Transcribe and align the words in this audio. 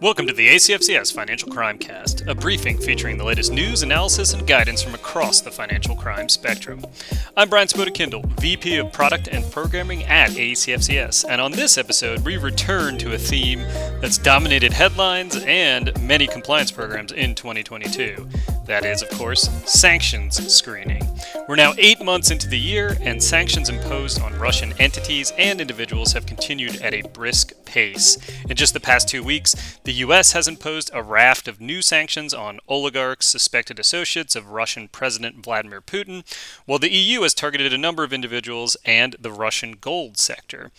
Welcome 0.00 0.26
to 0.28 0.32
the 0.32 0.48
ACFCS 0.48 1.12
Financial 1.12 1.52
Crime 1.52 1.76
Cast, 1.76 2.26
a 2.26 2.34
briefing 2.34 2.78
featuring 2.78 3.18
the 3.18 3.24
latest 3.24 3.52
news, 3.52 3.82
analysis, 3.82 4.32
and 4.32 4.46
guidance 4.46 4.82
from 4.82 4.94
across 4.94 5.42
the 5.42 5.50
financial 5.50 5.94
crime 5.94 6.30
spectrum. 6.30 6.82
I'm 7.36 7.50
Brian 7.50 7.68
Spota-Kindle, 7.68 8.22
VP 8.40 8.78
of 8.78 8.94
Product 8.94 9.28
and 9.28 9.44
Programming 9.52 10.04
at 10.04 10.30
ACFCS, 10.30 11.26
and 11.28 11.38
on 11.38 11.52
this 11.52 11.76
episode, 11.76 12.24
we 12.24 12.38
return 12.38 12.96
to 12.96 13.12
a 13.12 13.18
theme 13.18 13.60
that's 14.00 14.16
dominated 14.16 14.72
headlines 14.72 15.36
and 15.44 15.92
many 16.00 16.26
compliance 16.26 16.70
programs 16.70 17.12
in 17.12 17.34
2022. 17.34 18.26
That 18.64 18.86
is, 18.86 19.02
of 19.02 19.10
course, 19.10 19.50
sanctions 19.70 20.36
screening. 20.50 21.02
We're 21.46 21.56
now 21.56 21.74
eight 21.76 22.02
months 22.02 22.30
into 22.30 22.48
the 22.48 22.58
year, 22.58 22.96
and 23.02 23.22
sanctions 23.22 23.68
imposed 23.68 24.22
on 24.22 24.32
Russian 24.38 24.72
entities 24.78 25.32
and 25.36 25.60
individuals 25.60 26.12
have 26.12 26.24
continued 26.24 26.80
at 26.80 26.94
a 26.94 27.02
brisk 27.08 27.52
pace. 27.70 28.18
In 28.48 28.56
just 28.56 28.74
the 28.74 28.80
past 28.80 29.08
two 29.08 29.22
weeks, 29.22 29.78
the 29.84 29.92
U.S. 30.04 30.32
has 30.32 30.48
imposed 30.48 30.90
a 30.92 31.04
raft 31.04 31.46
of 31.46 31.60
new 31.60 31.82
sanctions 31.82 32.34
on 32.34 32.58
oligarchs, 32.66 33.26
suspected 33.26 33.78
associates 33.78 34.34
of 34.34 34.50
Russian 34.50 34.88
President 34.88 35.44
Vladimir 35.44 35.80
Putin, 35.80 36.24
while 36.66 36.80
the 36.80 36.92
EU 36.92 37.22
has 37.22 37.32
targeted 37.32 37.72
a 37.72 37.78
number 37.78 38.02
of 38.02 38.12
individuals 38.12 38.76
and 38.84 39.14
the 39.20 39.30
Russian 39.30 39.76
gold 39.80 40.18
sector. 40.18 40.72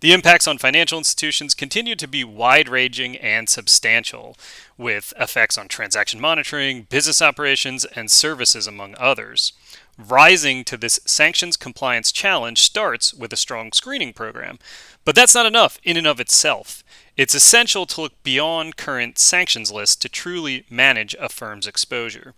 The 0.00 0.14
impacts 0.14 0.48
on 0.48 0.56
financial 0.56 0.96
institutions 0.96 1.54
continue 1.54 1.94
to 1.96 2.08
be 2.08 2.24
wide 2.24 2.68
ranging 2.68 3.18
and 3.18 3.46
substantial 3.46 4.34
with 4.78 5.12
effects 5.20 5.58
on 5.58 5.68
transaction 5.68 6.18
monitoring, 6.18 6.84
business 6.88 7.20
operations, 7.20 7.84
and 7.84 8.10
services, 8.10 8.66
among 8.66 8.94
others. 8.98 9.52
Rising 9.98 10.62
to 10.64 10.76
this 10.76 11.00
sanctions 11.06 11.56
compliance 11.56 12.12
challenge 12.12 12.62
starts 12.62 13.12
with 13.12 13.32
a 13.32 13.36
strong 13.36 13.72
screening 13.72 14.12
program. 14.12 14.60
But 15.04 15.16
that's 15.16 15.34
not 15.34 15.44
enough 15.44 15.80
in 15.82 15.96
and 15.96 16.06
of 16.06 16.20
itself. 16.20 16.84
It's 17.18 17.34
essential 17.34 17.84
to 17.84 18.00
look 18.00 18.22
beyond 18.22 18.76
current 18.76 19.18
sanctions 19.18 19.72
lists 19.72 19.96
to 19.96 20.08
truly 20.08 20.64
manage 20.70 21.16
a 21.18 21.28
firm's 21.28 21.66
exposure. 21.66 22.32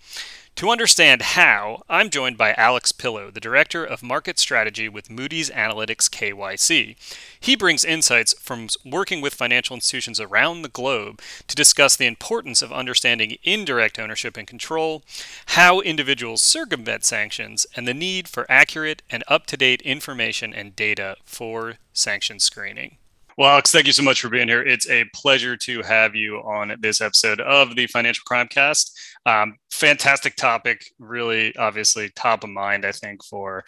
To 0.56 0.70
understand 0.70 1.20
how, 1.20 1.82
I'm 1.90 2.08
joined 2.08 2.38
by 2.38 2.54
Alex 2.54 2.90
Pillow, 2.90 3.30
the 3.30 3.40
Director 3.40 3.84
of 3.84 4.02
Market 4.02 4.38
Strategy 4.38 4.88
with 4.88 5.10
Moody's 5.10 5.50
Analytics 5.50 6.08
KYC. 6.08 6.96
He 7.38 7.56
brings 7.56 7.84
insights 7.84 8.32
from 8.40 8.68
working 8.82 9.20
with 9.20 9.34
financial 9.34 9.74
institutions 9.74 10.18
around 10.18 10.62
the 10.62 10.70
globe 10.70 11.20
to 11.46 11.54
discuss 11.54 11.94
the 11.94 12.06
importance 12.06 12.62
of 12.62 12.72
understanding 12.72 13.36
indirect 13.42 13.98
ownership 13.98 14.38
and 14.38 14.48
control, 14.48 15.02
how 15.48 15.80
individuals 15.80 16.40
circumvent 16.40 17.04
sanctions, 17.04 17.66
and 17.76 17.86
the 17.86 17.92
need 17.92 18.28
for 18.28 18.50
accurate 18.50 19.02
and 19.10 19.24
up 19.28 19.44
to 19.44 19.58
date 19.58 19.82
information 19.82 20.54
and 20.54 20.74
data 20.74 21.16
for 21.26 21.74
sanction 21.92 22.40
screening. 22.40 22.96
Well, 23.38 23.48
Alex, 23.48 23.70
thank 23.70 23.86
you 23.86 23.92
so 23.92 24.02
much 24.02 24.20
for 24.20 24.28
being 24.28 24.48
here. 24.48 24.62
It's 24.62 24.88
a 24.88 25.04
pleasure 25.14 25.56
to 25.56 25.82
have 25.82 26.14
you 26.14 26.38
on 26.38 26.76
this 26.80 27.00
episode 27.00 27.40
of 27.40 27.76
the 27.76 27.86
Financial 27.86 28.22
Crime 28.26 28.48
Cast. 28.48 28.98
Um, 29.26 29.56
fantastic 29.70 30.36
topic, 30.36 30.84
really 30.98 31.54
obviously 31.56 32.10
top 32.16 32.42
of 32.44 32.50
mind, 32.50 32.86
I 32.86 32.92
think, 32.92 33.22
for 33.24 33.64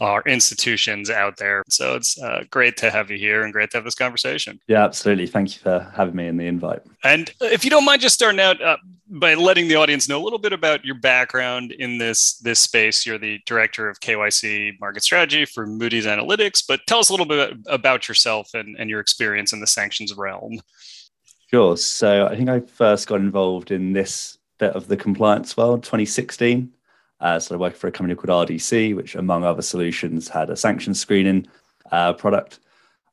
our 0.00 0.22
institutions 0.22 1.10
out 1.10 1.36
there. 1.36 1.62
So 1.68 1.94
it's 1.96 2.20
uh, 2.20 2.44
great 2.50 2.76
to 2.78 2.90
have 2.90 3.10
you 3.10 3.18
here 3.18 3.42
and 3.42 3.52
great 3.52 3.70
to 3.70 3.78
have 3.78 3.84
this 3.84 3.94
conversation. 3.94 4.60
Yeah, 4.68 4.84
absolutely. 4.84 5.26
Thank 5.26 5.54
you 5.54 5.60
for 5.60 5.90
having 5.94 6.14
me 6.14 6.26
and 6.28 6.38
the 6.38 6.46
invite. 6.46 6.82
And 7.04 7.32
if 7.40 7.64
you 7.64 7.70
don't 7.70 7.84
mind, 7.84 8.00
just 8.00 8.14
starting 8.14 8.40
out 8.40 8.60
uh, 8.62 8.76
by 9.10 9.34
letting 9.34 9.68
the 9.68 9.76
audience 9.76 10.08
know 10.08 10.22
a 10.22 10.24
little 10.24 10.38
bit 10.38 10.52
about 10.52 10.84
your 10.84 10.94
background 10.96 11.72
in 11.72 11.98
this 11.98 12.38
this 12.38 12.60
space. 12.60 13.06
You're 13.06 13.18
the 13.18 13.40
director 13.46 13.88
of 13.88 14.00
KYC 14.00 14.78
market 14.80 15.02
strategy 15.02 15.44
for 15.44 15.66
Moody's 15.66 16.06
Analytics, 16.06 16.64
but 16.66 16.80
tell 16.86 16.98
us 16.98 17.08
a 17.08 17.12
little 17.12 17.26
bit 17.26 17.54
about 17.66 18.08
yourself 18.08 18.50
and, 18.54 18.76
and 18.78 18.90
your 18.90 19.00
experience 19.00 19.52
in 19.52 19.60
the 19.60 19.66
sanctions 19.66 20.14
realm. 20.14 20.60
Sure. 21.50 21.76
So 21.76 22.26
I 22.26 22.36
think 22.36 22.50
I 22.50 22.60
first 22.60 23.08
got 23.08 23.20
involved 23.20 23.70
in 23.70 23.92
this 23.92 24.37
bit 24.58 24.72
of 24.72 24.88
the 24.88 24.96
compliance 24.96 25.56
world 25.56 25.82
2016 25.82 26.72
uh, 27.20 27.38
so 27.38 27.54
I 27.54 27.58
worked 27.58 27.76
for 27.76 27.88
a 27.88 27.92
company 27.92 28.14
called 28.14 28.48
RDC, 28.48 28.94
which, 28.94 29.14
among 29.14 29.44
other 29.44 29.62
solutions, 29.62 30.28
had 30.28 30.50
a 30.50 30.56
sanction 30.56 30.94
screening 30.94 31.48
uh, 31.90 32.12
product. 32.12 32.60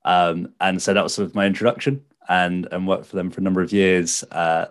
Um, 0.04 0.54
and 0.62 0.82
so 0.82 0.94
that 0.94 1.04
was 1.04 1.14
sort 1.16 1.28
of 1.28 1.36
my 1.36 1.46
introduction 1.46 2.04
and, 2.30 2.68
and 2.72 2.88
worked 2.88 3.08
for 3.08 3.16
them 3.16 3.32
for 3.32 3.42
a 3.42 3.44
number 3.44 3.62
of 3.62 3.74
years. 3.74 4.24
Uh, 4.32 4.68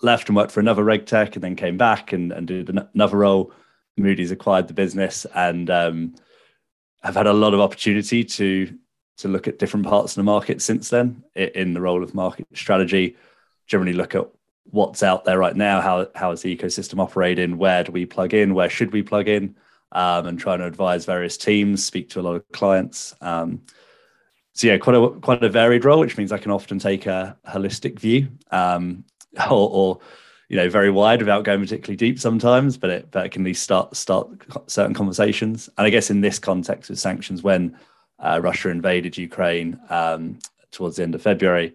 left 0.00 0.28
and 0.28 0.36
worked 0.36 0.50
for 0.50 0.60
another 0.60 0.82
reg 0.82 1.06
tech 1.06 1.36
and 1.36 1.44
then 1.44 1.54
came 1.54 1.76
back 1.76 2.12
and, 2.12 2.32
and 2.32 2.48
did 2.48 2.68
another 2.94 3.18
role. 3.18 3.52
Moody's 3.96 4.32
acquired 4.32 4.66
the 4.66 4.74
business 4.74 5.26
and 5.34 5.70
um, 5.70 6.14
have 7.04 7.14
had 7.14 7.28
a 7.28 7.32
lot 7.32 7.54
of 7.54 7.60
opportunity 7.60 8.24
to 8.24 8.76
to 9.18 9.28
look 9.28 9.46
at 9.46 9.58
different 9.58 9.86
parts 9.86 10.12
of 10.12 10.16
the 10.16 10.22
market 10.22 10.62
since 10.62 10.88
then 10.88 11.22
in 11.36 11.74
the 11.74 11.80
role 11.80 12.02
of 12.02 12.14
market 12.14 12.46
strategy. 12.54 13.14
Generally, 13.66 13.92
look 13.92 14.14
at 14.14 14.26
what's 14.64 15.02
out 15.02 15.24
there 15.24 15.38
right 15.38 15.56
now, 15.56 15.80
how 15.80 16.08
how 16.14 16.30
is 16.32 16.42
the 16.42 16.56
ecosystem 16.56 17.00
operating, 17.00 17.58
where 17.58 17.84
do 17.84 17.92
we 17.92 18.06
plug 18.06 18.34
in, 18.34 18.54
where 18.54 18.70
should 18.70 18.92
we 18.92 19.02
plug 19.02 19.28
in, 19.28 19.56
um, 19.92 20.26
and 20.26 20.38
trying 20.38 20.58
to 20.58 20.66
advise 20.66 21.04
various 21.04 21.36
teams, 21.36 21.84
speak 21.84 22.08
to 22.10 22.20
a 22.20 22.22
lot 22.22 22.36
of 22.36 22.48
clients. 22.52 23.14
Um, 23.20 23.62
so 24.54 24.66
yeah, 24.66 24.78
quite 24.78 24.96
a 24.96 25.10
quite 25.20 25.42
a 25.42 25.48
varied 25.48 25.84
role, 25.84 26.00
which 26.00 26.18
means 26.18 26.32
I 26.32 26.38
can 26.38 26.50
often 26.50 26.78
take 26.78 27.06
a 27.06 27.36
holistic 27.48 27.98
view, 27.98 28.28
um, 28.50 29.04
or, 29.50 29.70
or, 29.70 30.00
you 30.48 30.56
know 30.56 30.68
very 30.68 30.90
wide 30.90 31.20
without 31.20 31.44
going 31.44 31.60
particularly 31.60 31.96
deep 31.96 32.18
sometimes, 32.18 32.76
but 32.76 32.90
it 32.90 33.10
but 33.10 33.26
it 33.26 33.32
can 33.32 33.42
at 33.42 33.46
least 33.46 33.62
start 33.62 33.96
start 33.96 34.28
certain 34.66 34.94
conversations. 34.94 35.70
And 35.78 35.86
I 35.86 35.90
guess 35.90 36.10
in 36.10 36.20
this 36.20 36.38
context 36.38 36.90
with 36.90 36.98
sanctions, 36.98 37.42
when 37.42 37.76
uh, 38.18 38.40
Russia 38.42 38.68
invaded 38.68 39.16
Ukraine 39.16 39.80
um, 39.88 40.38
towards 40.70 40.96
the 40.96 41.04
end 41.04 41.14
of 41.14 41.22
February, 41.22 41.74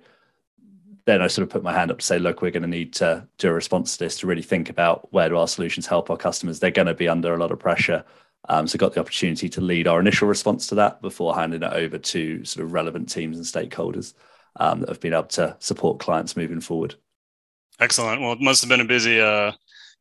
then 1.08 1.22
I 1.22 1.28
sort 1.28 1.44
of 1.44 1.50
put 1.50 1.64
my 1.64 1.72
hand 1.72 1.90
up 1.90 2.00
to 2.00 2.06
say, 2.06 2.20
look, 2.20 2.42
we're 2.42 2.52
going 2.52 2.64
to 2.64 2.68
need 2.68 2.92
to 2.96 3.26
do 3.38 3.48
a 3.48 3.54
response 3.54 3.96
to 3.96 4.04
this 4.04 4.20
to 4.20 4.28
really 4.28 4.42
think 4.42 4.70
about 4.70 5.12
where 5.14 5.30
do 5.30 5.38
our 5.38 5.48
solutions 5.48 5.88
help 5.88 6.10
our 6.10 6.18
customers. 6.18 6.60
They're 6.60 6.70
going 6.70 6.88
to 6.88 6.94
be 6.94 7.08
under 7.08 7.34
a 7.34 7.38
lot 7.38 7.52
of 7.52 7.60
pressure. 7.60 8.04
Um, 8.50 8.68
so 8.68 8.78
got 8.78 8.94
the 8.94 9.00
opportunity 9.00 9.48
to 9.48 9.62
lead 9.62 9.88
our 9.88 10.02
initial 10.02 10.28
response 10.28 10.68
to 10.68 10.76
that 10.76 11.02
before 11.02 11.34
handing 11.34 11.64
it 11.64 11.72
over 11.72 11.98
to 11.98 12.44
sort 12.44 12.66
of 12.66 12.74
relevant 12.74 13.08
teams 13.10 13.38
and 13.38 13.46
stakeholders 13.46 14.16
um, 14.58 14.82
that 14.82 14.90
have 14.90 15.00
been 15.00 15.14
able 15.14 15.24
to 15.24 15.56
support 15.60 16.00
clients 16.00 16.36
moving 16.36 16.60
forward. 16.60 16.96
Excellent. 17.80 18.22
Well, 18.22 18.34
it 18.34 18.42
must 18.42 18.62
have 18.62 18.70
been 18.70 18.82
a 18.82 18.86
busy, 18.86 19.22
uh, 19.22 19.54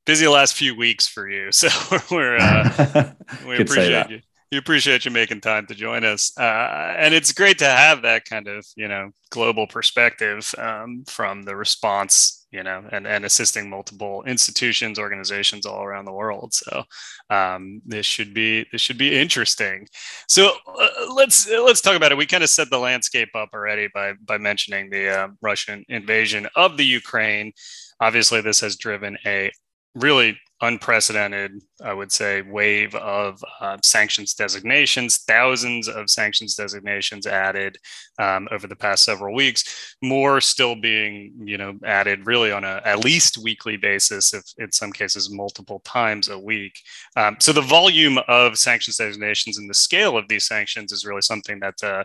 busy 0.07 0.27
last 0.27 0.55
few 0.55 0.75
weeks 0.75 1.07
for 1.07 1.31
you. 1.31 1.51
So 1.53 1.69
we're 2.11 2.37
uh, 2.37 3.13
we 3.47 3.59
appreciate 3.59 4.11
you 4.11 4.21
we 4.53 4.59
appreciate 4.59 5.05
you 5.05 5.11
making 5.11 5.41
time 5.41 5.67
to 5.67 5.75
join 5.75 6.05
us. 6.05 6.33
Uh, 6.39 6.95
and 6.97 7.13
it's 7.15 7.33
great 7.33 7.59
to 7.59 7.65
have 7.65 8.03
that 8.03 8.25
kind 8.25 8.47
of, 8.47 8.65
you 8.77 8.87
know, 8.87 9.11
global 9.31 9.67
perspective 9.67 10.55
um, 10.59 11.05
from 11.09 11.43
the 11.43 11.57
response, 11.57 12.47
you 12.53 12.63
know, 12.63 12.85
and, 12.93 13.07
and 13.07 13.25
assisting 13.25 13.69
multiple 13.69 14.23
institutions, 14.25 15.01
organizations 15.01 15.67
all 15.67 15.83
around 15.83 16.05
the 16.05 16.13
world. 16.13 16.55
So 16.55 16.85
um, 17.29 17.83
this 17.85 18.07
should 18.07 18.35
be 18.35 18.67
this 18.71 18.81
should 18.81 18.99
be 18.99 19.19
interesting. 19.19 19.89
So 20.29 20.53
uh, 20.67 21.13
let's 21.13 21.51
let's 21.51 21.81
talk 21.81 21.97
about 21.97 22.13
it. 22.13 22.19
We 22.19 22.27
kind 22.27 22.45
of 22.45 22.51
set 22.51 22.71
the 22.71 22.79
landscape 22.79 23.31
up 23.35 23.51
already 23.53 23.89
by 23.93 24.13
by 24.25 24.39
mentioning 24.39 24.91
the 24.91 25.09
uh, 25.09 25.29
Russian 25.43 25.85
invasion 25.89 26.47
of 26.55 26.77
the 26.77 26.87
Ukraine. 26.87 27.53
Obviously, 28.01 28.43
this 28.43 28.61
has 28.61 28.77
driven 28.77 29.17
a 29.27 29.51
really 29.97 30.39
unprecedented, 30.63 31.61
I 31.85 31.93
would 31.93 32.11
say, 32.11 32.41
wave 32.41 32.95
of 32.95 33.43
uh, 33.61 33.77
sanctions 33.83 34.33
designations, 34.33 35.19
thousands 35.19 35.87
of 35.87 36.09
sanctions 36.09 36.55
designations 36.55 37.27
added 37.27 37.77
um, 38.19 38.49
over 38.51 38.67
the 38.67 38.77
past 38.77 39.05
several 39.05 39.35
weeks, 39.35 39.97
more 40.03 40.41
still 40.41 40.75
being, 40.75 41.35
you 41.45 41.59
know, 41.59 41.79
added 41.85 42.27
really 42.27 42.53
on 42.53 42.65
a 42.65 42.81
at 42.85 43.05
least 43.05 43.39
weekly 43.39 43.77
basis, 43.77 44.33
if 44.33 44.45
in 44.57 44.73
some 44.73 44.93
cases 44.93 45.31
multiple 45.31 45.81
times 45.85 46.29
a 46.29 46.39
week. 46.39 46.81
Um, 47.17 47.37
so 47.39 47.53
the 47.53 47.61
volume 47.61 48.19
of 48.27 48.57
sanctions 48.57 48.97
designations 48.97 49.59
and 49.59 49.69
the 49.69 49.75
scale 49.75 50.17
of 50.17 50.29
these 50.29 50.47
sanctions 50.47 50.91
is 50.91 51.05
really 51.05 51.23
something 51.23 51.61
that 51.61 51.83
uh, 51.83 52.05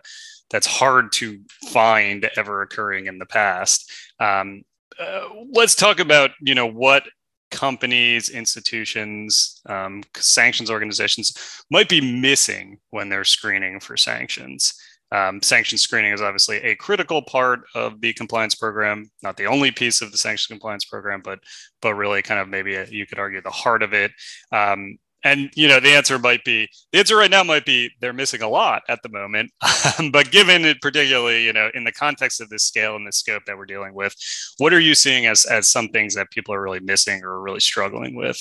that's 0.49 0.67
hard 0.67 1.13
to 1.13 1.39
find 1.69 2.29
ever 2.35 2.63
occurring 2.63 3.05
in 3.05 3.17
the 3.17 3.25
past. 3.25 3.89
Um, 4.19 4.63
uh, 4.99 5.29
let's 5.53 5.73
talk 5.73 6.01
about 6.01 6.31
you 6.41 6.53
know 6.53 6.67
what 6.67 7.03
companies, 7.51 8.29
institutions, 8.29 9.61
um, 9.67 10.03
sanctions 10.15 10.71
organizations 10.71 11.63
might 11.69 11.89
be 11.89 12.01
missing 12.01 12.79
when 12.89 13.09
they're 13.09 13.23
screening 13.23 13.79
for 13.79 13.97
sanctions. 13.97 14.73
Um, 15.13 15.41
sanction 15.41 15.77
screening 15.77 16.13
is 16.13 16.21
obviously 16.21 16.57
a 16.57 16.75
critical 16.75 17.21
part 17.21 17.61
of 17.75 17.99
the 17.99 18.13
compliance 18.13 18.55
program, 18.55 19.11
not 19.21 19.35
the 19.35 19.45
only 19.45 19.69
piece 19.69 20.01
of 20.01 20.11
the 20.11 20.17
sanction 20.17 20.53
compliance 20.53 20.85
program, 20.85 21.21
but 21.21 21.39
but 21.81 21.95
really 21.95 22.21
kind 22.21 22.39
of 22.39 22.47
maybe 22.47 22.75
a, 22.75 22.85
you 22.85 23.05
could 23.05 23.19
argue 23.19 23.41
the 23.41 23.49
heart 23.49 23.83
of 23.83 23.93
it. 23.93 24.11
Um, 24.53 24.97
and 25.23 25.49
you 25.55 25.67
know 25.67 25.79
the 25.79 25.89
answer 25.89 26.17
might 26.17 26.43
be 26.43 26.67
the 26.91 26.99
answer 26.99 27.15
right 27.15 27.31
now 27.31 27.43
might 27.43 27.65
be 27.65 27.89
they're 27.99 28.13
missing 28.13 28.41
a 28.41 28.49
lot 28.49 28.83
at 28.87 29.01
the 29.03 29.09
moment. 29.09 29.51
But 30.11 30.31
given 30.31 30.65
it 30.65 30.81
particularly 30.81 31.43
you 31.43 31.53
know 31.53 31.69
in 31.73 31.83
the 31.83 31.91
context 31.91 32.41
of 32.41 32.49
this 32.49 32.63
scale 32.63 32.95
and 32.95 33.05
the 33.05 33.11
scope 33.11 33.43
that 33.45 33.57
we're 33.57 33.65
dealing 33.65 33.93
with 33.93 34.15
what 34.57 34.73
are 34.73 34.79
you 34.79 34.95
seeing 34.95 35.25
as 35.25 35.45
as 35.45 35.67
some 35.67 35.89
things 35.89 36.15
that 36.15 36.31
people 36.31 36.53
are 36.53 36.61
really 36.61 36.79
missing 36.79 37.23
or 37.23 37.41
really 37.41 37.59
struggling 37.59 38.15
with? 38.15 38.37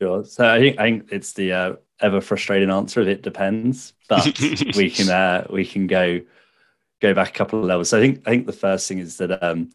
Sure. 0.00 0.24
So 0.24 0.48
i 0.48 0.58
think 0.58 0.78
i 0.78 0.84
think 0.84 1.12
it's 1.12 1.32
the 1.34 1.52
uh, 1.52 1.72
ever 2.00 2.20
frustrating 2.20 2.70
answer 2.70 3.00
of 3.00 3.08
it 3.08 3.22
depends 3.22 3.92
but 4.08 4.24
we 4.76 4.90
can 4.90 5.08
uh, 5.08 5.46
we 5.50 5.64
can 5.64 5.86
go 5.86 6.20
go 7.00 7.14
back 7.14 7.30
a 7.30 7.32
couple 7.32 7.58
of 7.58 7.64
levels. 7.64 7.88
So 7.90 7.98
i 7.98 8.00
think 8.00 8.22
i 8.26 8.30
think 8.30 8.46
the 8.46 8.52
first 8.52 8.88
thing 8.88 8.98
is 8.98 9.16
that 9.18 9.42
um 9.42 9.70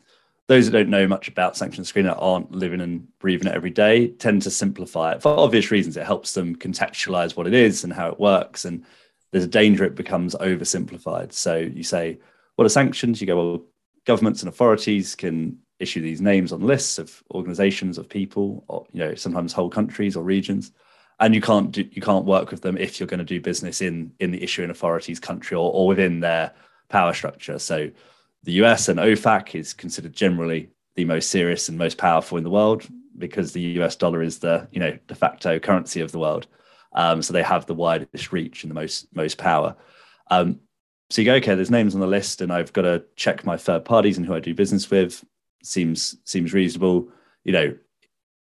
those 0.47 0.65
that 0.65 0.71
don't 0.71 0.89
know 0.89 1.07
much 1.07 1.27
about 1.27 1.57
sanction 1.57 1.83
screening 1.83 2.12
aren't 2.12 2.51
living 2.51 2.81
and 2.81 3.07
breathing 3.19 3.47
it 3.47 3.56
every 3.56 3.71
day 3.71 4.09
tend 4.09 4.44
to 4.44 4.51
simplify 4.51 5.13
it 5.13 5.21
for 5.21 5.38
obvious 5.39 5.71
reasons. 5.71 5.97
It 5.97 6.06
helps 6.06 6.33
them 6.33 6.56
contextualize 6.56 7.36
what 7.36 7.47
it 7.47 7.53
is 7.53 7.83
and 7.83 7.92
how 7.92 8.09
it 8.09 8.19
works. 8.19 8.65
And 8.65 8.86
there's 9.31 9.44
a 9.44 9.47
danger 9.47 9.83
it 9.83 9.95
becomes 9.95 10.36
oversimplified. 10.36 11.33
So 11.33 11.57
you 11.57 11.83
say, 11.83 12.19
what 12.56 12.65
are 12.65 12.69
sanctions? 12.69 13.19
You 13.19 13.27
go, 13.27 13.36
well, 13.36 13.65
governments 14.06 14.42
and 14.42 14.50
authorities 14.50 15.15
can 15.15 15.57
issue 15.80 16.01
these 16.01 16.21
names 16.21 16.53
on 16.53 16.62
lists 16.62 17.00
of 17.00 17.24
organizations 17.33 17.97
of 17.97 18.07
people 18.07 18.63
or 18.68 18.86
you 18.94 19.00
know 19.00 19.15
sometimes 19.15 19.51
whole 19.51 19.69
countries 19.69 20.15
or 20.15 20.24
regions 20.24 20.71
and 21.19 21.36
you 21.36 21.42
can't 21.42 21.71
do, 21.71 21.86
you 21.92 22.01
can't 22.01 22.25
work 22.25 22.51
with 22.51 22.62
them 22.62 22.77
if 22.77 23.00
you're 23.00 23.07
going 23.07 23.19
to 23.19 23.25
do 23.25 23.42
business 23.42 23.81
in 23.81 24.13
in 24.19 24.31
the 24.31 24.42
issuing 24.42 24.69
authority's 24.69 25.19
country 25.19 25.57
or, 25.57 25.71
or 25.74 25.88
within 25.88 26.21
their 26.21 26.53
power 26.88 27.13
structure 27.13 27.59
so 27.59 27.89
the 28.45 28.53
US 28.53 28.88
and 28.88 29.00
OFAC 29.00 29.56
is 29.56 29.74
considered 29.74 30.13
generally 30.13 30.69
the 30.95 31.06
most 31.06 31.30
serious 31.30 31.68
and 31.68 31.77
most 31.77 31.97
powerful 31.97 32.38
in 32.38 32.44
the 32.44 32.50
world 32.50 32.88
because 33.18 33.51
the 33.51 33.62
US 33.81 33.95
dollar 33.95 34.21
is 34.21 34.39
the 34.39 34.68
you 34.71 34.80
know 34.80 34.97
de 35.07 35.15
facto 35.15 35.59
currency 35.59 36.01
of 36.01 36.12
the 36.12 36.19
world 36.19 36.47
um, 36.94 37.21
so 37.21 37.33
they 37.33 37.44
have 37.44 37.65
the 37.65 37.74
widest 37.74 38.31
reach 38.31 38.63
and 38.63 38.71
the 38.71 38.75
most 38.75 39.07
most 39.13 39.38
power 39.38 39.75
um, 40.31 40.59
so 41.09 41.21
you 41.21 41.25
go, 41.25 41.36
okay, 41.36 41.56
there's 41.56 41.71
names 41.71 41.94
on 41.94 42.01
the 42.01 42.07
list, 42.07 42.42
and 42.42 42.51
I've 42.51 42.74
got 42.74 42.81
to 42.83 43.03
check 43.15 43.45
my 43.45 43.57
third 43.57 43.86
parties 43.86 44.18
and 44.18 44.25
who 44.25 44.33
I 44.33 44.39
do 44.39 44.53
business 44.56 44.89
with. 44.89 45.24
Seems 45.63 46.18
seems 46.25 46.53
reasonable. 46.53 47.09
You 47.44 47.53
know, 47.53 47.77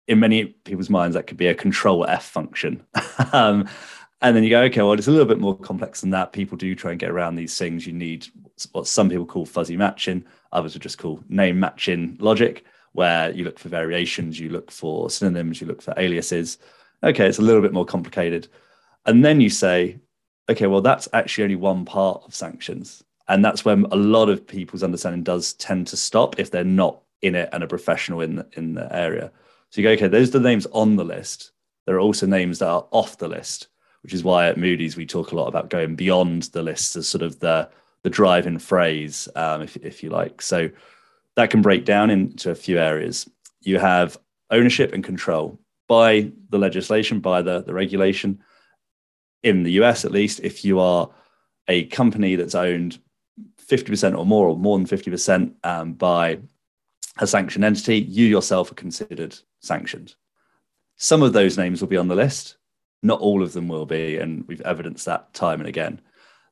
in 0.07 0.19
many 0.19 0.45
people's 0.45 0.89
minds, 0.89 1.15
that 1.15 1.27
could 1.27 1.37
be 1.37 1.47
a 1.47 1.55
control 1.55 2.05
F 2.05 2.25
function. 2.25 2.83
um, 3.33 3.69
and 4.21 4.35
then 4.35 4.43
you 4.43 4.49
go, 4.49 4.63
okay, 4.63 4.81
well, 4.81 4.93
it's 4.93 5.07
a 5.07 5.11
little 5.11 5.27
bit 5.27 5.39
more 5.39 5.55
complex 5.55 6.01
than 6.01 6.09
that. 6.09 6.33
People 6.33 6.57
do 6.57 6.73
try 6.73 6.91
and 6.91 6.99
get 6.99 7.11
around 7.11 7.35
these 7.35 7.55
things. 7.55 7.85
You 7.85 7.93
need 7.93 8.27
what 8.71 8.87
some 8.87 9.09
people 9.09 9.25
call 9.25 9.45
fuzzy 9.45 9.77
matching, 9.77 10.25
others 10.51 10.73
would 10.73 10.81
just 10.81 10.97
call 10.97 11.23
name 11.29 11.59
matching 11.59 12.17
logic, 12.19 12.65
where 12.93 13.31
you 13.31 13.43
look 13.43 13.59
for 13.59 13.69
variations, 13.69 14.39
you 14.39 14.49
look 14.49 14.71
for 14.71 15.09
synonyms, 15.09 15.61
you 15.61 15.67
look 15.67 15.81
for 15.81 15.93
aliases. 15.97 16.57
Okay, 17.03 17.27
it's 17.27 17.37
a 17.37 17.43
little 17.43 17.61
bit 17.61 17.73
more 17.73 17.85
complicated. 17.85 18.47
And 19.05 19.23
then 19.23 19.39
you 19.39 19.49
say, 19.49 19.99
okay, 20.49 20.67
well, 20.67 20.81
that's 20.81 21.07
actually 21.13 21.43
only 21.43 21.55
one 21.55 21.85
part 21.85 22.23
of 22.25 22.33
sanctions. 22.33 23.03
And 23.27 23.43
that's 23.43 23.65
when 23.65 23.85
a 23.91 23.95
lot 23.95 24.29
of 24.29 24.47
people's 24.47 24.83
understanding 24.83 25.23
does 25.23 25.53
tend 25.53 25.87
to 25.87 25.97
stop 25.97 26.39
if 26.39 26.49
they're 26.49 26.63
not 26.63 27.01
in 27.21 27.35
it 27.35 27.49
and 27.51 27.63
a 27.63 27.67
professional 27.67 28.21
in 28.21 28.37
the, 28.37 28.47
in 28.53 28.73
the 28.73 28.93
area. 28.95 29.31
So 29.69 29.81
you 29.81 29.87
go, 29.87 29.91
okay, 29.91 30.07
those 30.07 30.29
are 30.29 30.39
the 30.39 30.49
names 30.49 30.65
on 30.67 30.95
the 30.95 31.03
list. 31.03 31.51
There 31.85 31.95
are 31.95 32.01
also 32.01 32.25
names 32.25 32.59
that 32.59 32.69
are 32.69 32.87
off 32.91 33.17
the 33.17 33.27
list, 33.27 33.67
which 34.01 34.13
is 34.13 34.23
why 34.23 34.47
at 34.47 34.57
Moody's 34.57 34.95
we 34.95 35.05
talk 35.05 35.31
a 35.31 35.35
lot 35.35 35.47
about 35.47 35.69
going 35.69 35.95
beyond 35.95 36.43
the 36.43 36.63
list 36.63 36.95
as 36.95 37.07
sort 37.07 37.21
of 37.21 37.39
the 37.39 37.69
the 38.07 38.09
driving 38.09 38.57
phrase, 38.57 39.27
um, 39.35 39.61
if 39.61 39.75
if 39.77 40.01
you 40.01 40.09
like. 40.09 40.41
So 40.41 40.69
that 41.35 41.49
can 41.49 41.61
break 41.61 41.83
down 41.83 42.09
into 42.09 42.49
a 42.49 42.55
few 42.55 42.79
areas. 42.79 43.29
You 43.61 43.79
have 43.79 44.17
ownership 44.49 44.93
and 44.93 45.03
control 45.03 45.59
by 45.89 46.31
the 46.49 46.57
legislation, 46.57 47.19
by 47.19 47.41
the, 47.41 47.63
the 47.63 47.73
regulation 47.73 48.39
in 49.43 49.63
the 49.63 49.73
US 49.83 50.05
at 50.05 50.11
least, 50.11 50.39
if 50.41 50.63
you 50.63 50.79
are 50.79 51.09
a 51.67 51.85
company 51.85 52.35
that's 52.35 52.55
owned 52.55 52.99
50% 53.69 54.17
or 54.17 54.25
more, 54.25 54.47
or 54.47 54.57
more 54.57 54.77
than 54.77 54.87
50% 54.87 55.53
um, 55.63 55.93
by 55.93 56.39
a 57.19 57.27
sanctioned 57.27 57.65
entity, 57.65 57.99
you 57.99 58.25
yourself 58.25 58.71
are 58.71 58.75
considered 58.75 59.37
sanctioned. 59.59 60.15
Some 60.95 61.21
of 61.21 61.33
those 61.33 61.57
names 61.57 61.81
will 61.81 61.89
be 61.89 61.97
on 61.97 62.07
the 62.07 62.15
list, 62.15 62.57
not 63.03 63.19
all 63.19 63.43
of 63.43 63.53
them 63.53 63.67
will 63.67 63.85
be, 63.85 64.17
and 64.17 64.47
we've 64.47 64.61
evidenced 64.61 65.05
that 65.05 65.33
time 65.33 65.59
and 65.59 65.69
again. 65.69 65.99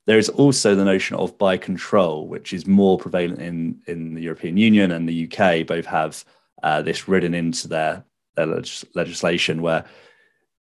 There 0.06 0.20
is 0.20 0.30
also 0.30 0.76
the 0.76 0.86
notion 0.86 1.18
of 1.18 1.38
by 1.38 1.58
control, 1.58 2.28
which 2.28 2.54
is 2.54 2.68
more 2.68 2.98
prevalent 2.98 3.42
in, 3.42 3.82
in 3.88 4.14
the 4.14 4.22
European 4.22 4.58
Union 4.58 4.92
and 4.92 5.10
the 5.10 5.32
UK, 5.32 5.66
both 5.66 5.86
have 5.86 6.24
uh, 6.62 6.82
this 6.82 7.08
written 7.08 7.34
into 7.34 7.68
their, 7.68 8.04
their 8.36 8.46
legis- 8.46 8.86
legislation 8.94 9.62
where 9.62 9.86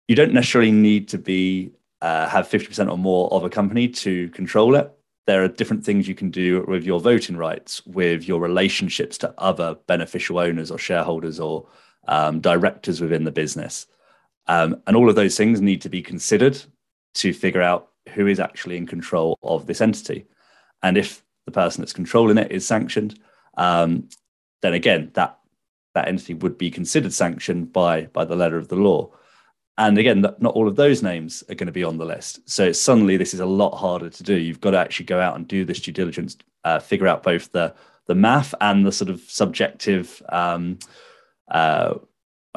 you 0.09 0.17
don't 0.17 0.33
necessarily 0.33 0.73
need 0.73 1.09
to 1.09 1.19
be 1.19 1.73
uh, 2.01 2.29
have 2.29 2.49
50% 2.49 2.91
or 2.91 2.99
more 2.99 3.33
of 3.33 3.45
a 3.45 3.51
company 3.51 3.89
to 3.89 4.29
control 4.31 4.75
it. 4.75 4.93
There 5.27 5.43
are 5.45 5.49
different 5.49 5.85
things 5.85 6.09
you 6.09 6.15
can 6.15 6.31
do 6.31 6.65
with 6.67 6.85
your 6.85 7.01
voting 7.01 7.37
rights, 7.37 7.85
with 7.87 8.27
your 8.27 8.41
relationships 8.41 9.19
to 9.19 9.35
other 9.37 9.77
beneficial 9.87 10.39
owners 10.39 10.71
or 10.71 10.79
shareholders 10.79 11.39
or 11.39 11.67
um, 12.07 12.41
directors 12.41 13.01
within 13.01 13.25
the 13.25 13.33
business. 13.33 13.87
Um, 14.47 14.81
and 14.87 14.97
all 14.97 15.11
of 15.11 15.17
those 15.17 15.37
things 15.37 15.61
need 15.61 15.83
to 15.83 15.91
be 15.91 16.01
considered 16.03 16.59
to 17.15 17.35
figure 17.35 17.61
out 17.61 17.88
who 18.15 18.27
is 18.27 18.41
actually 18.41 18.77
in 18.77 18.87
control 18.87 19.39
of 19.43 19.67
this 19.67 19.81
entity. 19.81 20.27
And 20.83 20.97
if 20.97 21.23
the 21.47 21.53
person 21.53 21.83
that's 21.83 21.93
controlling 21.93 22.39
it 22.39 22.53
is 22.53 22.67
sanctioned, 22.67 23.19
um, 23.57 24.09
then 24.63 24.75
again, 24.75 25.11
that, 25.15 25.39
that 25.95 26.09
entity 26.09 26.35
would 26.35 26.59
be 26.59 26.71
considered 26.71 27.13
sanctioned 27.13 27.73
by, 27.73 28.03
by 28.07 28.25
the 28.25 28.37
letter 28.37 28.59
of 28.59 28.69
the 28.69 28.77
law. 28.77 29.11
And 29.77 29.97
again, 29.97 30.21
not 30.21 30.55
all 30.55 30.67
of 30.67 30.75
those 30.75 31.05
names 31.05 31.45
are 31.49 31.55
going 31.55 31.67
to 31.67 31.73
be 31.73 31.85
on 31.85 31.99
the 31.99 32.05
list. 32.05 32.49
So 32.51 32.73
suddenly, 32.73 33.17
this 33.17 33.33
is 33.33 33.41
a 33.41 33.47
lot 33.47 33.77
harder 33.77 34.11
to 34.11 34.23
do. 34.25 34.35
You've 34.35 34.61
got 34.61 34.73
to 34.73 34.79
actually 34.79 35.07
go 35.07 35.21
out 35.21 35.37
and 35.37 35.47
do 35.47 35.65
this 35.65 35.81
due 35.81 35.93
diligence, 35.93 36.37
uh, 36.65 36.81
figure 36.81 37.07
out 37.07 37.23
both 37.23 37.53
the 37.53 37.75
the 38.09 38.15
math 38.15 38.55
and 38.61 38.85
the 38.85 38.91
sort 38.91 39.11
of 39.11 39.21
subjective. 39.21 40.21
Um, 40.31 40.79
uh, 41.49 41.95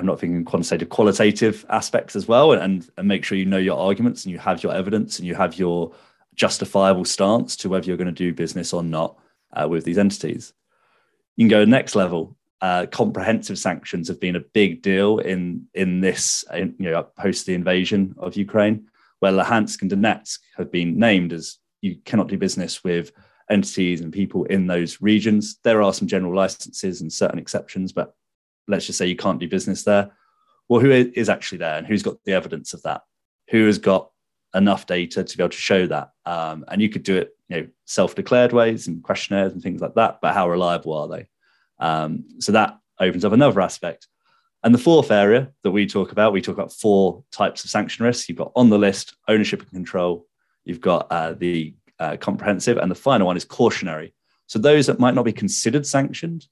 I'm 0.02 0.08
not 0.08 0.20
thinking 0.20 0.44
quantitative, 0.44 0.90
qualitative 0.90 1.64
aspects 1.70 2.16
as 2.16 2.28
well, 2.28 2.54
and, 2.54 2.90
and 2.98 3.08
make 3.08 3.24
sure 3.24 3.38
you 3.38 3.46
know 3.46 3.58
your 3.58 3.78
arguments 3.78 4.26
and 4.26 4.32
you 4.32 4.40
have 4.40 4.64
your 4.64 4.74
evidence 4.74 5.20
and 5.20 5.28
you 5.28 5.36
have 5.36 5.60
your 5.60 5.94
justifiable 6.34 7.06
stance 7.06 7.56
to 7.58 7.70
whether 7.70 7.86
you're 7.86 7.98
going 7.98 8.08
to 8.08 8.12
do 8.12 8.34
business 8.34 8.74
or 8.74 8.82
not 8.82 9.18
uh, 9.54 9.68
with 9.68 9.86
these 9.86 9.98
entities. 9.98 10.54
You 11.36 11.44
can 11.44 11.50
go 11.50 11.66
next 11.66 11.96
level 11.96 12.36
uh, 12.62 12.86
comprehensive 12.92 13.58
sanctions 13.58 14.08
have 14.08 14.20
been 14.20 14.36
a 14.36 14.40
big 14.40 14.82
deal 14.82 15.18
in 15.18 15.66
in 15.74 16.00
this 16.02 16.46
in, 16.54 16.76
you 16.78 16.92
know 16.92 17.04
post 17.18 17.46
the 17.46 17.56
invasion 17.56 18.14
of 18.18 18.36
Ukraine, 18.36 18.88
where 19.20 19.32
Luhansk 19.32 19.82
and 19.82 19.92
Donetsk 19.92 20.40
have 20.58 20.72
been 20.72 21.00
named 21.00 21.34
as 21.34 21.58
you 21.82 21.96
cannot 22.06 22.28
do 22.28 22.38
business 22.38 22.84
with 22.84 23.12
entities 23.50 24.02
and 24.02 24.14
people 24.14 24.46
in 24.46 24.68
those 24.68 25.02
regions. 25.02 25.58
There 25.64 25.82
are 25.82 25.94
some 25.94 26.08
general 26.08 26.36
licenses 26.36 27.02
and 27.02 27.12
certain 27.12 27.40
exceptions, 27.40 27.92
but 27.92 28.16
let's 28.72 28.88
just 28.88 28.98
say 28.98 29.06
you 29.06 29.16
can't 29.16 29.40
do 29.40 29.48
business 29.48 29.84
there. 29.84 30.10
Well, 30.68 30.82
who 30.82 30.90
is 30.90 31.30
actually 31.30 31.60
there 31.60 31.78
and 31.78 31.86
who's 31.86 32.02
got 32.02 32.18
the 32.26 32.34
evidence 32.34 32.74
of 32.74 32.82
that? 32.84 33.02
Who 33.50 33.66
has 33.68 33.78
got 33.78 34.10
enough 34.56 34.86
data 34.88 35.24
to 35.24 35.38
be 35.38 35.44
able 35.44 35.50
to 35.50 35.58
show 35.58 35.86
that? 35.88 36.12
Um, 36.26 36.66
and 36.70 36.82
you 36.82 36.90
could 36.90 37.04
do 37.04 37.18
it, 37.18 37.36
you 37.50 37.58
know, 37.58 37.68
self-declared 37.86 38.54
ways 38.54 38.88
and 38.88 39.04
questionnaires 39.04 39.54
and 39.54 39.62
things 39.62 39.82
like 39.82 39.96
that. 39.96 40.20
But 40.22 40.34
how 40.34 40.50
reliable 40.50 40.94
are 40.94 41.08
they? 41.08 41.28
Um, 41.80 42.26
so 42.40 42.54
that 42.54 42.80
opens 43.00 43.26
up 43.26 43.34
another 43.34 43.62
aspect. 43.62 44.08
And 44.64 44.74
the 44.74 44.80
fourth 44.80 45.12
area 45.12 45.52
that 45.64 45.72
we 45.72 45.88
talk 45.88 46.12
about, 46.12 46.34
we 46.34 46.42
talk 46.42 46.56
about 46.56 46.72
four 46.72 47.24
types 47.32 47.64
of 47.64 47.72
sanction 47.72 48.06
risks. 48.06 48.30
You've 48.30 48.38
got 48.38 48.52
on 48.56 48.70
the 48.70 48.78
list, 48.78 49.16
ownership 49.28 49.62
and 49.62 49.72
control. 49.72 50.28
You've 50.66 50.82
got 50.82 51.08
uh, 51.12 51.34
the 51.34 51.74
uh, 52.00 52.18
comprehensive, 52.18 52.78
and 52.78 52.90
the 52.90 52.96
final 52.96 53.28
one 53.28 53.38
is 53.38 53.46
cautionary. 53.46 54.14
So 54.46 54.60
those 54.60 54.86
that 54.88 55.00
might 55.00 55.16
not 55.16 55.26
be 55.26 55.34
considered 55.34 55.86
sanctioned, 55.86 56.46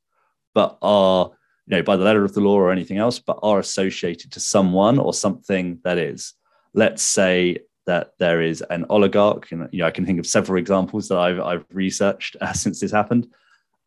but 0.55 0.77
are, 0.81 1.31
you 1.69 1.77
know, 1.77 1.83
by 1.83 1.95
the 1.95 2.03
letter 2.03 2.25
of 2.25 2.33
the 2.33 2.41
law 2.41 2.55
or 2.55 2.71
anything 2.71 2.97
else, 2.97 3.19
but 3.19 3.37
are 3.43 3.59
associated 3.59 4.31
to 4.31 4.39
someone 4.39 4.97
or 4.97 5.13
something 5.13 5.79
that 5.83 5.99
is. 5.99 6.33
Let's 6.73 7.03
say 7.03 7.59
that 7.85 8.13
there 8.17 8.41
is 8.41 8.63
an 8.69 8.85
oligarch, 8.89 9.51
and 9.51 9.69
you 9.71 9.79
know, 9.79 9.85
I 9.85 9.91
can 9.91 10.05
think 10.05 10.19
of 10.19 10.25
several 10.25 10.57
examples 10.57 11.07
that 11.07 11.19
I've, 11.19 11.39
I've 11.39 11.65
researched 11.71 12.35
uh, 12.41 12.53
since 12.53 12.79
this 12.79 12.91
happened. 12.91 13.27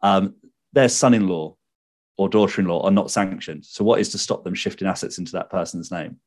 Um, 0.01 0.35
their 0.73 0.89
son-in-law 0.89 1.57
or 2.19 2.29
daughter-in-law 2.29 2.85
are 2.85 2.91
not 2.93 3.11
sanctioned. 3.11 3.65
So 3.65 3.85
what 3.85 4.01
is 4.01 4.11
to 4.11 4.19
stop 4.19 4.45
them 4.45 4.55
shifting 4.55 4.87
assets 4.87 5.19
into 5.19 5.33
that 5.33 5.51
person's 5.51 5.91
name? 5.91 6.19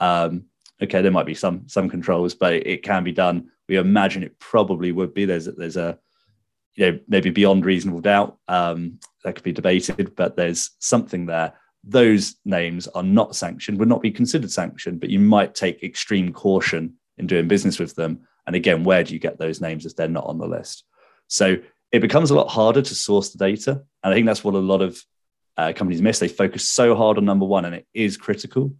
Um, 0.00 0.46
okay, 0.82 1.00
there 1.00 1.12
might 1.12 1.26
be 1.26 1.34
some 1.34 1.68
some 1.68 1.88
controls, 1.88 2.34
but 2.34 2.54
it, 2.54 2.66
it, 2.66 2.82
can 2.82 3.04
be 3.04 3.12
done. 3.12 3.50
We 3.68 3.76
imagine 3.76 4.24
it 4.24 4.38
probably 4.40 4.90
would 4.90 5.14
be. 5.14 5.26
There's 5.26 5.46
there's 5.46 5.76
a 5.76 5.98
you 6.74 6.90
know 6.90 6.98
maybe 7.08 7.30
beyond 7.30 7.64
reasonable 7.64 8.00
doubt 8.00 8.38
um, 8.48 8.98
that 9.24 9.34
could 9.34 9.44
be 9.44 9.52
debated, 9.52 10.14
but 10.16 10.36
there's 10.36 10.70
something 10.78 11.26
there. 11.26 11.54
Those 11.84 12.36
names 12.44 12.86
are 12.88 13.02
not 13.02 13.34
sanctioned, 13.34 13.78
would 13.78 13.88
not 13.88 14.02
be 14.02 14.10
considered 14.10 14.50
sanctioned, 14.50 15.00
but 15.00 15.10
you 15.10 15.18
might 15.18 15.54
take 15.54 15.82
extreme 15.82 16.32
caution 16.32 16.94
in 17.18 17.26
doing 17.26 17.48
business 17.48 17.78
with 17.78 17.94
them. 17.94 18.20
And 18.46 18.56
again, 18.56 18.84
where 18.84 19.04
do 19.04 19.12
you 19.12 19.20
get 19.20 19.38
those 19.38 19.60
names 19.60 19.86
if 19.86 19.96
they're 19.96 20.08
not 20.08 20.26
on 20.26 20.38
the 20.38 20.46
list? 20.46 20.84
So 21.28 21.56
it 21.90 22.00
becomes 22.00 22.30
a 22.30 22.34
lot 22.34 22.48
harder 22.48 22.82
to 22.82 22.94
source 22.94 23.30
the 23.30 23.38
data. 23.38 23.82
And 24.02 24.12
I 24.12 24.14
think 24.14 24.26
that's 24.26 24.42
what 24.44 24.54
a 24.54 24.58
lot 24.58 24.82
of 24.82 25.00
uh, 25.56 25.72
companies 25.74 26.02
miss. 26.02 26.18
They 26.18 26.28
focus 26.28 26.68
so 26.68 26.96
hard 26.96 27.18
on 27.18 27.24
number 27.24 27.44
one, 27.44 27.64
and 27.64 27.74
it 27.74 27.86
is 27.94 28.16
critical. 28.16 28.74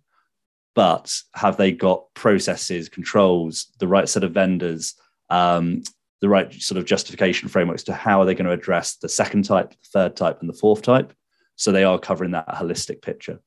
But 0.75 1.15
have 1.35 1.57
they 1.57 1.73
got 1.73 2.07
processes, 2.15 2.89
controls, 2.89 3.67
the 3.79 3.87
right 3.87 4.09
set 4.09 4.25
of 4.25 4.33
vendors, 4.33 4.95
um, 5.29 5.83
the 6.23 6.29
right 6.29 6.55
sort 6.55 6.79
of 6.79 6.87
justification 6.87 7.49
frameworks 7.49 7.83
to 7.83 7.93
how 7.93 8.21
are 8.21 8.25
they 8.25 8.35
going 8.35 8.47
to 8.47 8.53
address 8.53 8.97
the 8.97 9.09
second 9.09 9.45
type, 9.45 9.71
the 9.71 9.89
third 9.93 10.17
type, 10.17 10.41
and 10.41 10.49
the 10.49 10.55
fourth 10.55 10.81
type? 10.81 11.13
So 11.57 11.71
they 11.73 11.85
are 11.85 11.99
covering 11.99 12.31
that 12.31 12.49
holistic 12.49 13.03
picture. 13.03 13.41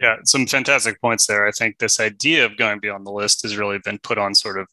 Yeah, 0.00 0.16
some 0.24 0.46
fantastic 0.46 1.00
points 1.00 1.26
there. 1.26 1.46
I 1.46 1.50
think 1.50 1.78
this 1.78 1.98
idea 1.98 2.46
of 2.46 2.56
going 2.56 2.78
beyond 2.78 3.04
the 3.04 3.10
list 3.10 3.42
has 3.42 3.56
really 3.56 3.80
been 3.84 3.98
put 3.98 4.16
on 4.16 4.34
sort 4.34 4.58
of 4.60 4.68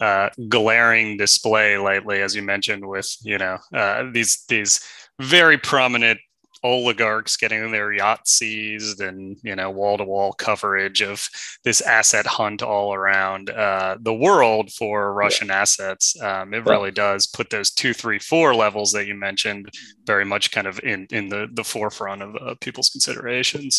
uh, 0.00 0.28
glaring 0.48 1.16
display 1.16 1.78
lately, 1.78 2.20
as 2.20 2.34
you 2.34 2.42
mentioned, 2.42 2.86
with 2.86 3.16
you 3.22 3.38
know 3.38 3.58
uh, 3.72 4.10
these 4.12 4.44
these 4.48 4.80
very 5.20 5.56
prominent 5.56 6.18
oligarchs 6.66 7.36
getting 7.36 7.70
their 7.70 7.92
yacht 7.92 8.26
seized 8.26 9.00
and 9.00 9.38
you 9.42 9.54
know 9.54 9.70
wall-to-wall 9.70 10.32
coverage 10.32 11.00
of 11.00 11.28
this 11.64 11.80
asset 11.80 12.26
hunt 12.26 12.60
all 12.62 12.92
around 12.92 13.50
uh, 13.50 13.96
the 14.00 14.14
world 14.14 14.72
for 14.72 15.12
russian 15.12 15.48
yeah. 15.48 15.60
assets. 15.60 16.20
Um, 16.20 16.52
it 16.52 16.66
really 16.66 16.90
does 16.90 17.26
put 17.26 17.50
those 17.50 17.70
two 17.70 17.94
three 17.94 18.18
four 18.18 18.54
levels 18.54 18.90
that 18.92 19.06
you 19.06 19.14
mentioned 19.14 19.70
very 20.04 20.24
much 20.24 20.50
kind 20.50 20.66
of 20.66 20.80
in 20.80 21.06
in 21.10 21.28
the 21.28 21.48
the 21.52 21.64
forefront 21.64 22.22
of 22.22 22.36
uh, 22.36 22.54
people's 22.60 22.90
considerations. 22.90 23.72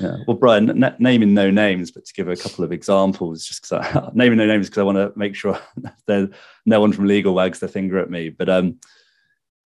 Yeah. 0.00 0.16
Well 0.26 0.36
brian 0.36 0.84
n- 0.84 0.96
naming 0.98 1.34
no 1.34 1.50
names 1.50 1.90
but 1.90 2.04
to 2.04 2.12
give 2.14 2.28
a 2.28 2.36
couple 2.36 2.64
of 2.64 2.72
examples 2.72 3.44
just 3.44 3.62
because 3.62 4.10
naming 4.14 4.38
no 4.38 4.46
names 4.46 4.68
because 4.68 4.80
i 4.80 4.84
want 4.84 4.98
to 4.98 5.12
make 5.16 5.34
sure 5.34 5.58
that 6.06 6.30
no 6.66 6.80
one 6.80 6.92
from 6.92 7.06
legal 7.06 7.34
wags 7.34 7.58
their 7.58 7.68
finger 7.68 7.98
at 7.98 8.10
me 8.10 8.28
but 8.28 8.48
um 8.48 8.78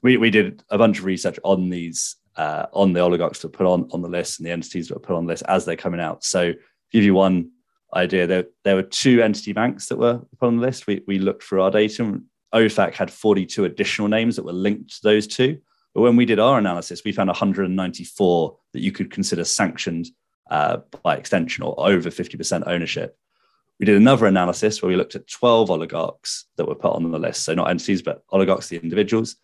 we, 0.02 0.16
we 0.16 0.30
did 0.30 0.62
a 0.68 0.78
bunch 0.78 0.98
of 0.98 1.04
research 1.04 1.38
on 1.44 1.68
these 1.68 2.16
uh, 2.36 2.66
on 2.72 2.92
the 2.92 3.00
oligarchs 3.00 3.40
to 3.40 3.48
put 3.48 3.66
on 3.66 3.88
on 3.92 4.02
the 4.02 4.08
list 4.08 4.38
and 4.38 4.46
the 4.46 4.52
entities 4.52 4.88
that 4.88 4.94
were 4.94 5.00
put 5.00 5.16
on 5.16 5.26
the 5.26 5.32
list 5.32 5.44
as 5.48 5.64
they're 5.64 5.76
coming 5.76 6.00
out. 6.00 6.24
So, 6.24 6.52
give 6.90 7.04
you 7.04 7.14
one 7.14 7.50
idea, 7.94 8.26
there 8.26 8.44
there 8.64 8.76
were 8.76 8.82
two 8.82 9.22
entity 9.22 9.52
banks 9.52 9.86
that 9.88 9.98
were 9.98 10.20
put 10.38 10.46
on 10.46 10.56
the 10.56 10.62
list. 10.62 10.86
We 10.86 11.02
we 11.06 11.18
looked 11.18 11.42
through 11.42 11.62
our 11.62 11.70
data. 11.70 12.20
OFAC 12.54 12.94
had 12.94 13.10
42 13.10 13.64
additional 13.64 14.08
names 14.08 14.36
that 14.36 14.44
were 14.44 14.52
linked 14.52 14.90
to 14.90 15.00
those 15.02 15.26
two. 15.26 15.58
But 15.94 16.02
when 16.02 16.16
we 16.16 16.26
did 16.26 16.38
our 16.38 16.58
analysis, 16.58 17.02
we 17.04 17.12
found 17.12 17.28
194 17.28 18.58
that 18.72 18.80
you 18.80 18.92
could 18.92 19.10
consider 19.10 19.44
sanctioned 19.44 20.08
uh, 20.50 20.78
by 21.02 21.16
extension 21.16 21.64
or 21.64 21.74
over 21.78 22.10
50% 22.10 22.62
ownership. 22.66 23.16
We 23.78 23.86
did 23.86 23.96
another 23.96 24.26
analysis 24.26 24.80
where 24.80 24.90
we 24.90 24.96
looked 24.96 25.16
at 25.16 25.26
12 25.28 25.70
oligarchs 25.70 26.46
that 26.56 26.66
were 26.66 26.74
put 26.74 26.92
on 26.92 27.10
the 27.10 27.18
list. 27.18 27.42
So 27.42 27.54
not 27.54 27.70
entities, 27.70 28.02
but 28.02 28.22
oligarchs, 28.30 28.68
the 28.68 28.76
individuals 28.76 29.36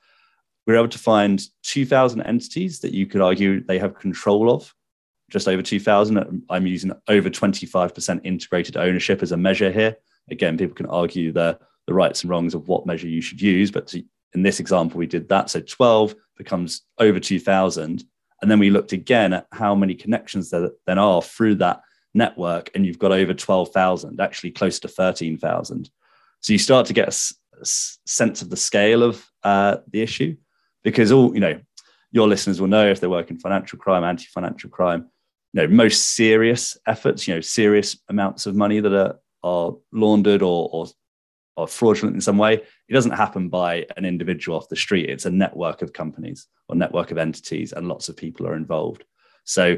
we 0.69 0.75
were 0.75 0.81
able 0.81 0.89
to 0.89 0.99
find 0.99 1.43
2,000 1.63 2.21
entities 2.21 2.81
that 2.81 2.93
you 2.93 3.07
could 3.07 3.23
argue 3.23 3.65
they 3.65 3.79
have 3.79 3.99
control 3.99 4.53
of, 4.53 4.75
just 5.31 5.49
over 5.49 5.63
2,000. 5.63 6.45
I'm 6.51 6.67
using 6.67 6.93
over 7.09 7.31
25% 7.31 8.21
integrated 8.23 8.77
ownership 8.77 9.23
as 9.23 9.33
a 9.33 9.37
measure 9.39 9.73
here. 9.73 9.97
Again, 10.31 10.59
people 10.59 10.75
can 10.75 10.85
argue 10.85 11.33
the, 11.33 11.59
the 11.87 11.95
rights 11.95 12.21
and 12.21 12.29
wrongs 12.29 12.53
of 12.53 12.69
what 12.69 12.85
measure 12.85 13.09
you 13.09 13.23
should 13.23 13.41
use, 13.41 13.71
but 13.71 13.87
to, 13.89 14.05
in 14.35 14.43
this 14.43 14.61
example, 14.61 14.99
we 14.99 15.07
did 15.07 15.27
that. 15.31 15.49
So 15.49 15.63
12 15.63 16.15
becomes 16.37 16.83
over 16.99 17.19
2,000. 17.19 18.05
And 18.43 18.51
then 18.51 18.59
we 18.59 18.69
looked 18.69 18.93
again 18.93 19.33
at 19.33 19.47
how 19.53 19.75
many 19.75 19.95
connections 19.95 20.51
there 20.51 20.69
then 20.87 20.99
are 20.99 21.23
through 21.23 21.55
that 21.57 21.81
network, 22.13 22.71
and 22.75 22.85
you've 22.85 22.99
got 22.99 23.13
over 23.13 23.33
12,000, 23.33 24.21
actually 24.21 24.51
close 24.51 24.79
to 24.81 24.89
13,000. 24.89 25.89
So 26.41 26.53
you 26.53 26.59
start 26.59 26.85
to 26.87 26.93
get 26.93 27.09
a, 27.09 27.59
a 27.59 27.65
sense 27.65 28.43
of 28.43 28.51
the 28.51 28.57
scale 28.59 29.03
of 29.03 29.27
uh, 29.43 29.79
the 29.91 30.03
issue 30.03 30.37
because 30.85 31.13
all 31.13 31.35
you 31.35 31.41
know 31.41 31.59
your 32.11 32.29
listeners 32.29 32.61
will 32.61 32.69
know 32.69 32.89
if 32.89 33.01
they 33.01 33.07
work 33.07 33.31
in 33.31 33.39
financial 33.39 33.79
crime 33.79 34.05
anti-financial 34.05 34.71
crime 34.71 35.09
you 35.53 35.61
know 35.61 35.69
most 35.69 36.17
serious 36.17 36.77
efforts 36.87 37.27
you 37.27 37.35
know 37.35 37.41
serious 37.41 37.99
amounts 38.09 38.47
of 38.47 38.55
money 38.55 38.81
that 38.81 38.95
are 38.95 39.19
are 39.43 39.75
laundered 39.93 40.43
or 40.43 40.69
or, 40.73 40.87
fraudulent 41.67 42.15
in 42.15 42.21
some 42.21 42.39
way 42.39 42.55
it 42.55 42.93
doesn't 42.93 43.11
happen 43.11 43.49
by 43.49 43.85
an 43.97 44.05
individual 44.05 44.57
off 44.57 44.69
the 44.69 44.77
street. 44.77 45.11
It's 45.11 45.27
a 45.27 45.31
network 45.31 45.83
of 45.83 45.93
companies 45.93 46.47
or 46.69 46.77
network 46.77 47.11
of 47.11 47.19
entities 47.19 47.73
and 47.73 47.89
lots 47.89 48.09
of 48.09 48.17
people 48.17 48.47
are 48.47 48.55
involved. 48.55 49.05
So 49.43 49.77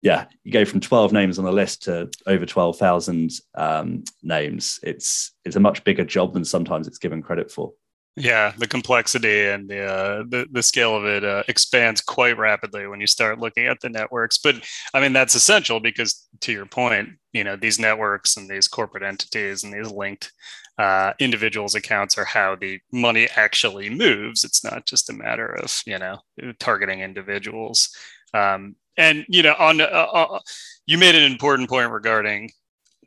yeah 0.00 0.26
you 0.44 0.52
go 0.52 0.64
from 0.64 0.78
12 0.78 1.12
names 1.12 1.36
on 1.40 1.44
the 1.44 1.50
list 1.50 1.82
to 1.82 2.08
over 2.28 2.46
12,000 2.46 3.32
um, 3.56 4.04
names. 4.22 4.78
It's 4.84 5.32
it's 5.44 5.56
a 5.56 5.60
much 5.60 5.82
bigger 5.82 6.04
job 6.04 6.34
than 6.34 6.44
sometimes 6.44 6.86
it's 6.86 6.98
given 6.98 7.20
credit 7.20 7.50
for 7.50 7.72
yeah, 8.18 8.52
the 8.58 8.66
complexity 8.66 9.46
and 9.46 9.68
the 9.68 9.84
uh, 9.84 10.24
the, 10.28 10.46
the 10.50 10.62
scale 10.62 10.96
of 10.96 11.04
it 11.04 11.24
uh, 11.24 11.42
expands 11.48 12.00
quite 12.00 12.36
rapidly 12.36 12.86
when 12.86 13.00
you 13.00 13.06
start 13.06 13.38
looking 13.38 13.66
at 13.66 13.80
the 13.80 13.88
networks. 13.88 14.38
But 14.38 14.56
I 14.92 15.00
mean, 15.00 15.12
that's 15.12 15.34
essential 15.34 15.80
because, 15.80 16.26
to 16.40 16.52
your 16.52 16.66
point, 16.66 17.10
you 17.32 17.44
know, 17.44 17.56
these 17.56 17.78
networks 17.78 18.36
and 18.36 18.48
these 18.48 18.68
corporate 18.68 19.02
entities 19.02 19.64
and 19.64 19.72
these 19.72 19.90
linked 19.90 20.32
uh, 20.78 21.12
individuals' 21.18 21.74
accounts 21.74 22.18
are 22.18 22.24
how 22.24 22.56
the 22.56 22.80
money 22.92 23.28
actually 23.36 23.90
moves. 23.90 24.44
It's 24.44 24.64
not 24.64 24.86
just 24.86 25.10
a 25.10 25.14
matter 25.14 25.46
of 25.46 25.82
you 25.86 25.98
know 25.98 26.18
targeting 26.58 27.00
individuals. 27.00 27.88
Um, 28.34 28.76
and 28.96 29.24
you 29.28 29.42
know, 29.42 29.54
on 29.58 29.80
uh, 29.80 29.84
uh, 29.84 30.40
you 30.86 30.98
made 30.98 31.14
an 31.14 31.30
important 31.30 31.68
point 31.68 31.90
regarding 31.90 32.50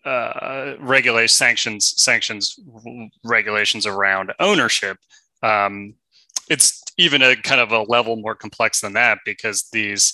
uh, 0.05 0.73
regulate 0.79 1.29
sanctions 1.29 1.93
sanctions 2.01 2.59
regulations 3.23 3.85
around 3.85 4.33
ownership. 4.39 4.97
Um, 5.43 5.95
it's 6.49 6.83
even 6.97 7.21
a 7.21 7.35
kind 7.35 7.61
of 7.61 7.71
a 7.71 7.83
level 7.83 8.15
more 8.15 8.35
complex 8.35 8.81
than 8.81 8.93
that 8.93 9.19
because 9.25 9.69
these 9.71 10.13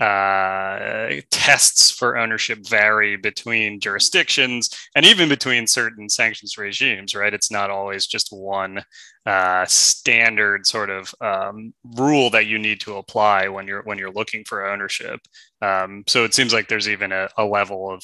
uh, 0.00 1.08
tests 1.30 1.90
for 1.90 2.18
ownership 2.18 2.58
vary 2.68 3.16
between 3.16 3.80
jurisdictions 3.80 4.68
and 4.94 5.06
even 5.06 5.28
between 5.28 5.66
certain 5.66 6.08
sanctions 6.08 6.58
regimes, 6.58 7.14
right? 7.14 7.32
It's 7.32 7.50
not 7.50 7.70
always 7.70 8.06
just 8.06 8.30
one 8.30 8.84
uh, 9.24 9.64
standard 9.66 10.66
sort 10.66 10.90
of 10.90 11.14
um, 11.22 11.72
rule 11.96 12.28
that 12.30 12.46
you 12.46 12.58
need 12.58 12.80
to 12.80 12.96
apply 12.96 13.48
when 13.48 13.66
you're 13.66 13.82
when 13.82 13.96
you're 13.96 14.12
looking 14.12 14.44
for 14.44 14.66
ownership. 14.66 15.20
Um, 15.62 16.04
so 16.06 16.24
it 16.24 16.34
seems 16.34 16.52
like 16.52 16.68
there's 16.68 16.88
even 16.88 17.12
a, 17.12 17.28
a 17.38 17.44
level 17.44 17.90
of 17.90 18.02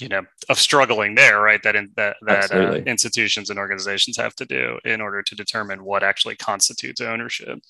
you 0.00 0.08
know 0.08 0.22
of 0.48 0.58
struggling 0.58 1.14
there 1.14 1.40
right 1.40 1.62
that 1.62 1.76
in, 1.76 1.90
that, 1.96 2.16
that 2.22 2.52
uh, 2.52 2.74
institutions 2.86 3.50
and 3.50 3.58
organizations 3.58 4.16
have 4.16 4.34
to 4.36 4.44
do 4.44 4.78
in 4.84 5.00
order 5.00 5.22
to 5.22 5.34
determine 5.34 5.84
what 5.84 6.02
actually 6.02 6.36
constitutes 6.36 7.00
ownership. 7.00 7.60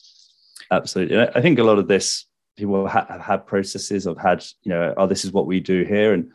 Absolutely. 0.71 1.19
I 1.19 1.41
think 1.41 1.59
a 1.59 1.65
lot 1.65 1.79
of 1.79 1.89
this 1.89 2.27
people 2.57 2.87
have 2.87 3.21
had 3.21 3.47
processes 3.47 4.07
of 4.07 4.19
had 4.19 4.45
you 4.63 4.71
know 4.71 4.95
oh 4.97 5.07
this 5.07 5.25
is 5.25 5.33
what 5.33 5.47
we 5.47 5.61
do 5.61 5.83
here. 5.85 6.13
And 6.15 6.31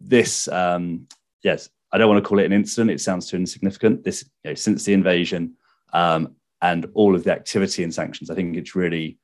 this 0.00 0.46
um 0.48 1.08
yes 1.42 1.68
i 1.90 1.98
don't 1.98 2.08
want 2.08 2.22
to 2.22 2.28
call 2.28 2.38
it 2.38 2.46
an 2.46 2.52
incident. 2.52 2.90
It 2.90 3.00
sounds 3.00 3.28
too 3.28 3.36
insignificant. 3.36 4.04
This 4.04 4.24
you 4.44 4.50
know, 4.50 4.54
since 4.54 4.84
the 4.84 4.92
invasion 4.92 5.54
um 5.92 6.34
and 6.60 6.86
all 6.94 7.14
of 7.14 7.24
the 7.24 7.32
activity 7.32 7.82
and 7.82 7.94
sanctions 7.94 8.30
i 8.30 8.34
think 8.34 8.56
it's 8.56 8.74
really 8.74 9.18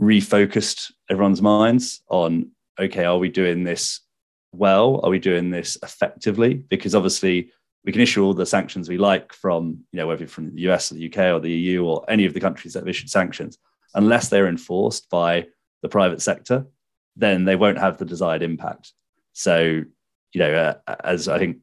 refocused 0.00 0.92
everyone's 1.08 1.42
minds 1.42 2.02
on 2.08 2.50
okay 2.78 3.04
are 3.04 3.18
we 3.18 3.28
doing 3.28 3.64
this 3.64 4.00
well? 4.52 5.00
Are 5.02 5.10
we 5.10 5.18
doing 5.18 5.50
this 5.50 5.76
effectively? 5.82 6.54
Because 6.54 6.94
obviously 6.94 7.52
we 7.84 7.92
can 7.92 8.00
issue 8.00 8.24
all 8.24 8.34
the 8.34 8.46
sanctions 8.46 8.88
we 8.88 8.98
like 8.98 9.32
from, 9.32 9.78
you 9.92 9.98
know, 9.98 10.06
whether 10.06 10.26
from 10.26 10.54
the 10.54 10.62
US 10.70 10.92
or 10.92 10.96
the 10.96 11.06
UK 11.10 11.18
or 11.34 11.40
the 11.40 11.50
EU 11.50 11.84
or 11.84 12.04
any 12.08 12.26
of 12.26 12.34
the 12.34 12.40
countries 12.40 12.74
that 12.74 12.80
have 12.80 12.88
issued 12.88 13.10
sanctions, 13.10 13.58
unless 13.94 14.28
they're 14.28 14.48
enforced 14.48 15.08
by 15.10 15.46
the 15.82 15.88
private 15.88 16.20
sector, 16.20 16.66
then 17.16 17.44
they 17.44 17.56
won't 17.56 17.78
have 17.78 17.98
the 17.98 18.04
desired 18.04 18.42
impact. 18.42 18.92
So, 19.32 19.82
you 20.32 20.38
know, 20.38 20.74
uh, 20.86 20.96
as 21.04 21.28
I 21.28 21.38
think 21.38 21.58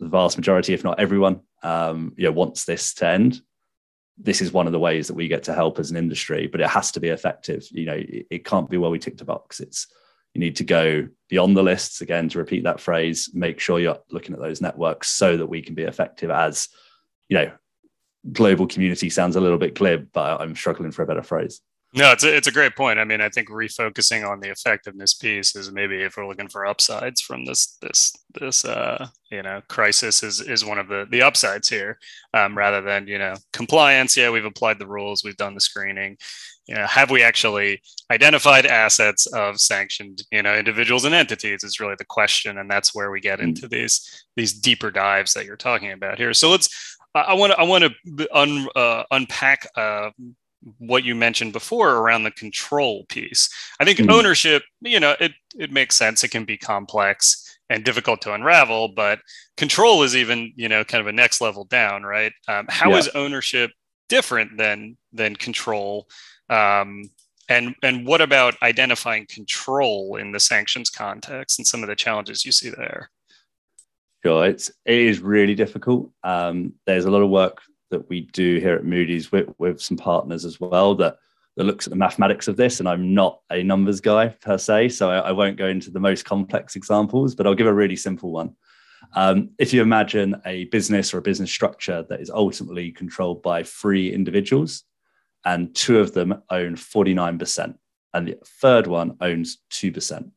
the 0.00 0.08
vast 0.08 0.38
majority, 0.38 0.74
if 0.74 0.84
not 0.84 1.00
everyone, 1.00 1.40
um, 1.62 2.14
you 2.16 2.24
know, 2.24 2.32
wants 2.32 2.64
this 2.64 2.94
to 2.94 3.06
end. 3.06 3.40
This 4.16 4.40
is 4.40 4.52
one 4.52 4.66
of 4.66 4.72
the 4.72 4.78
ways 4.78 5.06
that 5.06 5.14
we 5.14 5.28
get 5.28 5.44
to 5.44 5.54
help 5.54 5.78
as 5.78 5.90
an 5.90 5.96
industry, 5.96 6.46
but 6.46 6.60
it 6.60 6.68
has 6.68 6.90
to 6.92 7.00
be 7.00 7.08
effective. 7.08 7.66
You 7.70 7.86
know, 7.86 7.94
it, 7.94 8.26
it 8.30 8.44
can't 8.44 8.68
be 8.68 8.76
where 8.76 8.90
we 8.90 8.98
tick 8.98 9.16
the 9.16 9.24
box. 9.24 9.60
It's 9.60 9.86
you 10.34 10.40
need 10.40 10.56
to 10.56 10.64
go 10.64 11.08
beyond 11.28 11.56
the 11.56 11.62
lists 11.62 12.00
again 12.00 12.28
to 12.28 12.38
repeat 12.38 12.64
that 12.64 12.80
phrase 12.80 13.30
make 13.34 13.60
sure 13.60 13.80
you're 13.80 13.98
looking 14.10 14.34
at 14.34 14.40
those 14.40 14.60
networks 14.60 15.08
so 15.08 15.36
that 15.36 15.46
we 15.46 15.62
can 15.62 15.74
be 15.74 15.82
effective 15.82 16.30
as 16.30 16.68
you 17.28 17.36
know 17.36 17.50
global 18.32 18.66
community 18.66 19.10
sounds 19.10 19.36
a 19.36 19.40
little 19.40 19.58
bit 19.58 19.74
glib 19.74 20.08
but 20.12 20.40
i'm 20.40 20.54
struggling 20.54 20.90
for 20.90 21.02
a 21.02 21.06
better 21.06 21.22
phrase. 21.22 21.60
No 21.94 22.12
it's 22.12 22.22
a, 22.22 22.36
it's 22.36 22.48
a 22.48 22.52
great 22.52 22.76
point. 22.76 22.98
I 22.98 23.04
mean 23.04 23.22
i 23.22 23.30
think 23.30 23.48
refocusing 23.48 24.28
on 24.28 24.40
the 24.40 24.50
effectiveness 24.50 25.14
piece 25.14 25.56
is 25.56 25.72
maybe 25.72 26.02
if 26.02 26.16
we're 26.16 26.28
looking 26.28 26.48
for 26.48 26.66
upsides 26.66 27.22
from 27.22 27.46
this 27.46 27.78
this 27.80 28.14
this 28.38 28.66
uh 28.66 29.08
you 29.30 29.42
know 29.42 29.62
crisis 29.68 30.22
is 30.22 30.42
is 30.42 30.66
one 30.66 30.78
of 30.78 30.88
the 30.88 31.06
the 31.10 31.22
upsides 31.22 31.68
here 31.68 31.98
um, 32.34 32.58
rather 32.58 32.82
than 32.82 33.06
you 33.06 33.18
know 33.18 33.34
compliance. 33.54 34.18
Yeah 34.18 34.30
we've 34.30 34.44
applied 34.44 34.78
the 34.78 34.86
rules. 34.86 35.24
We've 35.24 35.36
done 35.36 35.54
the 35.54 35.60
screening 35.60 36.18
you 36.68 36.74
know, 36.74 36.86
have 36.86 37.10
we 37.10 37.22
actually 37.22 37.80
identified 38.10 38.66
assets 38.66 39.26
of 39.26 39.58
sanctioned, 39.58 40.22
you 40.30 40.42
know, 40.42 40.54
individuals 40.54 41.04
and 41.04 41.14
entities 41.14 41.64
is 41.64 41.80
really 41.80 41.94
the 41.98 42.04
question, 42.04 42.58
and 42.58 42.70
that's 42.70 42.94
where 42.94 43.10
we 43.10 43.20
get 43.20 43.40
into 43.40 43.66
mm. 43.66 43.70
these 43.70 44.26
these 44.36 44.52
deeper 44.52 44.90
dives 44.90 45.32
that 45.32 45.46
you're 45.46 45.56
talking 45.56 45.92
about 45.92 46.18
here. 46.18 46.34
So 46.34 46.50
let's, 46.50 46.96
I 47.14 47.34
want 47.34 47.52
to 47.52 47.58
I 47.58 47.62
want 47.62 47.84
to 47.84 48.28
un, 48.36 48.68
uh, 48.76 49.04
unpack 49.10 49.66
uh, 49.76 50.10
what 50.78 51.04
you 51.04 51.14
mentioned 51.14 51.54
before 51.54 51.96
around 51.96 52.24
the 52.24 52.30
control 52.32 53.06
piece. 53.08 53.48
I 53.80 53.84
think 53.84 53.98
mm-hmm. 53.98 54.10
ownership, 54.10 54.62
you 54.80 55.00
know, 55.00 55.14
it 55.18 55.32
it 55.58 55.72
makes 55.72 55.96
sense. 55.96 56.22
It 56.22 56.30
can 56.30 56.44
be 56.44 56.58
complex 56.58 57.58
and 57.70 57.84
difficult 57.84 58.20
to 58.22 58.34
unravel, 58.34 58.88
but 58.88 59.20
control 59.56 60.02
is 60.02 60.16
even, 60.16 60.52
you 60.56 60.68
know, 60.68 60.84
kind 60.84 61.00
of 61.00 61.06
a 61.06 61.12
next 61.12 61.40
level 61.40 61.64
down, 61.64 62.02
right? 62.02 62.32
Um, 62.46 62.66
how 62.68 62.90
yeah. 62.90 62.98
is 62.98 63.08
ownership 63.08 63.70
different 64.08 64.56
than 64.56 64.96
than 65.18 65.36
control? 65.36 66.08
Um, 66.48 67.10
and 67.48 67.74
and 67.82 68.06
what 68.06 68.20
about 68.20 68.56
identifying 68.62 69.26
control 69.26 70.16
in 70.16 70.32
the 70.32 70.40
sanctions 70.40 70.90
context 70.90 71.58
and 71.58 71.66
some 71.66 71.82
of 71.82 71.88
the 71.88 71.96
challenges 71.96 72.44
you 72.44 72.52
see 72.52 72.70
there? 72.70 73.10
Sure, 74.24 74.46
it's 74.46 74.70
it 74.84 74.98
is 74.98 75.20
really 75.20 75.54
difficult. 75.54 76.10
Um, 76.24 76.74
there's 76.86 77.04
a 77.04 77.10
lot 77.10 77.22
of 77.22 77.30
work 77.30 77.58
that 77.90 78.08
we 78.08 78.22
do 78.32 78.58
here 78.58 78.74
at 78.74 78.84
Moody's 78.84 79.32
with, 79.32 79.48
with 79.58 79.80
some 79.80 79.96
partners 79.96 80.44
as 80.44 80.60
well 80.60 80.94
that 80.96 81.16
that 81.56 81.64
looks 81.64 81.86
at 81.86 81.90
the 81.90 81.96
mathematics 81.96 82.46
of 82.46 82.56
this, 82.56 82.78
and 82.78 82.88
I'm 82.88 83.14
not 83.14 83.40
a 83.50 83.62
numbers 83.62 84.00
guy 84.00 84.28
per 84.28 84.58
se, 84.58 84.90
so 84.90 85.10
I, 85.10 85.18
I 85.18 85.32
won't 85.32 85.56
go 85.56 85.66
into 85.66 85.90
the 85.90 86.00
most 86.00 86.24
complex 86.24 86.76
examples, 86.76 87.34
but 87.34 87.46
I'll 87.46 87.54
give 87.54 87.66
a 87.66 87.74
really 87.74 87.96
simple 87.96 88.30
one. 88.30 88.54
Um, 89.14 89.50
if 89.58 89.72
you 89.72 89.82
imagine 89.82 90.40
a 90.46 90.64
business 90.66 91.12
or 91.12 91.18
a 91.18 91.22
business 91.22 91.50
structure 91.50 92.04
that 92.08 92.20
is 92.20 92.30
ultimately 92.30 92.92
controlled 92.92 93.42
by 93.42 93.62
three 93.62 94.12
individuals, 94.12 94.84
and 95.48 95.74
two 95.74 95.98
of 95.98 96.12
them 96.12 96.42
own 96.50 96.76
49%, 96.76 97.74
and 98.12 98.28
the 98.28 98.38
third 98.44 98.86
one 98.86 99.16
owns 99.22 99.58
2%. 99.72 100.30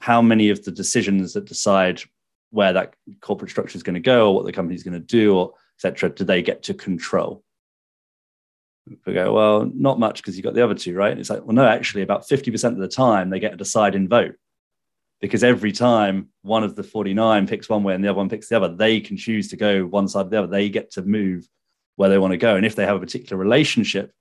How 0.00 0.20
many 0.20 0.50
of 0.50 0.64
the 0.64 0.72
decisions 0.72 1.34
that 1.34 1.44
decide 1.44 2.02
where 2.50 2.72
that 2.72 2.94
corporate 3.20 3.52
structure 3.52 3.76
is 3.76 3.84
going 3.84 3.94
to 3.94 4.00
go 4.00 4.28
or 4.28 4.34
what 4.34 4.46
the 4.46 4.52
company 4.52 4.74
is 4.74 4.82
going 4.82 4.94
to 4.94 4.98
do 4.98 5.36
or 5.36 5.54
etc 5.78 6.10
do 6.10 6.24
they 6.24 6.42
get 6.42 6.64
to 6.64 6.74
control? 6.74 7.44
We 9.06 9.14
go 9.14 9.32
well 9.32 9.70
not 9.72 10.00
much 10.00 10.16
because 10.16 10.36
you've 10.36 10.44
got 10.44 10.54
the 10.54 10.64
other 10.64 10.74
two 10.74 10.96
right? 10.96 11.12
And 11.12 11.20
it's 11.20 11.30
like 11.30 11.44
well 11.44 11.54
no 11.54 11.66
actually 11.66 12.02
about 12.02 12.26
50% 12.28 12.64
of 12.72 12.78
the 12.78 12.88
time 12.88 13.30
they 13.30 13.38
get 13.38 13.54
a 13.54 13.56
deciding 13.56 14.08
vote. 14.08 14.34
Because 15.20 15.44
every 15.44 15.70
time 15.70 16.30
one 16.42 16.64
of 16.64 16.74
the 16.74 16.82
49 16.82 17.46
picks 17.46 17.68
one 17.68 17.84
way 17.84 17.94
and 17.94 18.02
the 18.02 18.08
other 18.08 18.16
one 18.16 18.28
picks 18.28 18.48
the 18.48 18.56
other 18.56 18.74
they 18.74 18.98
can 18.98 19.16
choose 19.16 19.46
to 19.48 19.56
go 19.56 19.84
one 19.84 20.08
side 20.08 20.26
or 20.26 20.30
the 20.30 20.38
other. 20.38 20.48
They 20.48 20.68
get 20.68 20.90
to 20.92 21.02
move 21.02 21.46
where 22.00 22.08
they 22.08 22.18
want 22.18 22.32
to 22.32 22.38
go 22.48 22.56
and 22.56 22.64
if 22.64 22.74
they 22.74 22.86
have 22.86 22.96
a 22.96 23.06
particular 23.06 23.38
relationship 23.38 24.12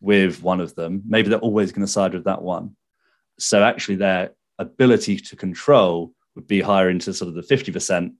with 0.00 0.42
one 0.42 0.60
of 0.60 0.74
them 0.74 1.02
maybe 1.06 1.28
they're 1.28 1.38
always 1.38 1.72
going 1.72 1.86
to 1.86 1.92
side 1.92 2.12
with 2.12 2.24
that 2.24 2.42
one 2.42 2.74
so 3.38 3.62
actually 3.62 3.96
their 3.96 4.30
ability 4.58 5.16
to 5.16 5.36
control 5.36 6.12
would 6.34 6.46
be 6.46 6.60
higher 6.60 6.90
into 6.90 7.12
sort 7.14 7.28
of 7.28 7.34
the 7.34 7.56
50% 7.56 8.12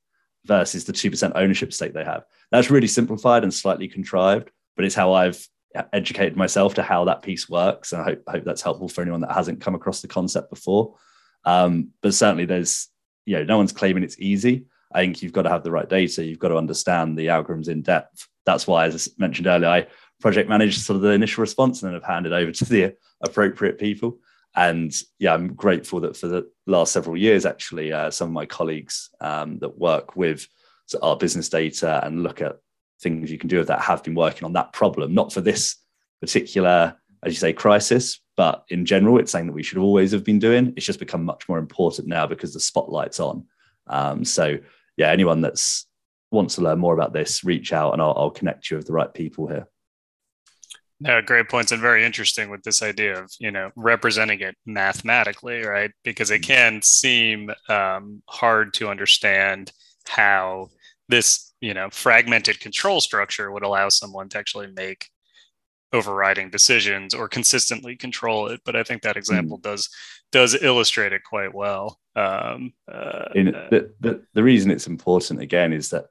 versus 0.45 0.85
the 0.85 0.93
2% 0.93 1.33
ownership 1.35 1.73
stake 1.73 1.93
they 1.93 2.05
have. 2.05 2.25
That's 2.51 2.71
really 2.71 2.87
simplified 2.87 3.43
and 3.43 3.53
slightly 3.53 3.89
contrived, 3.89 4.51
but 4.77 4.85
it's 4.85 4.95
how 4.95 5.13
I've 5.13 5.47
educated 5.93 6.37
myself 6.37 6.75
to 6.75 6.83
how 6.83 7.05
that 7.05 7.23
piece 7.23 7.49
works. 7.49 7.93
And 7.93 8.01
I 8.01 8.05
hope, 8.05 8.23
hope 8.27 8.45
that's 8.45 8.63
helpful 8.63 8.89
for 8.89 9.03
anyone 9.03 9.21
that 9.21 9.33
hasn't 9.33 9.61
come 9.61 9.75
across 9.75 10.01
the 10.01 10.09
concept 10.09 10.51
before. 10.51 10.97
Um, 11.45 11.91
but 12.03 12.15
certainly 12.15 12.47
there's, 12.47 12.89
you 13.27 13.37
know, 13.37 13.45
no 13.45 13.57
one's 13.57 13.73
claiming 13.73 14.03
it's 14.03 14.19
easy. 14.19 14.65
I 14.93 15.01
think 15.01 15.23
you've 15.23 15.33
got 15.33 15.43
to 15.43 15.51
have 15.51 15.63
the 15.63 15.71
right 15.71 15.89
data. 15.89 16.25
You've 16.25 16.39
got 16.39 16.49
to 16.49 16.57
understand 16.57 17.19
the 17.19 17.27
algorithms 17.27 17.69
in 17.69 17.83
depth. 17.83 18.27
That's 18.49 18.67
why, 18.67 18.87
as 18.87 19.09
I 19.09 19.12
mentioned 19.21 19.47
earlier, 19.47 19.69
I 19.69 19.87
project 20.21 20.49
managed 20.49 20.81
sort 20.81 20.97
of 20.97 21.02
the 21.02 21.11
initial 21.11 21.43
response 21.43 21.83
and 21.83 21.88
then 21.88 22.00
have 22.00 22.11
handed 22.11 22.33
over 22.33 22.50
to 22.50 22.64
the 22.64 22.95
appropriate 23.23 23.78
people 23.78 24.19
and 24.59 24.93
yeah, 25.19 25.35
I'm 25.35 25.55
grateful 25.55 26.00
that 26.00 26.17
for 26.17 26.26
the 26.26 26.50
last 26.67 26.93
several 26.93 27.17
years, 27.17 27.47
actually, 27.47 27.93
uh, 27.93 28.11
some 28.11 28.28
of 28.28 28.33
my 28.33 28.47
colleagues 28.47 29.11
um, 29.21 29.59
that 29.61 29.78
work 29.78 30.17
with 30.17 30.49
our 31.02 31.17
business 31.17 31.49
data 31.49 32.05
and 32.05 32.23
look 32.23 32.40
at 32.40 32.57
things 33.00 33.31
you 33.31 33.38
can 33.38 33.49
do 33.49 33.59
with 33.59 33.69
that 33.69 33.81
have 33.81 34.02
been 34.02 34.14
working 34.14 34.45
on 34.45 34.55
that 34.55 34.73
problem, 34.73 35.14
not 35.14 35.33
for 35.33 35.40
this 35.40 35.76
particular, 36.21 36.97
as 37.23 37.33
you 37.33 37.38
say, 37.38 37.52
crisis, 37.52 38.21
but 38.37 38.64
in 38.69 38.85
general, 38.85 39.19
it's 39.19 39.33
something 39.33 39.47
that 39.47 39.52
we 39.52 39.62
should 39.62 39.78
always 39.78 40.11
have 40.11 40.25
been 40.25 40.38
doing. 40.38 40.73
It's 40.76 40.87
just 40.87 40.99
become 40.99 41.25
much 41.25 41.49
more 41.49 41.59
important 41.59 42.09
now 42.09 42.26
because 42.26 42.52
the 42.52 42.61
spotlight's 42.61 43.21
on. 43.21 43.47
Um, 43.87 44.25
so 44.25 44.59
yeah, 44.97 45.11
anyone 45.11 45.40
that's 45.40 45.87
wants 46.31 46.57
to 46.57 46.63
learn 46.63 46.79
more 46.79 46.95
about 46.95 47.13
this, 47.13 47.45
reach 47.45 47.73
out 47.73 47.93
and 47.93 48.03
I'll, 48.03 48.15
I'll 48.17 48.31
connect 48.31 48.71
you 48.71 48.77
with 48.77 48.87
the 48.87 48.93
right 48.93 49.13
people 49.13 49.47
here. 49.47 49.67
No, 51.01 51.23
great 51.23 51.49
points 51.49 51.71
and 51.71 51.81
very 51.81 52.05
interesting 52.05 52.51
with 52.51 52.65
this 52.65 52.83
idea 52.83 53.23
of 53.23 53.31
you 53.39 53.53
know 53.53 53.71
representing 53.77 54.41
it 54.41 54.57
mathematically, 54.67 55.63
right? 55.63 55.93
Because 56.03 56.31
it 56.31 56.43
mm. 56.43 56.47
can 56.47 56.83
seem 56.83 57.51
um, 57.69 58.23
hard 58.29 58.75
to 58.75 58.89
understand 58.89 59.73
how 60.09 60.71
this 61.09 61.55
you 61.61 61.73
know 61.73 61.89
fragmented 61.91 62.59
control 62.59 63.01
structure 63.01 63.53
would 63.53 63.63
allow 63.63 63.89
someone 63.89 64.29
to 64.31 64.39
actually 64.39 64.73
make 64.75 65.09
overriding 65.93 66.51
decisions 66.51 67.15
or 67.15 67.29
consistently 67.29 67.97
control 67.97 68.49
it. 68.49 68.61
But 68.64 68.77
I 68.77 68.83
think 68.83 69.03
that 69.03 69.17
example 69.17 69.59
mm. 69.59 69.62
does 69.62 69.88
does 70.33 70.61
illustrate 70.61 71.12
it 71.12 71.23
quite 71.23 71.55
well. 71.55 71.99
Um, 72.17 72.73
uh, 72.91 73.29
the, 73.35 73.93
the 74.01 74.25
the 74.35 74.43
reason 74.43 74.73
it's 74.73 74.88
important 74.88 75.41
again 75.41 75.73
is 75.73 75.91
that 75.91 76.07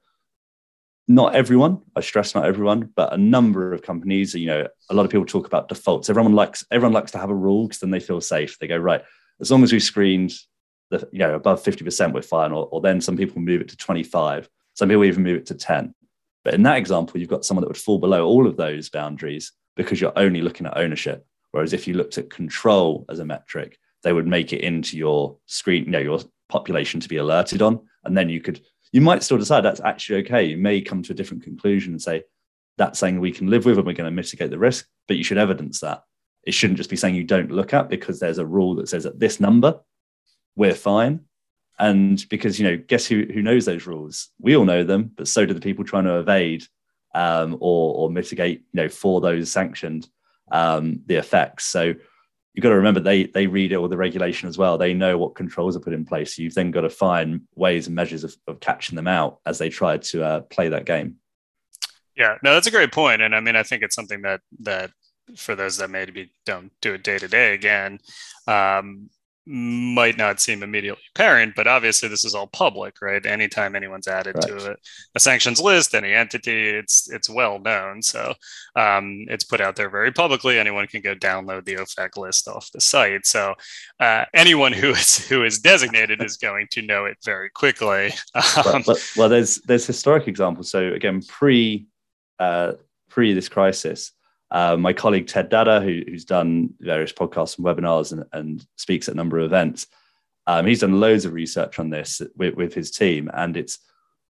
not 1.08 1.34
everyone 1.34 1.80
i 1.96 2.02
stress 2.02 2.36
not 2.36 2.46
everyone 2.46 2.92
but 2.96 3.14
a 3.14 3.18
number 3.18 3.74
of 3.74 3.82
companies 3.82 4.34
you 4.34 4.46
know 4.46 4.68
a 4.90 4.94
lot 4.94 5.06
of 5.06 5.12
people 5.12 5.26
talk 5.26 5.48
about 5.48 5.70
defaults. 5.70 6.10
Everyone 6.10 6.34
likes 6.34 6.66
everyone 6.72 6.94
likes 6.94 7.12
to 7.12 7.18
have 7.18 7.30
a 7.30 7.36
rule 7.36 7.68
because 7.68 7.80
then 7.80 7.92
they 7.92 8.00
feel 8.00 8.22
safe. 8.22 8.58
They 8.60 8.68
go 8.68 8.78
right 8.78 9.04
as 9.40 9.52
long 9.52 9.64
as 9.64 9.72
we 9.72 9.80
screened 9.80 10.34
the 10.90 11.08
you 11.12 11.20
know 11.20 11.36
above 11.36 11.64
50% 11.64 12.14
we're 12.14 12.22
fine 12.22 12.52
or, 12.52 12.68
or 12.72 12.82
then 12.82 13.02
some 13.02 13.18
people 13.18 13.42
move 13.42 13.62
it 13.62 13.70
to 13.70 13.78
25 13.78 14.50
some 14.74 14.88
people 14.88 15.04
even 15.04 15.24
move 15.24 15.38
it 15.38 15.46
to 15.48 15.56
10 15.56 15.94
but 16.46 16.54
in 16.54 16.64
that 16.64 16.78
example 16.78 17.20
you've 17.20 17.30
got 17.30 17.44
someone 17.44 17.62
that 17.62 17.68
would 17.68 17.78
fall 17.78 18.00
below 18.00 18.26
all 18.26 18.48
of 18.48 18.56
those 18.56 18.90
boundaries 18.90 19.52
because 19.76 20.00
you're 20.00 20.14
only 20.16 20.42
looking 20.42 20.66
at 20.66 20.78
ownership. 20.78 21.24
Whereas 21.52 21.74
if 21.74 21.88
you 21.88 21.94
looked 21.94 22.18
at 22.18 22.30
control 22.30 23.06
as 23.10 23.20
a 23.20 23.26
metric 23.26 23.78
they 24.04 24.14
would 24.14 24.28
make 24.28 24.54
it 24.54 24.62
into 24.62 24.96
your 24.98 25.38
screen 25.46 25.86
you 25.86 25.92
know 25.92 26.00
your 26.00 26.20
population 26.48 27.00
to 27.02 27.10
be 27.10 27.18
alerted 27.18 27.62
on 27.62 27.82
and 28.06 28.16
then 28.16 28.30
you 28.30 28.40
could 28.40 28.62
you 28.92 29.02
might 29.02 29.24
still 29.24 29.38
decide 29.38 29.62
that's 29.62 29.82
actually 29.82 30.20
okay. 30.24 30.44
You 30.46 30.58
may 30.58 30.82
come 30.82 31.04
to 31.04 31.14
a 31.14 31.16
different 31.16 31.44
conclusion 31.44 31.94
and 31.94 32.02
say 32.02 32.24
that's 32.78 33.00
saying 33.00 33.20
we 33.20 33.32
can 33.32 33.48
live 33.48 33.66
with 33.66 33.78
and 33.78 33.86
we're 33.86 33.94
going 33.94 34.10
to 34.10 34.12
mitigate 34.12 34.50
the 34.50 34.60
risk, 34.60 34.88
but 35.08 35.18
you 35.18 35.24
should 35.24 35.38
evidence 35.38 35.80
that. 35.82 36.04
It 36.44 36.54
shouldn't 36.54 36.78
just 36.78 36.90
be 36.90 36.96
saying 36.96 37.16
you 37.16 37.24
don't 37.24 37.52
look 37.52 37.74
at 37.74 37.90
because 37.90 38.20
there's 38.20 38.38
a 38.38 38.46
rule 38.46 38.76
that 38.76 38.88
says 38.88 39.06
at 39.06 39.20
this 39.20 39.40
number, 39.40 39.80
we're 40.56 40.76
fine. 40.76 41.22
And 41.80 42.24
because, 42.30 42.60
you 42.60 42.68
know, 42.68 42.78
guess 42.78 43.06
who, 43.06 43.26
who 43.32 43.42
knows 43.42 43.66
those 43.66 43.86
rules? 43.86 44.30
We 44.40 44.56
all 44.56 44.66
know 44.66 44.84
them, 44.84 45.12
but 45.16 45.28
so 45.28 45.46
do 45.46 45.54
the 45.54 45.60
people 45.60 45.84
trying 45.84 46.06
to 46.06 46.20
evade 46.20 46.64
um, 47.14 47.58
or, 47.60 47.96
or 47.96 48.10
mitigate, 48.10 48.64
you 48.72 48.82
know, 48.82 48.90
for 48.90 49.22
those 49.22 49.52
sanctioned 49.52 50.08
um, 50.52 51.02
the 51.06 51.16
effects. 51.16 51.66
So 51.66 51.94
you've 52.58 52.64
got 52.64 52.70
to 52.70 52.76
remember 52.76 53.00
they 53.00 53.26
they 53.26 53.46
read 53.46 53.72
all 53.72 53.88
the 53.88 53.96
regulation 53.96 54.50
as 54.50 54.58
well. 54.58 54.80
They 54.80 54.96
know 54.96 55.16
what 55.20 55.36
controls 55.36 55.78
are 55.78 55.80
put 55.80 55.94
in 55.94 56.06
place. 56.06 56.36
So 56.36 56.42
you've 56.42 56.56
then 56.56 56.72
got 56.72 56.82
to 56.82 56.90
find 56.90 57.42
ways 57.56 57.86
and 57.86 57.96
measures 57.96 58.24
of, 58.24 58.36
of 58.48 58.60
catching 58.60 58.96
them 58.96 59.08
out 59.08 59.40
as 59.46 59.60
they 59.60 59.70
try 59.70 59.98
to 59.98 60.24
uh, 60.24 60.40
play 60.42 60.70
that 60.70 60.86
game. 60.86 61.18
Yeah, 62.16 62.38
no, 62.42 62.56
that's 62.56 62.66
a 62.66 62.72
great 62.72 62.92
point, 62.92 63.22
and 63.22 63.36
I 63.36 63.42
mean, 63.42 63.56
I 63.56 63.62
think 63.62 63.84
it's 63.84 63.94
something 63.94 64.24
that 64.24 64.42
that 64.62 64.90
for 65.36 65.54
those 65.54 65.78
that 65.78 65.92
maybe 65.92 66.32
don't 66.48 66.72
do 66.82 66.96
it 66.96 67.04
day 67.04 67.20
to 67.20 67.28
day 67.28 67.54
again, 67.54 68.00
um, 68.48 69.12
might 69.48 70.18
not 70.18 70.42
seem 70.42 70.62
immediately 70.62 71.02
apparent, 71.16 71.56
but 71.56 71.68
obviously 71.68 72.10
this 72.10 72.26
is 72.26 72.36
all 72.36 72.48
public, 72.48 73.02
right? 73.02 73.26
Anytime 73.26 73.76
anyone's 73.76 74.08
added 74.08 74.36
right. 74.36 74.48
to 74.48 74.72
a, 74.72 74.76
a, 75.16 75.20
sanctions 75.20 75.62
list, 75.62 75.96
any 75.96 76.12
entity, 76.12 76.70
it's 76.70 77.10
it's 77.10 77.30
well 77.30 77.58
known. 77.58 78.02
So 78.02 78.34
um, 78.76 79.26
it's 79.30 79.46
put 79.46 79.62
out 79.62 79.78
there 79.78 79.90
very 79.90 80.12
publicly. 80.12 80.60
Anyone 80.60 80.88
can 80.88 81.02
go 81.02 81.16
download 81.16 81.64
the 81.64 81.76
OFAC 81.76 82.18
list 82.18 82.48
off 82.48 82.70
the 82.74 82.82
site. 82.82 83.26
So 83.26 83.56
uh, 84.02 84.26
anyone 84.34 84.74
who 84.74 84.90
is 84.92 85.26
who 85.28 85.46
is 85.46 85.60
designated 85.60 86.22
is 86.22 86.36
going 86.36 86.68
to 86.72 86.82
know 86.82 87.06
it 87.06 87.18
very 87.24 87.50
quickly. 87.50 88.14
Um, 88.66 88.84
well, 88.88 88.98
well, 89.16 89.30
there's 89.30 89.56
there's 89.66 89.86
historic 89.86 90.28
examples. 90.28 90.70
So 90.70 90.94
again, 90.94 91.22
pre 91.22 91.88
uh, 92.40 92.74
pre 93.10 93.34
this 93.34 93.50
crisis, 93.50 94.12
uh, 94.52 94.78
my 94.78 94.94
colleague 94.94 95.28
Ted 95.28 95.50
Dada, 95.50 95.82
who, 95.82 96.04
who's 96.08 96.26
done 96.26 96.74
various 96.80 97.12
podcasts 97.12 97.58
and 97.58 97.66
webinars 97.66 98.12
and, 98.12 98.24
and 98.34 98.66
speaks 98.78 99.08
at 99.08 99.14
a 99.14 99.18
number 99.18 99.40
of 99.40 99.46
events, 99.46 99.88
um, 100.46 100.66
he's 100.66 100.80
done 100.80 101.00
loads 101.00 101.26
of 101.26 101.34
research 101.34 101.78
on 101.80 101.90
this 101.90 102.22
with, 102.38 102.56
with, 102.56 102.74
his 102.74 102.90
team, 102.90 103.30
and 103.34 103.58
it's 103.58 103.80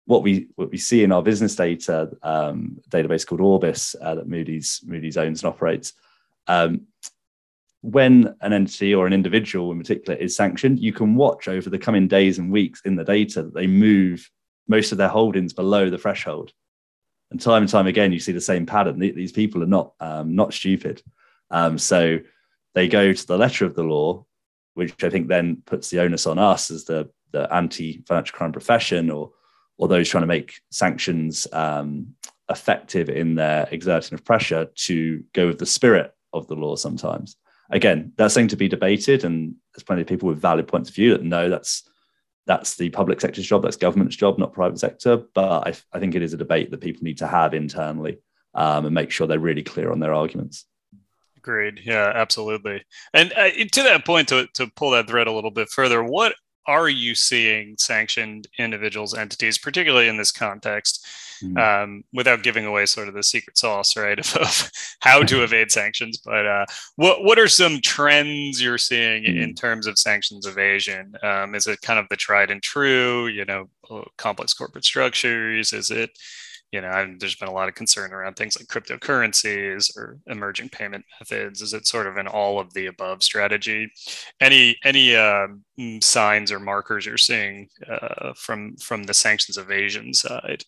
what 0.07 0.23
we 0.23 0.49
what 0.55 0.71
we 0.71 0.79
see 0.79 1.03
in 1.03 1.13
our 1.13 1.23
business 1.23 1.55
data 1.55 2.11
um, 2.23 2.79
database 2.89 3.27
called 3.27 3.43
Orbis 3.43 3.95
uh, 4.01 4.15
that 4.15 4.29
Moody's 4.29 4.81
Moody's 4.87 5.19
owns 5.19 5.43
and 5.43 5.53
operates. 5.53 5.93
Um, 6.47 6.87
when 7.83 8.35
an 8.41 8.53
entity 8.55 8.95
or 8.95 9.07
an 9.07 9.13
individual 9.13 9.71
in 9.71 9.79
particular 9.79 10.19
is 10.19 10.35
sanctioned, 10.35 10.81
you 10.81 10.93
can 10.93 11.17
watch 11.17 11.49
over 11.49 11.69
the 11.69 11.79
coming 11.79 12.09
days 12.09 12.39
and 12.39 12.51
weeks 12.51 12.81
in 12.87 12.97
the 12.97 13.05
data 13.05 13.43
that 13.43 13.55
they 13.55 13.67
move 13.67 14.31
most 14.67 14.93
of 14.93 14.99
their 14.99 15.09
holdings 15.09 15.53
below 15.53 15.91
the 15.91 15.99
threshold 15.99 16.53
and 17.31 17.41
time 17.41 17.63
and 17.63 17.71
time 17.71 17.87
again 17.87 18.13
you 18.13 18.21
see 18.21 18.33
the 18.33 18.41
same 18.41 18.67
pattern. 18.67 18.99
These 18.99 19.33
people 19.33 19.63
are 19.63 19.67
not 19.67 19.93
um, 20.01 20.35
not 20.35 20.55
stupid. 20.55 21.03
Um, 21.51 21.79
so 21.79 22.19
they 22.75 22.89
go 22.89 23.13
to 23.13 23.27
the 23.27 23.39
letter 23.39 23.65
of 23.65 23.75
the 23.75 23.83
law 23.83 24.25
which 24.77 25.03
i 25.03 25.11
think 25.11 25.27
then 25.27 25.63
puts 25.65 25.89
the 25.91 25.99
onus 26.01 26.27
on 26.27 26.39
us 26.39 26.71
as 26.71 26.85
the 26.85 27.09
the 27.33 27.53
anti-financial 27.53 28.37
crime 28.37 28.53
profession 28.53 29.11
or 29.11 29.33
or 29.79 29.89
those 29.89 30.09
trying 30.09 30.23
to 30.23 30.27
make 30.27 30.61
sanctions 30.71 31.47
um, 31.53 32.07
effective 32.49 33.11
in 33.11 33.35
their 33.35 33.69
exerting 33.73 34.15
of 34.15 34.25
pressure 34.25 34.67
to 34.75 35.23
go 35.35 35.49
with 35.49 35.59
the 35.59 35.67
spirit 35.67 36.15
of 36.33 36.47
the 36.47 36.55
law 36.55 36.77
sometimes. 36.77 37.37
Again 37.71 38.13
that's 38.17 38.35
something 38.35 38.49
to 38.49 38.57
be 38.57 38.69
debated 38.69 39.25
and 39.25 39.55
there's 39.75 39.83
plenty 39.83 40.03
of 40.03 40.09
people 40.09 40.29
with 40.29 40.41
valid 40.41 40.69
points 40.69 40.89
of 40.89 40.95
view 40.95 41.11
that 41.11 41.25
know 41.25 41.51
that's 41.51 41.83
that's 42.47 42.77
the 42.77 42.91
public 42.91 43.21
sector's 43.21 43.47
job, 43.47 43.63
that's 43.63 43.77
government's 43.77 44.17
job, 44.17 44.39
not 44.39 44.53
private 44.53 44.79
sector. 44.79 45.23
But 45.35 45.67
I, 45.67 45.75
I 45.93 45.99
think 45.99 46.15
it 46.15 46.23
is 46.23 46.33
a 46.33 46.39
debate 46.39 46.71
that 46.71 46.81
people 46.81 47.05
need 47.05 47.19
to 47.19 47.27
have 47.27 47.55
internally 47.55 48.19
um, 48.55 48.87
and 48.87 48.95
make 48.95 49.11
sure 49.11 49.27
they're 49.27 49.39
really 49.39 49.63
clear 49.63 49.91
on 49.91 50.01
their 50.01 50.15
arguments. 50.15 50.65
Agreed. 51.37 51.81
Yeah, 51.85 52.13
absolutely. 52.15 52.85
And 53.13 53.33
uh, 53.37 53.51
to 53.51 53.83
that 53.83 54.05
point, 54.05 54.29
to, 54.29 54.49
to 54.55 54.69
pull 54.75 54.91
that 54.91 55.09
thread 55.09 55.27
a 55.27 55.33
little 55.33 55.51
bit 55.51 55.69
further, 55.69 56.03
what 56.03 56.35
are 56.67 56.89
you 56.89 57.15
seeing 57.15 57.77
sanctioned 57.79 58.49
individuals, 58.59 59.15
entities, 59.15 59.59
particularly 59.59 60.09
in 60.09 60.17
this 60.17 60.33
context, 60.33 61.07
mm. 61.43 61.59
um, 61.59 62.05
without 62.13 62.43
giving 62.43 62.67
away 62.67 62.87
sort 62.87 63.09
of 63.09 63.15
the 63.15 63.23
secret 63.23 63.59
sauce, 63.59 63.97
right, 63.97 64.19
of, 64.37 64.37
of 64.37 64.71
how 65.01 65.23
to 65.23 65.43
evade 65.43 65.71
sanctions. 65.71 66.19
But 66.25 66.47
uh, 66.47 66.67
what 66.97 67.25
what 67.25 67.39
are 67.39 67.49
some 67.49 67.81
trends 67.81 68.63
you're 68.63 68.79
seeing 68.79 69.25
mm. 69.25 69.43
in 69.43 69.55
terms 69.55 69.87
of 69.87 69.99
sanctions 69.99 70.47
evasion? 70.47 71.15
Um, 71.23 71.55
is 71.55 71.67
it 71.67 71.81
kind 71.83 71.99
of 71.99 72.07
the 72.11 72.17
tried 72.17 72.51
and 72.51 72.63
true, 72.63 73.27
you 73.27 73.45
know, 73.45 73.69
uh, 73.91 74.03
complex 74.17 74.53
corporate 74.53 74.85
structures? 74.85 75.73
Is 75.73 75.91
it 75.91 76.11
you 76.73 76.81
know, 76.81 76.91
I've, 76.91 77.19
there's 77.19 77.37
been 77.37 77.49
a 77.49 77.55
lot 77.55 77.69
of 77.69 77.75
concern 77.75 78.13
around 78.13 78.35
things 78.35 78.59
like 78.59 78.69
cryptocurrencies 78.69 79.97
or 79.97 80.19
emerging 80.27 80.71
payment 80.71 81.05
methods. 81.21 81.63
Is 81.63 81.73
it 81.73 81.87
sort 81.87 82.07
of 82.07 82.17
an 82.17 82.27
all 82.27 82.59
of 82.59 82.73
the 82.75 82.87
above 82.87 83.23
strategy? 83.23 83.91
Any 84.41 84.77
any 84.85 85.15
uh, 85.15 85.47
signs 86.01 86.51
or 86.51 86.59
markers 86.59 87.07
you're 87.07 87.19
seeing 87.19 87.69
uh, 87.89 88.33
from 88.37 88.77
from 88.77 89.05
the 89.05 89.15
sanctions 89.15 89.59
evasion 89.59 90.13
side? 90.13 90.65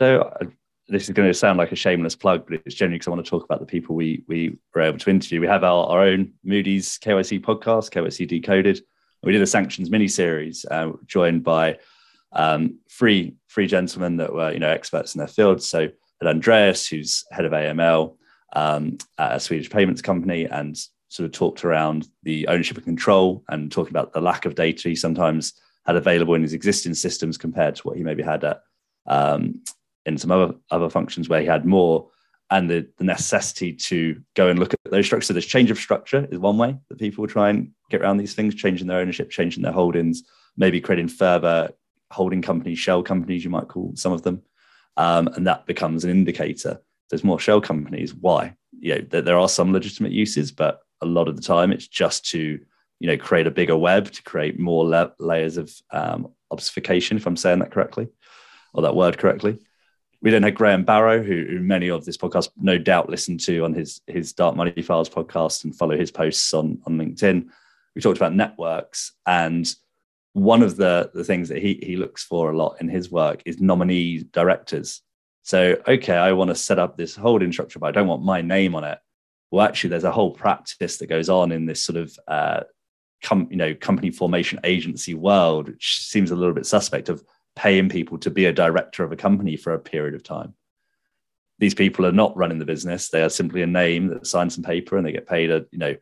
So 0.00 0.32
uh, 0.40 0.46
this 0.88 1.04
is 1.04 1.10
going 1.10 1.28
to 1.28 1.34
sound 1.34 1.58
like 1.58 1.72
a 1.72 1.76
shameless 1.76 2.16
plug, 2.16 2.46
but 2.48 2.62
it's 2.64 2.74
generally 2.74 2.96
because 2.96 3.08
I 3.08 3.10
want 3.10 3.22
to 3.22 3.28
talk 3.28 3.44
about 3.44 3.60
the 3.60 3.66
people 3.66 3.94
we 3.94 4.24
we 4.28 4.56
were 4.74 4.80
able 4.80 4.98
to 4.98 5.10
interview. 5.10 5.42
We 5.42 5.46
have 5.46 5.62
our, 5.62 5.86
our 5.88 6.00
own 6.00 6.32
Moody's 6.42 6.98
KYC 6.98 7.42
podcast, 7.42 7.90
KYC 7.90 8.26
Decoded. 8.26 8.80
We 9.22 9.32
did 9.32 9.42
a 9.42 9.46
sanctions 9.46 9.90
mini 9.90 10.08
series, 10.08 10.64
uh, 10.70 10.92
joined 11.04 11.44
by 11.44 11.80
um, 12.32 12.78
three 12.90 13.36
three 13.50 13.66
gentlemen 13.66 14.16
that 14.16 14.32
were 14.32 14.50
you 14.50 14.58
know 14.58 14.70
experts 14.70 15.14
in 15.14 15.18
their 15.18 15.28
field. 15.28 15.62
So 15.62 15.80
had 16.22 16.28
Andreas, 16.28 16.86
who's 16.86 17.26
head 17.30 17.44
of 17.44 17.52
AML 17.52 18.16
um, 18.54 18.96
at 19.18 19.36
a 19.36 19.40
Swedish 19.40 19.68
payments 19.68 20.00
company, 20.00 20.46
and 20.46 20.78
sort 21.08 21.26
of 21.26 21.32
talked 21.32 21.62
around 21.62 22.08
the 22.22 22.48
ownership 22.48 22.78
and 22.78 22.86
control 22.86 23.44
and 23.50 23.70
talking 23.70 23.92
about 23.92 24.14
the 24.14 24.22
lack 24.22 24.46
of 24.46 24.54
data 24.54 24.88
he 24.88 24.96
sometimes 24.96 25.60
had 25.84 25.96
available 25.96 26.32
in 26.32 26.42
his 26.42 26.54
existing 26.54 26.94
systems 26.94 27.36
compared 27.36 27.76
to 27.76 27.82
what 27.82 27.98
he 27.98 28.02
maybe 28.02 28.22
had 28.22 28.44
at 28.44 28.62
um, 29.06 29.60
in 30.06 30.18
some 30.18 30.30
other 30.30 30.54
other 30.70 30.90
functions 30.90 31.28
where 31.28 31.40
he 31.40 31.46
had 31.46 31.64
more 31.64 32.10
and 32.50 32.68
the, 32.68 32.88
the 32.98 33.04
necessity 33.04 33.72
to 33.72 34.20
go 34.34 34.48
and 34.48 34.58
look 34.58 34.74
at 34.74 34.80
those 34.90 35.06
structures. 35.06 35.28
So 35.28 35.34
this 35.34 35.46
change 35.46 35.70
of 35.70 35.78
structure 35.78 36.26
is 36.32 36.38
one 36.38 36.58
way 36.58 36.76
that 36.88 36.98
people 36.98 37.22
will 37.22 37.28
try 37.28 37.48
and 37.48 37.70
get 37.90 38.02
around 38.02 38.16
these 38.16 38.34
things, 38.34 38.56
changing 38.56 38.88
their 38.88 38.98
ownership, 38.98 39.30
changing 39.30 39.62
their 39.62 39.72
holdings, 39.72 40.24
maybe 40.56 40.80
creating 40.80 41.08
further 41.08 41.70
holding 42.10 42.42
companies, 42.42 42.78
shell 42.78 43.02
companies, 43.02 43.44
you 43.44 43.50
might 43.50 43.68
call 43.68 43.92
some 43.94 44.12
of 44.12 44.22
them, 44.22 44.42
um, 44.96 45.28
and 45.28 45.46
that 45.46 45.66
becomes 45.66 46.04
an 46.04 46.10
indicator. 46.10 46.80
There's 47.08 47.24
more 47.24 47.38
shell 47.38 47.60
companies. 47.60 48.14
Why? 48.14 48.56
You 48.78 48.96
know, 48.96 49.06
there, 49.08 49.22
there 49.22 49.38
are 49.38 49.48
some 49.48 49.72
legitimate 49.72 50.12
uses, 50.12 50.50
but 50.50 50.80
a 51.00 51.06
lot 51.06 51.28
of 51.28 51.36
the 51.36 51.42
time 51.42 51.72
it's 51.72 51.86
just 51.86 52.28
to 52.30 52.60
you 52.98 53.06
know 53.06 53.16
create 53.16 53.46
a 53.46 53.50
bigger 53.50 53.76
web 53.76 54.10
to 54.10 54.22
create 54.24 54.58
more 54.58 54.84
layers 55.18 55.56
of 55.56 55.72
um, 55.92 56.32
obfuscation, 56.50 57.16
if 57.16 57.26
I'm 57.26 57.36
saying 57.36 57.60
that 57.60 57.70
correctly, 57.70 58.08
or 58.74 58.82
that 58.82 58.96
word 58.96 59.18
correctly. 59.18 59.58
We 60.22 60.30
then 60.30 60.42
had 60.42 60.54
Graham 60.54 60.84
Barrow, 60.84 61.22
who, 61.22 61.46
who, 61.48 61.60
many 61.60 61.88
of 61.88 62.04
this 62.04 62.18
podcast 62.18 62.50
no 62.60 62.76
doubt 62.76 63.08
listen 63.08 63.38
to 63.38 63.64
on 63.64 63.72
his 63.72 64.00
his 64.06 64.32
Dark 64.32 64.54
Money 64.54 64.82
Files 64.82 65.08
podcast 65.08 65.64
and 65.64 65.74
follow 65.74 65.96
his 65.96 66.10
posts 66.10 66.52
on 66.52 66.80
on 66.86 66.98
LinkedIn. 66.98 67.46
We 67.94 68.02
talked 68.02 68.18
about 68.18 68.34
networks 68.34 69.12
and 69.26 69.72
one 70.32 70.62
of 70.62 70.76
the, 70.76 71.10
the 71.12 71.24
things 71.24 71.48
that 71.48 71.58
he, 71.58 71.80
he 71.82 71.96
looks 71.96 72.22
for 72.24 72.50
a 72.50 72.56
lot 72.56 72.76
in 72.80 72.88
his 72.88 73.10
work 73.10 73.42
is 73.44 73.60
nominee 73.60 74.24
directors. 74.32 75.02
So, 75.42 75.76
okay, 75.88 76.14
I 76.14 76.32
want 76.32 76.48
to 76.48 76.54
set 76.54 76.78
up 76.78 76.96
this 76.96 77.16
holding 77.16 77.52
structure, 77.52 77.78
but 77.78 77.88
I 77.88 77.92
don't 77.92 78.06
want 78.06 78.22
my 78.22 78.40
name 78.40 78.74
on 78.74 78.84
it. 78.84 78.98
Well, 79.50 79.66
actually, 79.66 79.90
there's 79.90 80.04
a 80.04 80.12
whole 80.12 80.30
practice 80.30 80.98
that 80.98 81.08
goes 81.08 81.28
on 81.28 81.50
in 81.50 81.66
this 81.66 81.82
sort 81.82 81.96
of 81.96 82.16
uh, 82.28 82.60
com- 83.22 83.48
you 83.50 83.56
know 83.56 83.74
company 83.74 84.12
formation 84.12 84.60
agency 84.62 85.14
world, 85.14 85.68
which 85.68 85.98
seems 86.06 86.30
a 86.30 86.36
little 86.36 86.54
bit 86.54 86.66
suspect 86.66 87.08
of 87.08 87.24
paying 87.60 87.90
people 87.90 88.16
to 88.16 88.30
be 88.30 88.46
a 88.46 88.52
director 88.54 89.04
of 89.04 89.12
a 89.12 89.16
company 89.16 89.54
for 89.54 89.74
a 89.74 89.78
period 89.78 90.14
of 90.14 90.22
time. 90.22 90.54
These 91.58 91.74
people 91.74 92.06
are 92.06 92.12
not 92.12 92.34
running 92.34 92.58
the 92.58 92.64
business; 92.64 93.10
they 93.10 93.22
are 93.22 93.28
simply 93.28 93.60
a 93.60 93.66
name 93.66 94.08
that 94.08 94.26
signs 94.26 94.54
some 94.54 94.64
paper 94.64 94.96
and 94.96 95.06
they 95.06 95.12
get 95.12 95.28
paid 95.28 95.50
a 95.50 95.66
you 95.70 95.78
know 95.78 95.94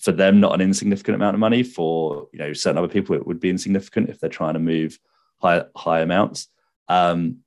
for 0.00 0.10
them 0.10 0.40
not 0.40 0.54
an 0.54 0.60
insignificant 0.60 1.14
amount 1.14 1.34
of 1.34 1.40
money. 1.40 1.62
For 1.62 2.26
you 2.32 2.40
know 2.40 2.52
certain 2.52 2.78
other 2.78 2.88
people 2.88 3.14
it 3.14 3.24
would 3.24 3.38
be 3.38 3.48
insignificant 3.48 4.08
if 4.08 4.18
they're 4.18 4.28
trying 4.28 4.54
to 4.54 4.60
move 4.60 4.98
high 5.40 5.62
high 5.76 6.00
amounts. 6.00 6.48
Um, 6.88 7.38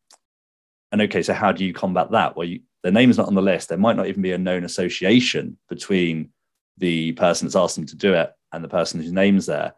and 0.93 1.01
okay 1.01 1.21
so 1.21 1.33
how 1.33 1.51
do 1.51 1.65
you 1.65 1.73
combat 1.73 2.11
that? 2.11 2.37
Well 2.37 2.47
you, 2.47 2.61
their 2.83 2.93
name 2.93 3.09
is 3.09 3.17
not 3.17 3.27
on 3.27 3.35
the 3.35 3.41
list. 3.41 3.67
There 3.67 3.77
might 3.77 3.97
not 3.97 4.07
even 4.07 4.21
be 4.21 4.31
a 4.31 4.37
known 4.37 4.63
association 4.63 5.57
between 5.67 6.29
the 6.77 7.11
person 7.13 7.47
that's 7.47 7.57
asked 7.57 7.75
them 7.75 7.85
to 7.87 7.97
do 7.97 8.13
it 8.13 8.31
and 8.53 8.63
the 8.63 8.69
person 8.69 9.01
whose 9.01 9.11
name's 9.11 9.47
there. 9.47 9.73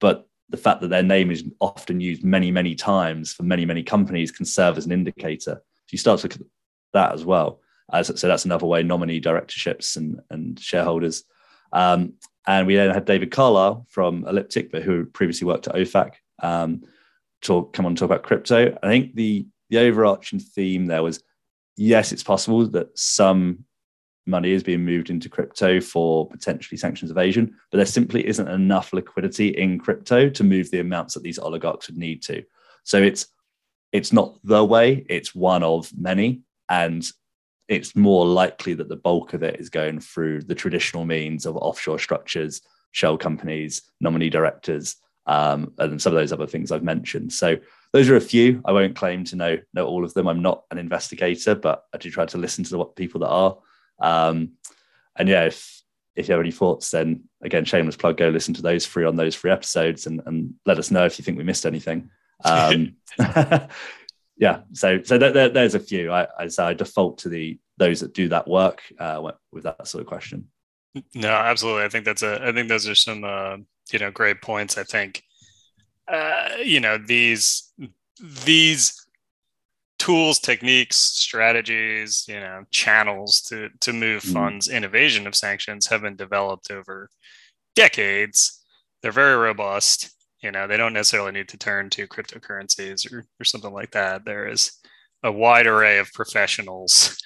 But 0.00 0.25
the 0.48 0.56
fact 0.56 0.80
that 0.80 0.88
their 0.88 1.02
name 1.02 1.30
is 1.30 1.44
often 1.60 2.00
used 2.00 2.24
many 2.24 2.50
many 2.50 2.74
times 2.74 3.32
for 3.32 3.42
many 3.42 3.64
many 3.64 3.82
companies 3.82 4.30
can 4.30 4.46
serve 4.46 4.78
as 4.78 4.86
an 4.86 4.92
indicator. 4.92 5.62
So 5.62 5.92
you 5.92 5.98
start 5.98 6.20
to 6.20 6.26
look 6.26 6.36
at 6.36 6.46
that 6.92 7.12
as 7.12 7.24
well. 7.24 7.60
As 7.92 8.06
so 8.18 8.28
that's 8.28 8.44
another 8.44 8.66
way 8.66 8.82
nominee 8.82 9.20
directorships 9.20 9.96
and, 9.96 10.20
and 10.30 10.58
shareholders. 10.58 11.24
Um, 11.72 12.14
and 12.46 12.66
we 12.66 12.76
then 12.76 12.94
had 12.94 13.04
David 13.04 13.30
Carlisle 13.32 13.86
from 13.88 14.24
Elliptic, 14.26 14.70
but 14.70 14.82
who 14.82 15.04
previously 15.06 15.46
worked 15.46 15.66
at 15.66 15.74
OFAC, 15.74 16.12
um, 16.42 16.82
talk 17.42 17.72
come 17.72 17.86
on 17.86 17.90
and 17.90 17.98
talk 17.98 18.06
about 18.06 18.22
crypto. 18.22 18.76
I 18.82 18.88
think 18.88 19.14
the 19.14 19.46
the 19.70 19.78
overarching 19.78 20.38
theme 20.38 20.86
there 20.86 21.02
was 21.02 21.22
yes, 21.76 22.12
it's 22.12 22.22
possible 22.22 22.66
that 22.68 22.96
some 22.98 23.64
money 24.26 24.52
is 24.52 24.62
being 24.62 24.84
moved 24.84 25.10
into 25.10 25.28
crypto 25.28 25.80
for 25.80 26.28
potentially 26.28 26.76
sanctions 26.76 27.10
evasion, 27.10 27.54
but 27.70 27.78
there 27.78 27.86
simply 27.86 28.26
isn't 28.26 28.48
enough 28.48 28.92
liquidity 28.92 29.48
in 29.48 29.78
crypto 29.78 30.28
to 30.28 30.44
move 30.44 30.70
the 30.70 30.80
amounts 30.80 31.14
that 31.14 31.22
these 31.22 31.38
oligarchs 31.38 31.88
would 31.88 31.96
need 31.96 32.22
to. 32.22 32.42
So 32.84 33.02
it's 33.02 33.26
it's 33.92 34.12
not 34.12 34.38
the 34.44 34.64
way, 34.64 35.06
it's 35.08 35.34
one 35.34 35.62
of 35.62 35.90
many. 35.96 36.42
And 36.68 37.08
it's 37.68 37.96
more 37.96 38.26
likely 38.26 38.74
that 38.74 38.88
the 38.88 38.96
bulk 38.96 39.32
of 39.32 39.42
it 39.42 39.60
is 39.60 39.70
going 39.70 40.00
through 40.00 40.42
the 40.42 40.54
traditional 40.54 41.04
means 41.04 41.46
of 41.46 41.56
offshore 41.56 41.98
structures, 41.98 42.62
shell 42.92 43.16
companies, 43.16 43.82
nominee 44.00 44.30
directors, 44.30 44.96
um, 45.26 45.72
and 45.78 46.00
some 46.00 46.12
of 46.12 46.18
those 46.18 46.32
other 46.32 46.46
things 46.46 46.70
I've 46.70 46.84
mentioned. 46.84 47.32
So 47.32 47.56
those 47.92 48.08
are 48.08 48.16
a 48.16 48.20
few. 48.20 48.60
I 48.64 48.72
won't 48.72 48.94
claim 48.94 49.24
to 49.24 49.36
know 49.36 49.58
know 49.74 49.86
all 49.86 50.04
of 50.04 50.14
them. 50.14 50.28
I'm 50.28 50.42
not 50.42 50.64
an 50.70 50.78
investigator, 50.78 51.54
but 51.54 51.84
I 51.92 51.98
do 51.98 52.10
try 52.10 52.26
to 52.26 52.38
listen 52.38 52.62
to 52.64 52.70
the 52.70 52.84
people 52.84 53.20
that 53.20 53.28
are. 53.28 53.56
Um, 54.00 54.52
and 55.16 55.28
yeah, 55.28 55.44
if 55.44 55.82
if 56.14 56.28
you 56.28 56.32
have 56.32 56.40
any 56.40 56.50
thoughts, 56.50 56.90
then 56.90 57.24
again, 57.42 57.64
shameless 57.64 57.96
plug, 57.96 58.16
go 58.16 58.28
listen 58.28 58.54
to 58.54 58.62
those 58.62 58.86
three 58.86 59.04
on 59.04 59.16
those 59.16 59.36
three 59.36 59.50
episodes 59.50 60.06
and, 60.06 60.22
and 60.26 60.54
let 60.64 60.78
us 60.78 60.90
know 60.90 61.04
if 61.04 61.18
you 61.18 61.24
think 61.24 61.36
we 61.36 61.44
missed 61.44 61.66
anything. 61.66 62.10
Um, 62.44 62.96
yeah, 64.36 64.60
so 64.72 65.02
so 65.02 65.18
there, 65.18 65.48
there's 65.48 65.74
a 65.74 65.80
few. 65.80 66.12
I, 66.12 66.26
I 66.38 66.48
say 66.48 66.64
I 66.64 66.74
default 66.74 67.18
to 67.18 67.28
the 67.28 67.58
those 67.78 68.00
that 68.00 68.14
do 68.14 68.28
that 68.28 68.48
work 68.48 68.82
uh, 68.98 69.30
with 69.52 69.64
that 69.64 69.86
sort 69.86 70.02
of 70.02 70.08
question. 70.08 70.48
No, 71.14 71.28
absolutely. 71.28 71.84
I 71.84 71.88
think 71.88 72.04
that's 72.04 72.22
a. 72.22 72.42
I 72.42 72.52
think 72.52 72.68
those 72.68 72.88
are 72.88 72.94
some 72.94 73.24
uh, 73.24 73.58
you 73.92 73.98
know 73.98 74.10
great 74.10 74.40
points. 74.40 74.78
I 74.78 74.84
think 74.84 75.22
uh, 76.08 76.48
you 76.62 76.80
know 76.80 76.98
these 76.98 77.72
these 78.44 79.05
tools, 80.06 80.38
techniques, 80.38 80.96
strategies, 80.96 82.24
you 82.28 82.40
know, 82.40 82.62
channels 82.70 83.40
to 83.42 83.68
to 83.80 83.92
move 83.92 84.22
mm. 84.22 84.32
funds 84.32 84.68
in 84.68 84.84
evasion 84.84 85.26
of 85.26 85.34
sanctions 85.34 85.86
have 85.86 86.02
been 86.02 86.16
developed 86.16 86.70
over 86.70 87.10
decades. 87.74 88.64
They're 89.02 89.12
very 89.12 89.36
robust 89.36 90.10
you 90.42 90.52
know 90.52 90.66
they 90.66 90.76
don't 90.76 90.92
necessarily 90.92 91.32
need 91.32 91.48
to 91.48 91.58
turn 91.58 91.90
to 91.90 92.06
cryptocurrencies 92.06 93.10
or, 93.10 93.26
or 93.40 93.44
something 93.44 93.72
like 93.72 93.90
that 93.90 94.24
there 94.24 94.46
is 94.46 94.72
a 95.22 95.32
wide 95.32 95.66
array 95.66 95.98
of 95.98 96.12
professionals 96.12 97.16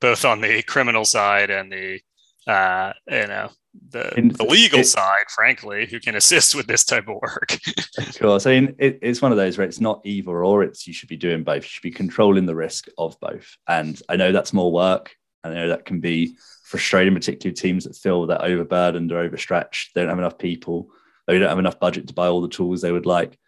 both 0.00 0.24
on 0.24 0.40
the 0.40 0.62
criminal 0.62 1.04
side 1.04 1.50
and 1.50 1.70
the 1.70 2.00
uh, 2.46 2.92
you 3.08 3.26
know 3.26 3.50
the, 3.90 4.32
the 4.36 4.44
legal 4.44 4.80
it, 4.80 4.84
side 4.84 5.24
frankly 5.28 5.86
who 5.86 6.00
can 6.00 6.16
assist 6.16 6.54
with 6.54 6.66
this 6.66 6.84
type 6.84 7.08
of 7.08 7.16
work 7.22 7.56
of 7.98 8.18
course 8.18 8.46
i 8.46 8.58
mean 8.58 8.74
it, 8.78 8.98
it's 9.00 9.22
one 9.22 9.30
of 9.30 9.38
those 9.38 9.56
where 9.56 9.66
it's 9.66 9.80
not 9.80 10.00
either 10.04 10.44
or 10.44 10.62
it's 10.62 10.86
you 10.86 10.92
should 10.92 11.08
be 11.08 11.16
doing 11.16 11.44
both 11.44 11.62
you 11.62 11.68
should 11.68 11.82
be 11.82 11.90
controlling 11.90 12.46
the 12.46 12.54
risk 12.54 12.88
of 12.98 13.18
both 13.20 13.56
and 13.68 14.02
i 14.08 14.16
know 14.16 14.32
that's 14.32 14.52
more 14.52 14.72
work 14.72 15.14
i 15.44 15.50
know 15.50 15.68
that 15.68 15.84
can 15.84 16.00
be 16.00 16.36
frustrating 16.64 17.14
particularly 17.14 17.54
teams 17.54 17.84
that 17.84 17.96
feel 17.96 18.26
that 18.26 18.42
overburdened 18.42 19.12
or 19.12 19.18
overstretched 19.18 19.94
they 19.94 20.00
don't 20.00 20.10
have 20.10 20.18
enough 20.18 20.38
people 20.38 20.90
they 21.30 21.38
don't 21.38 21.48
have 21.48 21.58
enough 21.60 21.78
budget 21.78 22.08
to 22.08 22.14
buy 22.14 22.26
all 22.26 22.40
the 22.40 22.48
tools 22.48 22.80
they 22.80 22.90
would 22.90 23.06
like. 23.06 23.38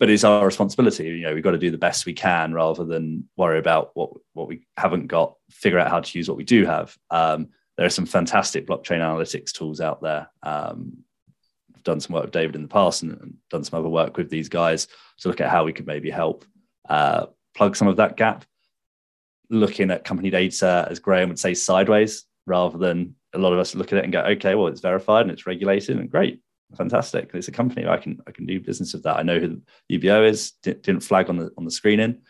But 0.00 0.08
it's 0.08 0.24
our 0.24 0.44
responsibility. 0.44 1.04
You 1.04 1.20
know, 1.20 1.34
we've 1.34 1.44
got 1.44 1.52
to 1.52 1.58
do 1.58 1.70
the 1.70 1.78
best 1.78 2.06
we 2.06 2.14
can 2.14 2.54
rather 2.54 2.84
than 2.84 3.28
worry 3.36 3.58
about 3.58 3.90
what 3.94 4.10
what 4.32 4.48
we 4.48 4.66
haven't 4.76 5.06
got. 5.06 5.36
Figure 5.50 5.78
out 5.78 5.90
how 5.90 6.00
to 6.00 6.18
use 6.18 6.28
what 6.28 6.38
we 6.38 6.44
do 6.44 6.64
have. 6.64 6.96
Um, 7.10 7.50
there 7.82 7.88
are 7.88 7.90
some 7.90 8.06
fantastic 8.06 8.64
blockchain 8.64 9.00
analytics 9.00 9.50
tools 9.50 9.80
out 9.80 10.00
there. 10.00 10.30
Um, 10.44 10.98
I've 11.74 11.82
done 11.82 11.98
some 11.98 12.14
work 12.14 12.22
with 12.22 12.30
David 12.30 12.54
in 12.54 12.62
the 12.62 12.68
past 12.68 13.02
and, 13.02 13.20
and, 13.20 13.34
done 13.50 13.64
some 13.64 13.76
other 13.76 13.88
work 13.88 14.16
with 14.16 14.30
these 14.30 14.48
guys 14.48 14.86
to 15.18 15.26
look 15.26 15.40
at 15.40 15.50
how 15.50 15.64
we 15.64 15.72
could 15.72 15.88
maybe 15.88 16.08
help 16.08 16.44
uh, 16.88 17.26
plug 17.56 17.74
some 17.74 17.88
of 17.88 17.96
that 17.96 18.16
gap. 18.16 18.44
Looking 19.50 19.90
at 19.90 20.04
company 20.04 20.30
data, 20.30 20.86
as 20.88 21.00
Graham 21.00 21.28
would 21.28 21.40
say, 21.40 21.54
sideways 21.54 22.24
rather 22.46 22.78
than 22.78 23.16
a 23.34 23.38
lot 23.38 23.52
of 23.52 23.58
us 23.58 23.74
look 23.74 23.92
at 23.92 23.98
it 23.98 24.04
and 24.04 24.12
go, 24.12 24.20
okay, 24.20 24.54
well, 24.54 24.68
it's 24.68 24.80
verified 24.80 25.22
and 25.22 25.32
it's 25.32 25.48
regulated 25.48 25.98
and 25.98 26.08
great 26.08 26.40
fantastic. 26.76 27.32
It's 27.34 27.48
a 27.48 27.52
company 27.52 27.86
I 27.86 27.96
can 27.96 28.20
I 28.28 28.30
can 28.30 28.46
do 28.46 28.60
business 28.60 28.92
with 28.94 29.02
that. 29.02 29.18
I 29.18 29.22
know 29.22 29.38
who 29.38 29.60
UBO 29.90 30.26
is. 30.26 30.52
Didn't 30.62 31.00
flag 31.00 31.28
on 31.28 31.36
the 31.36 31.50
on 31.58 31.64
the 31.64 31.70
screening. 31.70 32.22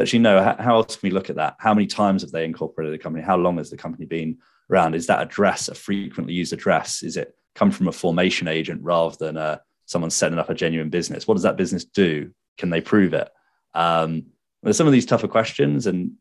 Actually, 0.00 0.20
no. 0.20 0.42
How, 0.42 0.56
how 0.58 0.76
else 0.76 0.96
can 0.96 1.08
we 1.08 1.12
look 1.12 1.30
at 1.30 1.36
that? 1.36 1.56
How 1.58 1.74
many 1.74 1.86
times 1.86 2.22
have 2.22 2.30
they 2.30 2.44
incorporated 2.44 2.94
the 2.94 3.02
company? 3.02 3.24
How 3.24 3.36
long 3.36 3.58
has 3.58 3.70
the 3.70 3.76
company 3.76 4.06
been 4.06 4.38
around? 4.70 4.94
Is 4.94 5.06
that 5.06 5.22
address 5.22 5.68
a 5.68 5.74
frequently 5.74 6.34
used 6.34 6.52
address? 6.52 7.02
Is 7.02 7.16
it 7.16 7.34
come 7.54 7.70
from 7.70 7.88
a 7.88 7.92
formation 7.92 8.48
agent 8.48 8.80
rather 8.82 9.16
than 9.18 9.36
a, 9.36 9.40
uh, 9.40 9.58
someone 9.86 10.10
setting 10.10 10.38
up 10.38 10.50
a 10.50 10.54
genuine 10.54 10.88
business? 10.88 11.26
What 11.26 11.34
does 11.34 11.42
that 11.42 11.56
business 11.56 11.84
do? 11.84 12.30
Can 12.58 12.70
they 12.70 12.80
prove 12.80 13.12
it? 13.12 13.28
Um, 13.74 14.26
there's 14.62 14.76
some 14.76 14.86
of 14.86 14.92
these 14.92 15.06
tougher 15.06 15.28
questions, 15.28 15.86
and 15.86 16.12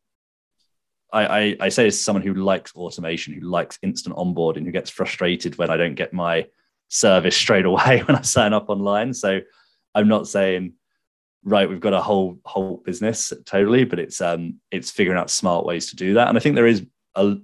I, 1.11 1.25
I, 1.25 1.57
I 1.61 1.69
say 1.69 1.87
as 1.87 1.99
someone 1.99 2.23
who 2.23 2.33
likes 2.33 2.73
automation, 2.75 3.33
who 3.33 3.41
likes 3.41 3.79
instant 3.81 4.15
onboarding, 4.15 4.65
who 4.65 4.71
gets 4.71 4.89
frustrated 4.89 5.57
when 5.57 5.69
I 5.69 5.77
don't 5.77 5.95
get 5.95 6.13
my 6.13 6.47
service 6.87 7.35
straight 7.43 7.65
away 7.65 8.01
when 8.05 8.15
I 8.15 8.21
sign 8.21 8.53
up 8.53 8.69
online. 8.69 9.13
So 9.13 9.41
I'm 9.93 10.07
not 10.07 10.27
saying 10.27 10.73
right 11.43 11.69
we've 11.69 11.79
got 11.79 11.93
a 11.93 12.01
whole 12.01 12.39
whole 12.45 12.77
business 12.85 13.31
totally, 13.45 13.83
but 13.83 13.99
it's 13.99 14.21
um 14.21 14.59
it's 14.71 14.91
figuring 14.91 15.19
out 15.19 15.29
smart 15.29 15.65
ways 15.65 15.89
to 15.89 15.95
do 15.95 16.15
that. 16.15 16.27
And 16.27 16.37
I 16.37 16.41
think 16.41 16.55
there 16.55 16.67
is 16.67 16.85
a, 17.15 17.37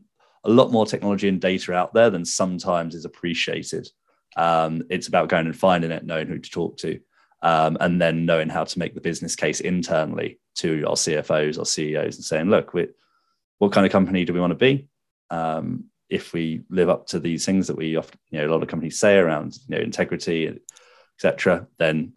a 0.44 0.50
lot 0.50 0.72
more 0.72 0.86
technology 0.86 1.28
and 1.28 1.42
data 1.42 1.74
out 1.74 1.94
there 1.94 2.10
than 2.10 2.26
sometimes 2.26 2.96
is 2.96 3.06
appreciated. 3.06 3.88
Um, 4.36 4.84
it's 4.90 5.08
about 5.08 5.30
going 5.30 5.46
and 5.46 5.56
finding 5.56 5.92
it, 5.92 6.06
knowing 6.06 6.28
who 6.28 6.40
to 6.40 6.50
talk 6.50 6.78
to, 6.80 7.00
um, 7.42 7.78
and 7.80 8.02
then 8.02 8.26
knowing 8.26 8.50
how 8.50 8.66
to 8.66 8.80
make 8.80 8.94
the 8.94 9.02
business 9.02 9.36
case 9.36 9.62
internally 9.62 10.40
to 10.56 10.84
our 10.88 10.96
CFOs, 10.96 11.58
our 11.58 11.66
CEOs, 11.66 12.16
and 12.16 12.26
saying, 12.26 12.50
look, 12.50 12.74
we 12.74 12.88
what 13.60 13.72
kind 13.72 13.86
of 13.86 13.92
company 13.92 14.26
do 14.26 14.34
we 14.34 14.42
want 14.42 14.52
to 14.52 14.56
be? 14.56 14.88
Um, 15.30 15.86
if 16.10 16.34
we 16.34 16.64
live 16.70 16.90
up 16.90 17.08
to 17.08 17.20
these 17.20 17.46
things 17.46 17.68
that 17.68 17.78
we 17.78 17.96
often, 17.96 18.20
you 18.30 18.40
know, 18.40 18.48
a 18.48 18.52
lot 18.52 18.62
of 18.62 18.68
companies 18.70 19.00
say 19.00 19.18
around, 19.18 19.58
you 19.68 19.76
know, 19.76 19.82
integrity, 19.82 20.60
etc., 21.18 21.68
then 21.80 22.14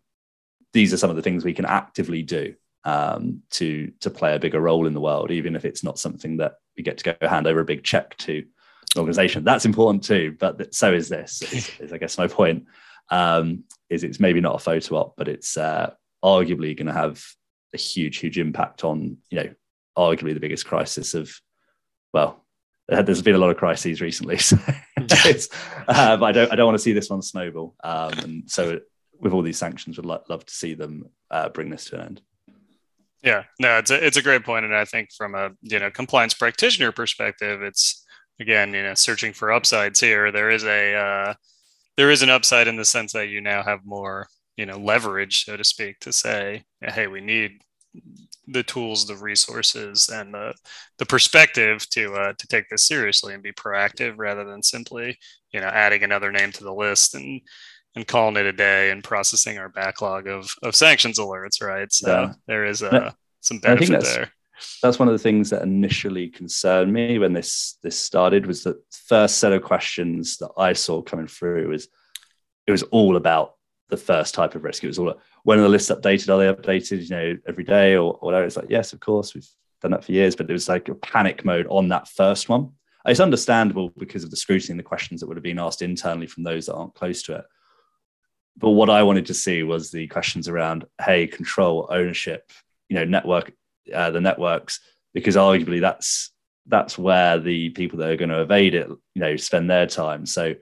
these 0.73 0.93
are 0.93 0.99
some 0.99 1.11
of 1.11 1.17
the 1.17 1.23
things 1.23 1.45
we 1.45 1.55
can 1.55 1.65
actively 1.65 2.23
do 2.23 2.55
um, 2.85 3.43
to 3.51 3.93
to 4.01 4.11
play 4.11 4.35
a 4.35 4.39
bigger 4.39 4.61
role 4.61 4.87
in 4.87 4.95
the 4.95 5.01
world, 5.01 5.31
even 5.31 5.57
if 5.57 5.65
it's 5.65 5.85
not 5.85 5.99
something 5.99 6.37
that 6.39 6.55
we 6.77 6.83
get 6.83 6.99
to 6.99 7.15
go 7.15 7.29
hand 7.29 7.47
over 7.47 7.61
a 7.61 7.65
big 7.65 7.85
check 7.85 8.17
to 8.19 8.39
an 8.39 8.99
organization. 8.99 9.45
That's 9.45 9.67
important 9.67 10.05
too, 10.05 10.37
but 10.39 10.75
so 10.75 10.93
is 10.93 11.09
this. 11.09 11.43
Is, 11.43 11.71
is 11.81 11.93
I 11.93 11.99
guess 11.99 12.19
my 12.19 12.29
point. 12.29 12.67
Um, 13.11 13.65
is 13.89 14.05
it's 14.05 14.21
maybe 14.21 14.41
not 14.41 14.57
a 14.57 14.59
photo 14.59 14.97
op, 14.97 15.17
but 15.17 15.29
it's 15.29 15.57
uh, 15.57 15.95
arguably 16.23 16.77
going 16.77 16.89
to 16.89 16.93
have 16.93 17.25
a 17.75 17.79
huge, 17.79 18.19
huge 18.19 18.39
impact 18.39 18.85
on 18.85 19.17
you 19.31 19.43
know 19.43 19.55
arguably 19.97 20.35
the 20.35 20.41
biggest 20.41 20.67
crisis 20.67 21.15
of, 21.15 21.31
well, 22.13 22.45
there's 22.89 23.23
been 23.23 23.35
a 23.35 23.39
lot 23.39 23.51
of 23.51 23.57
crises 23.57 24.01
recently, 24.01 24.39
so 24.39 24.57
uh, 25.89 26.17
but 26.17 26.25
I 26.25 26.33
don't 26.33 26.53
I 26.53 26.57
don't 26.57 26.67
want 26.67 26.77
to 26.77 26.83
see 26.83 26.93
this 26.93 27.11
one 27.11 27.23
snowball. 27.23 27.75
Um, 27.83 28.13
and 28.19 28.51
so 28.51 28.81
with 29.21 29.33
all 29.33 29.43
these 29.43 29.59
sanctions, 29.59 29.97
would 29.97 30.07
lo- 30.07 30.23
love 30.29 30.45
to 30.47 30.55
see 30.55 30.75
them 30.75 31.11
uh, 31.31 31.49
bring 31.49 31.71
this 31.71 31.87
to 31.87 31.97
an 31.97 32.01
end. 32.03 32.23
Yeah, 33.23 33.45
no, 33.59 33.79
it's 33.79 33.91
a, 33.91 34.07
it's 34.07 34.17
a 34.17 34.23
great 34.23 34.45
point, 34.45 34.65
and 34.65 34.75
I 34.75 34.85
think 34.85 35.11
from 35.17 35.35
a 35.35 35.51
you 35.63 35.79
know 35.79 35.91
compliance 35.91 36.35
practitioner 36.35 36.93
perspective, 36.93 37.63
it's 37.63 38.05
again 38.41 38.73
you 38.73 38.83
know 38.83 38.95
searching 38.95 39.33
for 39.33 39.53
upsides 39.53 40.01
here. 40.01 40.31
There 40.31 40.51
is 40.51 40.65
a 40.65 40.95
uh, 40.95 41.35
there 41.97 42.11
is 42.11 42.23
an 42.23 42.31
upside 42.31 42.69
in 42.69 42.77
the 42.77 42.85
sense 42.85 43.13
that 43.13 43.29
you 43.29 43.41
now 43.41 43.63
have 43.65 43.81
more 43.85 44.29
you 44.57 44.67
know 44.67 44.79
leverage, 44.79 45.45
so 45.45 45.57
to 45.57 45.65
speak, 45.65 45.99
to 46.01 46.13
say, 46.13 46.63
hey, 46.81 47.09
we 47.09 47.21
need 47.21 47.61
the 48.47 48.63
tools, 48.63 49.07
the 49.07 49.17
resources, 49.17 50.09
and 50.09 50.33
the 50.33 50.55
the 50.99 51.07
perspective 51.07 51.89
to 51.91 52.15
uh, 52.15 52.33
to 52.39 52.47
take 52.47 52.69
this 52.69 52.85
seriously 52.85 53.35
and 53.35 53.43
be 53.43 53.53
proactive 53.53 54.15
rather 54.17 54.45
than 54.45 54.63
simply 54.63 55.19
you 55.53 55.61
know 55.61 55.67
adding 55.67 56.05
another 56.05 56.31
name 56.31 56.53
to 56.53 56.63
the 56.63 56.73
list 56.73 57.17
and 57.17 57.41
and 57.95 58.07
calling 58.07 58.37
it 58.37 58.47
a 58.47 58.53
day 58.53 58.91
and 58.91 59.03
processing 59.03 59.59
our 59.59 59.69
backlog 59.69 60.27
of 60.27 60.55
of 60.63 60.75
sanctions 60.75 61.19
alerts. 61.19 61.63
Right, 61.63 61.93
so 61.93 62.09
yeah. 62.09 62.33
there 62.47 62.65
is 62.65 62.83
a 62.83 63.07
uh, 63.07 63.11
some 63.41 63.59
benefit 63.59 63.91
that's, 63.91 64.15
there. 64.15 64.33
That's 64.83 64.99
one 64.99 65.09
of 65.09 65.15
the 65.15 65.19
things 65.19 65.51
that 65.51 65.63
initially 65.63 66.29
concerned 66.29 66.93
me 66.93 67.19
when 67.19 67.33
this 67.33 67.79
this 67.83 67.99
started 67.99 68.47
was 68.47 68.65
that 68.65 68.77
first 68.91 69.39
set 69.39 69.53
of 69.53 69.63
questions 69.63 70.39
that 70.39 70.51
I 70.57 70.73
saw 70.73 71.03
coming 71.03 71.29
through 71.29 71.69
was 71.69 71.89
it 72.67 72.73
was 72.73 72.83
all 72.85 73.17
about 73.17 73.55
the 73.89 73.97
first 73.97 74.35
type 74.35 74.55
of 74.55 74.65
risk. 74.65 74.85
It 74.85 74.89
was 74.89 74.99
all 74.99 75.15
when 75.45 75.59
are 75.59 75.63
the 75.63 75.69
lists 75.69 75.91
updated? 75.91 76.29
Are 76.29 76.39
they 76.39 76.53
updated, 76.53 77.09
you 77.09 77.17
know, 77.17 77.39
every 77.49 77.65
day 77.65 77.97
or, 77.97 78.15
whatever? 78.21 78.45
It's 78.45 78.57
like, 78.57 78.69
yes, 78.69 78.93
of 78.93 79.01
course, 79.01 79.35
we've 79.35 79.49
done 79.81 79.93
that 79.93 80.05
for 80.05 80.13
years, 80.13 80.37
but 80.37 80.51
it 80.51 80.53
was 80.53 80.69
like 80.69 80.89
a 80.89 80.95
panic 80.95 81.45
mode 81.45 81.67
on 81.71 81.89
that 81.89 82.09
first 82.09 82.49
one. 82.49 82.73
It's 83.07 83.21
understandable 83.21 83.91
because 83.97 84.25
of 84.25 84.31
the 84.31 84.37
scrutiny 84.37 84.73
and 84.73 84.79
the 84.79 84.85
questions 84.85 85.21
that 85.21 85.27
would 85.27 85.37
have 85.37 85.45
been 85.45 85.59
asked 85.59 85.81
internally 85.81 86.27
from 86.27 86.43
those 86.43 86.67
that 86.67 86.75
aren't 86.75 86.95
close 86.95 87.23
to 87.23 87.37
it. 87.37 87.45
But 88.59 88.71
what 88.71 88.91
I 88.91 89.05
wanted 89.05 89.27
to 89.27 89.35
see 89.35 89.63
was 89.63 89.91
the 89.91 90.09
questions 90.09 90.49
around, 90.49 90.85
hey, 91.01 91.27
control, 91.27 91.87
ownership, 91.91 92.51
you 92.89 92.97
know, 92.97 93.05
network, 93.05 93.53
uh, 93.95 94.11
the 94.11 94.21
networks, 94.21 94.81
because 95.15 95.37
arguably 95.37 95.81
that's 95.81 96.33
that's 96.67 96.99
where 96.99 97.39
the 97.39 97.71
people 97.71 97.99
that 97.99 98.11
are 98.11 98.17
going 98.17 98.29
to 98.29 98.43
evade 98.43 98.75
it, 98.75 98.89
you 98.89 99.21
know, 99.23 99.37
spend 99.37 99.71
their 99.71 99.87
time. 99.87 100.27
So 100.27 100.55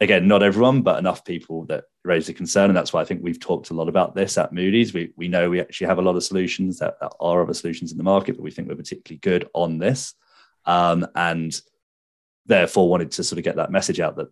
again, 0.00 0.28
not 0.28 0.42
everyone, 0.42 0.82
but 0.82 0.98
enough 0.98 1.24
people 1.24 1.64
that 1.66 1.84
raise 2.04 2.28
a 2.28 2.34
concern. 2.34 2.68
And 2.68 2.76
that's 2.76 2.92
why 2.92 3.00
I 3.00 3.06
think 3.06 3.22
we've 3.22 3.40
talked 3.40 3.70
a 3.70 3.74
lot 3.74 3.88
about 3.88 4.14
this 4.14 4.36
at 4.36 4.52
Moody's. 4.52 4.92
We, 4.92 5.12
we 5.16 5.28
know 5.28 5.48
we 5.48 5.60
actually 5.60 5.86
have 5.86 5.98
a 5.98 6.02
lot 6.02 6.16
of 6.16 6.24
solutions 6.24 6.78
that, 6.80 7.00
that 7.00 7.12
are 7.18 7.42
other 7.42 7.54
solutions 7.54 7.92
in 7.92 7.98
the 7.98 8.04
market, 8.04 8.36
but 8.36 8.42
we 8.42 8.50
think 8.50 8.68
we're 8.68 8.76
particularly 8.76 9.18
good 9.18 9.48
on 9.54 9.78
this. 9.78 10.14
Um, 10.66 11.06
and 11.14 11.58
therefore 12.44 12.90
wanted 12.90 13.12
to 13.12 13.24
sort 13.24 13.38
of 13.38 13.44
get 13.44 13.56
that 13.56 13.70
message 13.70 14.00
out 14.00 14.16
that 14.16 14.28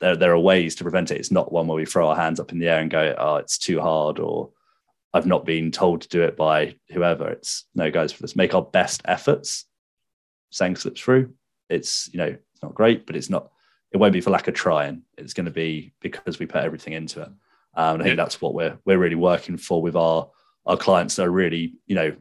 there, 0.00 0.16
there 0.16 0.32
are 0.32 0.38
ways 0.38 0.74
to 0.76 0.84
prevent 0.84 1.10
it. 1.10 1.18
It's 1.18 1.30
not 1.30 1.52
one 1.52 1.66
where 1.66 1.76
we 1.76 1.86
throw 1.86 2.08
our 2.08 2.16
hands 2.16 2.40
up 2.40 2.52
in 2.52 2.58
the 2.58 2.68
air 2.68 2.80
and 2.80 2.90
go, 2.90 3.14
oh, 3.18 3.36
it's 3.36 3.58
too 3.58 3.80
hard 3.80 4.18
or 4.18 4.50
I've 5.12 5.26
not 5.26 5.44
been 5.44 5.70
told 5.70 6.02
to 6.02 6.08
do 6.08 6.22
it 6.22 6.36
by 6.36 6.76
whoever. 6.90 7.28
It's 7.28 7.66
no, 7.74 7.90
guys, 7.90 8.18
let's 8.20 8.36
make 8.36 8.54
our 8.54 8.62
best 8.62 9.02
efforts. 9.04 9.66
Saying 10.52 10.76
slips 10.76 11.00
through. 11.00 11.32
It's, 11.68 12.08
you 12.12 12.18
know, 12.18 12.26
it's 12.26 12.62
not 12.62 12.74
great, 12.74 13.06
but 13.06 13.16
it's 13.16 13.30
not 13.30 13.50
it 13.92 13.96
won't 13.96 14.12
be 14.12 14.20
for 14.20 14.30
lack 14.30 14.48
of 14.48 14.54
trying. 14.54 15.02
It's 15.18 15.34
going 15.34 15.46
to 15.46 15.50
be 15.50 15.92
because 16.00 16.38
we 16.38 16.46
put 16.46 16.64
everything 16.64 16.92
into 16.92 17.22
it. 17.22 17.28
Um, 17.74 17.96
I 18.00 18.04
think 18.04 18.08
yeah. 18.08 18.14
that's 18.14 18.40
what 18.40 18.54
we're 18.54 18.78
we're 18.84 18.98
really 18.98 19.16
working 19.16 19.56
for 19.56 19.82
with 19.82 19.96
our 19.96 20.30
our 20.66 20.76
clients 20.76 21.16
that 21.16 21.26
are 21.26 21.30
really 21.30 21.74
you 21.86 21.94
know 21.94 22.16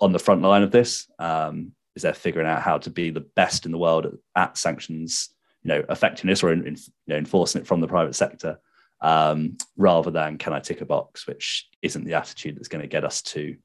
on 0.00 0.12
the 0.12 0.18
front 0.18 0.42
line 0.42 0.62
of 0.62 0.70
this. 0.70 1.08
Um, 1.18 1.72
is 1.94 2.02
they're 2.02 2.14
figuring 2.14 2.48
out 2.48 2.62
how 2.62 2.78
to 2.78 2.90
be 2.90 3.10
the 3.10 3.20
best 3.20 3.66
in 3.66 3.72
the 3.72 3.78
world 3.78 4.06
at, 4.06 4.12
at 4.34 4.56
sanctions, 4.56 5.28
you 5.62 5.68
know, 5.68 5.84
affecting 5.88 6.28
this 6.28 6.42
or 6.42 6.52
in, 6.52 6.66
in, 6.66 6.74
you 6.74 6.92
know, 7.08 7.16
enforcing 7.16 7.60
it 7.60 7.66
from 7.66 7.80
the 7.80 7.88
private 7.88 8.14
sector, 8.14 8.58
um, 9.00 9.56
rather 9.76 10.10
than 10.10 10.38
can 10.38 10.52
I 10.52 10.60
tick 10.60 10.80
a 10.80 10.84
box, 10.84 11.26
which 11.26 11.68
isn't 11.82 12.04
the 12.04 12.14
attitude 12.14 12.56
that's 12.56 12.68
going 12.68 12.82
to 12.82 12.88
get 12.88 13.04
us 13.04 13.22
to 13.22 13.56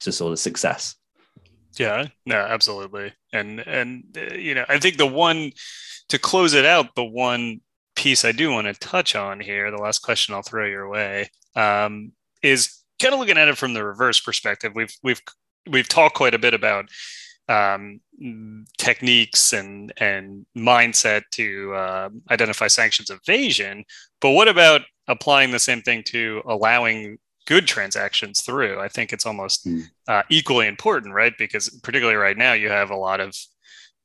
to 0.00 0.12
sort 0.12 0.32
of 0.32 0.38
success. 0.38 0.96
Yeah, 1.78 2.06
no, 2.24 2.36
absolutely, 2.36 3.12
and 3.32 3.60
and 3.60 4.04
uh, 4.16 4.34
you 4.34 4.54
know, 4.54 4.64
I 4.68 4.78
think 4.78 4.96
the 4.96 5.06
one 5.06 5.52
to 6.08 6.18
close 6.18 6.54
it 6.54 6.64
out, 6.64 6.94
the 6.94 7.04
one 7.04 7.60
piece 7.96 8.24
I 8.24 8.32
do 8.32 8.50
want 8.52 8.66
to 8.66 8.74
touch 8.74 9.14
on 9.14 9.40
here, 9.40 9.70
the 9.70 9.78
last 9.78 10.00
question 10.00 10.34
I'll 10.34 10.42
throw 10.42 10.66
your 10.66 10.88
way, 10.88 11.30
um, 11.54 12.12
is 12.42 12.82
kind 13.00 13.14
of 13.14 13.20
looking 13.20 13.38
at 13.38 13.48
it 13.48 13.58
from 13.58 13.74
the 13.74 13.84
reverse 13.84 14.20
perspective. 14.20 14.72
We've 14.74 14.94
we've 15.02 15.20
we've 15.68 15.88
talked 15.88 16.16
quite 16.16 16.34
a 16.34 16.38
bit 16.38 16.54
about 16.54 16.88
um, 17.48 18.00
techniques 18.78 19.52
and 19.52 19.92
and 19.98 20.46
mindset 20.56 21.22
to 21.32 21.74
uh, 21.74 22.08
identify 22.30 22.66
sanctions 22.66 23.10
evasion, 23.10 23.84
but 24.20 24.30
what 24.30 24.48
about 24.48 24.82
applying 25.08 25.50
the 25.50 25.58
same 25.58 25.82
thing 25.82 26.02
to 26.06 26.42
allowing 26.46 27.18
good 27.46 27.66
transactions 27.66 28.42
through? 28.42 28.80
I 28.80 28.88
think 28.88 29.12
it's 29.12 29.26
almost 29.26 29.66
mm. 29.66 29.82
uh, 30.08 30.22
equally 30.28 30.66
important, 30.66 31.14
right? 31.14 31.32
Because 31.38 31.68
particularly 31.82 32.16
right 32.16 32.36
now, 32.36 32.52
you 32.54 32.68
have 32.68 32.90
a 32.90 32.96
lot 32.96 33.20
of 33.20 33.36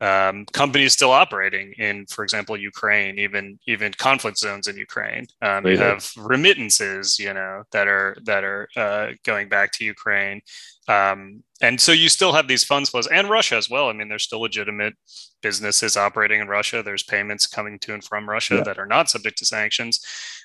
um, 0.02 0.46
companies 0.52 0.94
still 0.94 1.12
operating 1.12 1.74
in, 1.78 2.08
for 2.08 2.24
example, 2.24 2.58
Ukraine, 2.58 3.20
even 3.20 3.60
even 3.68 3.94
conflict 3.94 4.40
zones 4.40 4.68
in 4.68 4.76
Ukraine. 4.76 5.28
Um, 5.44 5.66
you 5.68 5.78
have 5.78 6.10
remittances, 6.18 7.20
you 7.20 7.34
know, 7.34 7.64
that 7.72 7.88
are 7.88 8.18
that 8.26 8.44
are 8.44 8.68
uh, 8.76 9.08
going 9.24 9.48
back 9.48 9.72
to 9.74 9.86
Ukraine, 9.86 10.42
um, 10.88 11.44
and 11.62 11.80
so 11.80 11.92
you 11.92 12.10
still 12.10 12.34
have 12.34 12.48
these 12.48 12.64
funds 12.64 12.90
flows, 12.90 13.06
and 13.08 13.30
Russia 13.30 13.56
as 13.56 13.70
well. 13.70 13.90
I 13.90 13.94
mean, 13.94 14.10
there's 14.10 14.24
still 14.24 14.42
legitimate 14.42 14.96
businesses 15.44 15.96
operating 15.96 16.42
in 16.42 16.48
Russia. 16.48 16.82
There's 16.82 17.04
payments 17.04 17.46
coming 17.46 17.78
to 17.80 17.94
and 17.94 18.04
from 18.04 18.28
Russia 18.28 18.56
yeah. 18.56 18.64
that 18.64 18.80
are 18.80 18.88
not 18.88 19.10
subject 19.10 19.38
to 19.38 19.46
sanctions. 19.46 20.04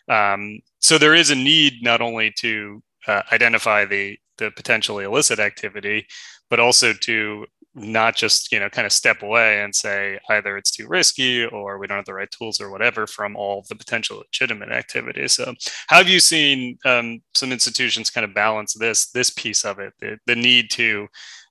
Um, 0.09 0.61
so 0.81 0.99
there 0.99 1.15
is 1.15 1.31
a 1.31 1.35
need 1.35 1.83
not 1.83 2.03
only 2.03 2.31
to 2.41 2.83
uh, 3.09 3.23
identify 3.33 3.87
the 3.87 4.19
the 4.37 4.51
potentially 4.51 5.05
illicit 5.05 5.39
activity, 5.39 6.07
but 6.51 6.61
also 6.61 6.93
to 6.93 7.47
not 7.77 8.17
just 8.17 8.51
you 8.51 8.59
know 8.59 8.71
kind 8.71 8.87
of 8.87 8.93
step 8.93 9.23
away 9.23 9.61
and 9.61 9.75
say 9.75 10.19
either 10.31 10.57
it's 10.57 10.71
too 10.71 10.89
risky 10.89 11.45
or 11.45 11.79
we 11.79 11.87
don't 11.87 11.99
have 11.99 12.07
the 12.07 12.15
right 12.15 12.31
tools 12.31 12.59
or 12.59 12.71
whatever 12.71 13.07
from 13.07 13.37
all 13.37 13.65
the 13.69 13.75
potential 13.75 14.17
legitimate 14.17 14.71
activity 14.71 15.29
so 15.29 15.55
how 15.89 15.99
have 15.99 16.09
you 16.09 16.19
seen 16.19 16.79
um, 16.87 17.21
some 17.35 17.53
institutions 17.53 18.09
kind 18.09 18.25
of 18.25 18.35
balance 18.35 18.73
this 18.75 19.11
this 19.11 19.29
piece 19.29 19.65
of 19.65 19.79
it 19.79 19.93
the, 20.01 20.19
the 20.27 20.35
need 20.35 20.71
to 20.71 21.07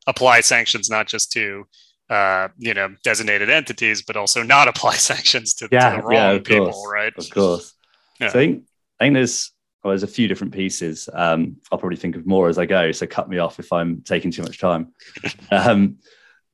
apply 0.08 0.42
sanctions 0.42 0.90
not 0.90 1.08
just 1.08 1.32
to 1.32 1.64
uh, 2.10 2.48
you 2.58 2.74
know 2.74 2.90
designated 3.04 3.50
entities 3.50 4.02
but 4.02 4.18
also 4.18 4.42
not 4.42 4.68
apply 4.76 4.96
sanctions 4.96 5.54
to, 5.54 5.70
yeah, 5.72 5.92
to 5.92 5.98
the 5.98 6.04
wrong 6.04 6.16
yeah, 6.16 6.40
people 6.40 6.72
course, 6.72 6.92
right? 6.92 7.14
of 7.18 7.30
course. 7.30 7.74
Yeah. 8.20 8.30
so 8.30 8.40
I 8.40 8.42
think, 8.42 8.64
I 9.00 9.06
think 9.06 9.14
there's 9.16 9.52
well, 9.86 9.92
there's 9.92 10.02
a 10.02 10.08
few 10.08 10.28
different 10.28 10.52
pieces. 10.52 11.08
Um, 11.14 11.58
I'll 11.72 11.78
probably 11.78 11.98
think 11.98 12.16
of 12.16 12.26
more 12.26 12.50
as 12.50 12.58
I 12.58 12.66
go. 12.66 12.92
So 12.92 13.06
cut 13.06 13.30
me 13.30 13.38
off 13.38 13.60
if 13.60 13.72
I'm 13.72 14.02
taking 14.02 14.32
too 14.32 14.42
much 14.42 14.58
time. 14.58 14.94
um, 15.52 15.98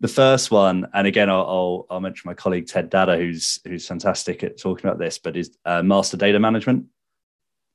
the 0.02 0.10
first 0.10 0.52
one, 0.52 0.90
and 0.94 1.08
again, 1.08 1.30
I'll, 1.30 1.48
I'll, 1.48 1.86
I'll, 1.90 2.00
mention 2.02 2.28
my 2.28 2.34
colleague 2.34 2.68
Ted 2.68 2.90
Dada, 2.90 3.16
who's 3.16 3.60
who's 3.64 3.88
fantastic 3.88 4.44
at 4.44 4.60
talking 4.60 4.86
about 4.86 5.00
this, 5.00 5.18
but 5.18 5.38
is 5.38 5.58
uh, 5.64 5.82
master 5.82 6.18
data 6.18 6.42
management. 6.42 6.88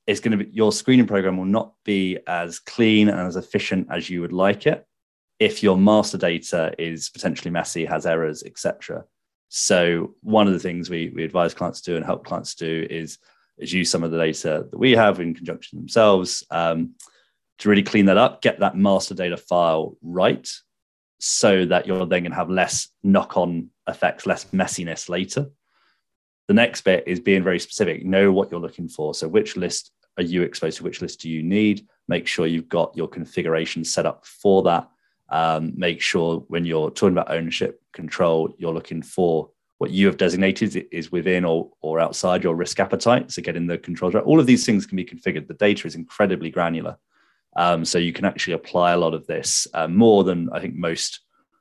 It's 0.06 0.20
going 0.20 0.38
to 0.38 0.44
be 0.44 0.50
your 0.52 0.72
screening 0.72 1.06
program 1.06 1.38
will 1.38 1.46
not 1.46 1.72
be 1.86 2.18
as 2.26 2.58
clean 2.58 3.08
and 3.08 3.20
as 3.20 3.36
efficient 3.36 3.88
as 3.90 4.10
you 4.10 4.20
would 4.20 4.34
like 4.34 4.66
it 4.66 4.86
if 5.38 5.62
your 5.62 5.78
master 5.78 6.18
data 6.18 6.74
is 6.78 7.08
potentially 7.08 7.50
messy, 7.50 7.86
has 7.86 8.04
errors, 8.04 8.42
etc. 8.42 9.06
So 9.48 10.16
one 10.20 10.48
of 10.48 10.52
the 10.52 10.60
things 10.60 10.90
we, 10.90 11.10
we 11.14 11.24
advise 11.24 11.54
clients 11.54 11.80
to 11.80 11.92
do 11.92 11.96
and 11.96 12.04
help 12.04 12.26
clients 12.26 12.54
do 12.56 12.86
is, 12.90 13.16
is 13.58 13.72
use 13.72 13.90
some 13.90 14.02
of 14.02 14.10
the 14.10 14.18
data 14.18 14.66
that 14.70 14.78
we 14.78 14.92
have 14.92 15.20
in 15.20 15.34
conjunction 15.34 15.78
themselves 15.78 16.44
um, 16.50 16.94
to 17.58 17.68
really 17.68 17.82
clean 17.82 18.06
that 18.06 18.18
up, 18.18 18.42
get 18.42 18.60
that 18.60 18.76
master 18.76 19.14
data 19.14 19.36
file 19.36 19.96
right 20.02 20.48
so 21.18 21.64
that 21.64 21.86
you're 21.86 21.98
then 22.06 22.22
going 22.22 22.30
to 22.30 22.36
have 22.36 22.50
less 22.50 22.88
knock-on 23.02 23.70
effects, 23.88 24.26
less 24.26 24.46
messiness 24.46 25.08
later. 25.08 25.46
The 26.48 26.54
next 26.54 26.82
bit 26.82 27.04
is 27.06 27.18
being 27.18 27.42
very 27.42 27.58
specific. 27.58 28.04
Know 28.04 28.30
what 28.30 28.50
you're 28.50 28.60
looking 28.60 28.88
for. 28.88 29.14
So 29.14 29.26
which 29.26 29.56
list 29.56 29.90
are 30.18 30.22
you 30.22 30.42
exposed 30.42 30.76
to? 30.78 30.84
Which 30.84 31.00
list 31.00 31.20
do 31.20 31.30
you 31.30 31.42
need? 31.42 31.86
Make 32.08 32.26
sure 32.26 32.46
you've 32.46 32.68
got 32.68 32.96
your 32.96 33.08
configuration 33.08 33.84
set 33.84 34.06
up 34.06 34.26
for 34.26 34.62
that 34.64 34.88
um, 35.28 35.72
make 35.76 36.00
sure 36.00 36.44
when 36.48 36.64
you're 36.64 36.90
talking 36.90 37.12
about 37.16 37.30
ownership 37.30 37.82
control, 37.92 38.54
you're 38.58 38.74
looking 38.74 39.02
for 39.02 39.50
what 39.78 39.90
you 39.90 40.06
have 40.06 40.16
designated 40.16 40.86
is 40.90 41.12
within 41.12 41.44
or, 41.44 41.70
or 41.80 42.00
outside 42.00 42.42
your 42.42 42.54
risk 42.54 42.80
appetite. 42.80 43.30
So 43.30 43.42
getting 43.42 43.66
the 43.66 43.78
controls 43.78 44.14
right. 44.14 44.24
All 44.24 44.40
of 44.40 44.46
these 44.46 44.64
things 44.64 44.86
can 44.86 44.96
be 44.96 45.04
configured. 45.04 45.46
The 45.46 45.54
data 45.54 45.86
is 45.86 45.94
incredibly 45.94 46.50
granular. 46.50 46.96
Um, 47.56 47.84
so 47.84 47.98
you 47.98 48.12
can 48.12 48.24
actually 48.24 48.54
apply 48.54 48.92
a 48.92 48.98
lot 48.98 49.14
of 49.14 49.26
this 49.26 49.66
uh, 49.74 49.88
more 49.88 50.24
than 50.24 50.50
I 50.52 50.60
think 50.60 50.74
most 50.74 51.20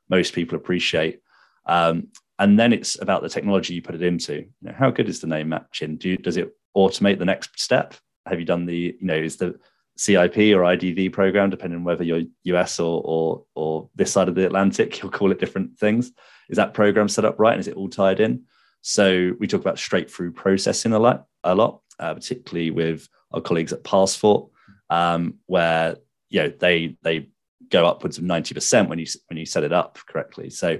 most 0.09 0.33
people 0.33 0.57
appreciate. 0.57 1.21
Um, 1.65 2.09
and 2.37 2.59
then 2.59 2.73
it's 2.73 3.01
about 3.01 3.21
the 3.21 3.29
technology 3.29 3.73
you 3.73 3.81
put 3.81 3.95
it 3.95 4.03
into. 4.03 4.33
You 4.35 4.49
know, 4.61 4.73
how 4.77 4.91
good 4.91 5.09
is 5.09 5.19
the 5.19 5.27
name 5.27 5.49
matching? 5.49 5.97
Do 5.97 6.09
you, 6.09 6.17
does 6.17 6.37
it 6.37 6.55
automate 6.75 7.17
the 7.17 7.25
next 7.25 7.59
step? 7.59 7.95
Have 8.25 8.39
you 8.39 8.45
done 8.45 8.65
the 8.65 8.95
you 8.99 9.07
know 9.07 9.15
is 9.15 9.37
the 9.37 9.57
CIP 9.97 10.37
or 10.37 10.63
IDV 10.63 11.13
program, 11.13 11.49
depending 11.49 11.79
on 11.79 11.85
whether 11.85 12.03
you're 12.03 12.23
US 12.43 12.79
or, 12.79 13.01
or, 13.05 13.45
or 13.55 13.89
this 13.95 14.11
side 14.11 14.27
of 14.27 14.35
the 14.35 14.45
Atlantic, 14.45 14.99
you'll 15.01 15.11
call 15.11 15.31
it 15.31 15.39
different 15.39 15.77
things. 15.77 16.11
Is 16.49 16.57
that 16.57 16.73
program 16.73 17.07
set 17.07 17.25
up 17.25 17.39
right? 17.39 17.53
And 17.53 17.61
is 17.61 17.67
it 17.67 17.75
all 17.75 17.89
tied 17.89 18.19
in? 18.19 18.43
So 18.81 19.31
we 19.39 19.47
talk 19.47 19.61
about 19.61 19.79
straight 19.79 20.11
through 20.11 20.33
processing 20.33 20.93
a 20.93 20.99
lot, 20.99 21.25
a 21.43 21.55
lot, 21.55 21.81
uh, 21.99 22.13
particularly 22.13 22.69
with 22.71 23.09
our 23.31 23.41
colleagues 23.41 23.73
at 23.73 23.83
PassFort, 23.83 24.49
um, 24.91 25.35
where 25.47 25.97
you 26.29 26.43
know 26.43 26.49
they 26.49 26.95
they 27.01 27.29
go 27.69 27.87
upwards 27.87 28.19
of 28.19 28.23
ninety 28.25 28.53
percent 28.53 28.87
when 28.87 28.99
you 28.99 29.07
when 29.27 29.37
you 29.37 29.45
set 29.47 29.63
it 29.63 29.73
up 29.73 29.97
correctly. 30.07 30.51
So 30.51 30.79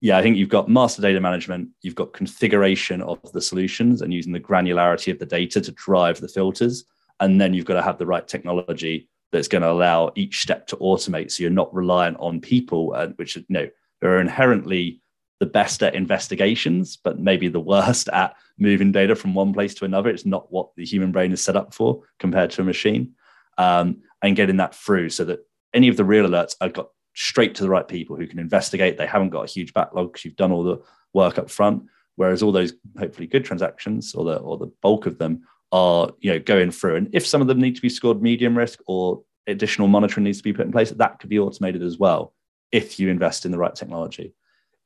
yeah, 0.00 0.16
I 0.16 0.22
think 0.22 0.38
you've 0.38 0.48
got 0.48 0.70
master 0.70 1.02
data 1.02 1.20
management, 1.20 1.68
you've 1.82 1.94
got 1.94 2.14
configuration 2.14 3.02
of 3.02 3.20
the 3.32 3.40
solutions, 3.42 4.00
and 4.00 4.12
using 4.12 4.32
the 4.32 4.40
granularity 4.40 5.12
of 5.12 5.18
the 5.18 5.26
data 5.26 5.60
to 5.60 5.72
drive 5.72 6.20
the 6.20 6.28
filters 6.28 6.84
and 7.24 7.40
then 7.40 7.54
you've 7.54 7.64
got 7.64 7.74
to 7.74 7.82
have 7.82 7.98
the 7.98 8.06
right 8.06 8.28
technology 8.28 9.08
that's 9.32 9.48
going 9.48 9.62
to 9.62 9.70
allow 9.70 10.12
each 10.14 10.42
step 10.42 10.66
to 10.66 10.76
automate 10.76 11.30
so 11.30 11.42
you're 11.42 11.50
not 11.50 11.74
reliant 11.74 12.16
on 12.20 12.40
people 12.40 12.94
which 13.16 13.34
you 13.36 13.44
know 13.48 13.68
are 14.02 14.20
inherently 14.20 15.00
the 15.40 15.46
best 15.46 15.82
at 15.82 15.94
investigations 15.94 16.96
but 16.96 17.18
maybe 17.18 17.48
the 17.48 17.58
worst 17.60 18.08
at 18.10 18.36
moving 18.58 18.92
data 18.92 19.16
from 19.16 19.34
one 19.34 19.52
place 19.52 19.74
to 19.74 19.84
another. 19.84 20.10
It's 20.10 20.26
not 20.26 20.52
what 20.52 20.68
the 20.76 20.84
human 20.84 21.10
brain 21.10 21.32
is 21.32 21.42
set 21.42 21.56
up 21.56 21.74
for 21.74 22.02
compared 22.18 22.50
to 22.52 22.62
a 22.62 22.64
machine 22.64 23.14
um, 23.58 24.02
and 24.22 24.36
getting 24.36 24.58
that 24.58 24.74
through 24.74 25.10
so 25.10 25.24
that 25.24 25.40
any 25.72 25.88
of 25.88 25.96
the 25.96 26.04
real 26.04 26.28
alerts 26.28 26.54
are 26.60 26.68
got 26.68 26.90
straight 27.14 27.54
to 27.56 27.62
the 27.62 27.70
right 27.70 27.86
people 27.88 28.16
who 28.16 28.26
can 28.26 28.38
investigate. 28.38 28.96
They 28.96 29.06
haven't 29.06 29.30
got 29.30 29.48
a 29.48 29.52
huge 29.52 29.72
backlog 29.72 30.12
because 30.12 30.24
you've 30.24 30.36
done 30.36 30.52
all 30.52 30.62
the 30.62 30.82
work 31.12 31.38
up 31.38 31.50
front 31.50 31.84
whereas 32.16 32.42
all 32.42 32.52
those 32.52 32.74
hopefully 32.98 33.26
good 33.26 33.44
transactions 33.44 34.14
or 34.14 34.24
the 34.24 34.36
or 34.36 34.56
the 34.56 34.72
bulk 34.82 35.06
of 35.06 35.18
them 35.18 35.42
are 35.74 36.12
you 36.20 36.32
know 36.32 36.38
going 36.38 36.70
through. 36.70 36.94
And 36.94 37.10
if 37.12 37.26
some 37.26 37.40
of 37.40 37.48
them 37.48 37.60
need 37.60 37.74
to 37.74 37.82
be 37.82 37.88
scored 37.88 38.22
medium 38.22 38.56
risk 38.56 38.78
or 38.86 39.22
additional 39.48 39.88
monitoring 39.88 40.22
needs 40.22 40.38
to 40.38 40.44
be 40.44 40.52
put 40.52 40.64
in 40.64 40.72
place 40.72 40.90
that 40.90 41.18
could 41.18 41.28
be 41.28 41.38
automated 41.38 41.82
as 41.82 41.98
well 41.98 42.32
if 42.70 42.98
you 42.98 43.10
invest 43.10 43.44
in 43.44 43.50
the 43.50 43.58
right 43.58 43.74
technology. 43.74 44.32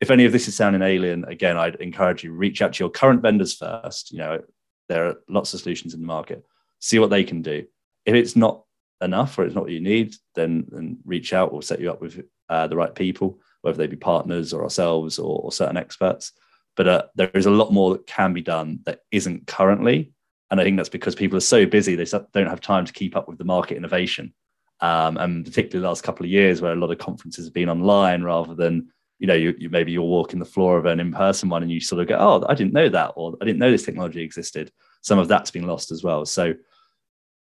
If 0.01 0.11
any 0.11 0.25
of 0.25 0.33
this 0.33 0.49
is 0.49 0.57
sounding 0.57 0.83
alien 0.83 1.25
again 1.25 1.59
i'd 1.59 1.75
encourage 1.77 2.25
you 2.25 2.33
reach 2.33 2.63
out 2.63 2.73
to 2.73 2.83
your 2.83 2.91
current 2.91 3.21
vendors 3.21 3.55
first. 3.55 4.11
You 4.11 4.19
know 4.19 4.41
there 4.89 5.07
are 5.07 5.17
lots 5.29 5.53
of 5.53 5.61
solutions 5.61 5.93
in 5.93 6.01
the 6.01 6.07
market. 6.07 6.43
See 6.81 6.99
what 6.99 7.11
they 7.11 7.23
can 7.23 7.43
do. 7.43 7.67
If 8.07 8.15
it's 8.15 8.35
not 8.35 8.65
enough 9.03 9.39
or 9.39 9.45
it's 9.45 9.55
not 9.55 9.65
what 9.65 9.73
you 9.73 9.81
need 9.81 10.15
then, 10.35 10.65
then 10.71 10.99
reach 11.05 11.35
out. 11.35 11.53
We'll 11.53 11.61
set 11.61 11.81
you 11.81 11.91
up 11.91 12.01
with 12.01 12.25
uh, 12.49 12.67
the 12.67 12.77
right 12.77 12.95
people 12.95 13.39
whether 13.61 13.77
they 13.77 13.87
be 13.87 13.97
partners 13.97 14.53
or 14.53 14.63
ourselves 14.63 15.19
or, 15.19 15.41
or 15.41 15.53
certain 15.53 15.77
experts. 15.77 16.33
But 16.77 16.89
uh, 16.89 17.03
there 17.17 17.31
is 17.35 17.47
a 17.47 17.51
lot 17.51 17.73
more 17.73 17.93
that 17.93 18.07
can 18.07 18.33
be 18.33 18.41
done 18.41 18.81
that 18.87 19.01
isn't 19.11 19.49
currently 19.49 20.13
and 20.51 20.61
I 20.61 20.65
think 20.65 20.77
that's 20.77 20.89
because 20.89 21.15
people 21.15 21.37
are 21.37 21.41
so 21.41 21.67
busy 21.67 21.95
they 21.95 22.05
don't 22.05 22.47
have 22.47 22.61
time 22.61 22.85
to 22.85 22.93
keep 22.93 23.17
up 23.17 23.29
with 23.29 23.39
the 23.39 23.45
market 23.45 23.77
innovation. 23.77 24.33
Um, 24.81 25.17
and 25.17 25.45
particularly 25.45 25.83
the 25.83 25.89
last 25.89 26.05
couple 26.05 26.25
of 26.25 26.31
years, 26.31 26.63
where 26.63 26.73
a 26.73 26.77
lot 26.77 26.93
of 26.93 26.99
conferences 26.99 27.47
have 27.47 27.55
been 27.55 27.69
online 27.69 28.23
rather 28.23 28.55
than 28.55 28.89
you 29.19 29.27
know 29.27 29.35
you, 29.35 29.55
you 29.59 29.69
maybe 29.71 29.91
you're 29.91 30.03
walking 30.03 30.39
the 30.39 30.45
floor 30.45 30.79
of 30.79 30.87
an 30.87 31.01
in-person 31.01 31.49
one 31.49 31.63
and 31.63 31.73
you 31.73 31.81
sort 31.81 32.01
of 32.01 32.09
go, 32.09 32.17
oh, 32.19 32.47
I 32.49 32.55
didn't 32.55 32.73
know 32.73 32.89
that, 32.89 33.13
or 33.17 33.37
I 33.41 33.45
didn't 33.45 33.59
know 33.59 33.71
this 33.71 33.85
technology 33.85 34.23
existed. 34.23 34.71
Some 35.03 35.19
of 35.19 35.29
that's 35.29 35.51
been 35.51 35.67
lost 35.67 35.91
as 35.91 36.05
well. 36.05 36.25
So 36.25 36.55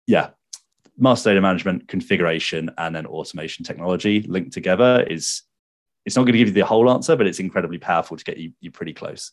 yeah, 0.06 0.30
master 0.96 1.30
data 1.30 1.40
management, 1.40 1.86
configuration, 1.86 2.70
and 2.78 2.96
then 2.96 3.06
automation 3.06 3.64
technology 3.64 4.22
linked 4.22 4.52
together 4.52 5.06
is 5.08 5.42
it's 6.06 6.16
not 6.16 6.22
going 6.22 6.32
to 6.32 6.38
give 6.38 6.48
you 6.48 6.54
the 6.54 6.64
whole 6.64 6.90
answer, 6.90 7.14
but 7.14 7.26
it's 7.26 7.40
incredibly 7.40 7.78
powerful 7.78 8.16
to 8.16 8.24
get 8.24 8.38
you 8.38 8.52
you 8.60 8.70
pretty 8.70 8.94
close. 8.94 9.32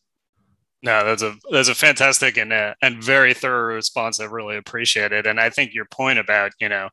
No, 0.85 1.03
that's 1.03 1.23
a 1.23 1.35
that's 1.49 1.67
a 1.67 1.73
fantastic 1.73 2.37
and 2.37 2.53
uh, 2.53 2.75
and 2.79 3.03
very 3.03 3.33
thorough 3.33 3.73
response. 3.73 4.19
I 4.19 4.25
really 4.25 4.55
appreciate 4.55 5.11
it, 5.11 5.25
and 5.25 5.39
I 5.39 5.49
think 5.49 5.73
your 5.73 5.85
point 5.85 6.19
about 6.19 6.51
you 6.61 6.69
know 6.69 6.89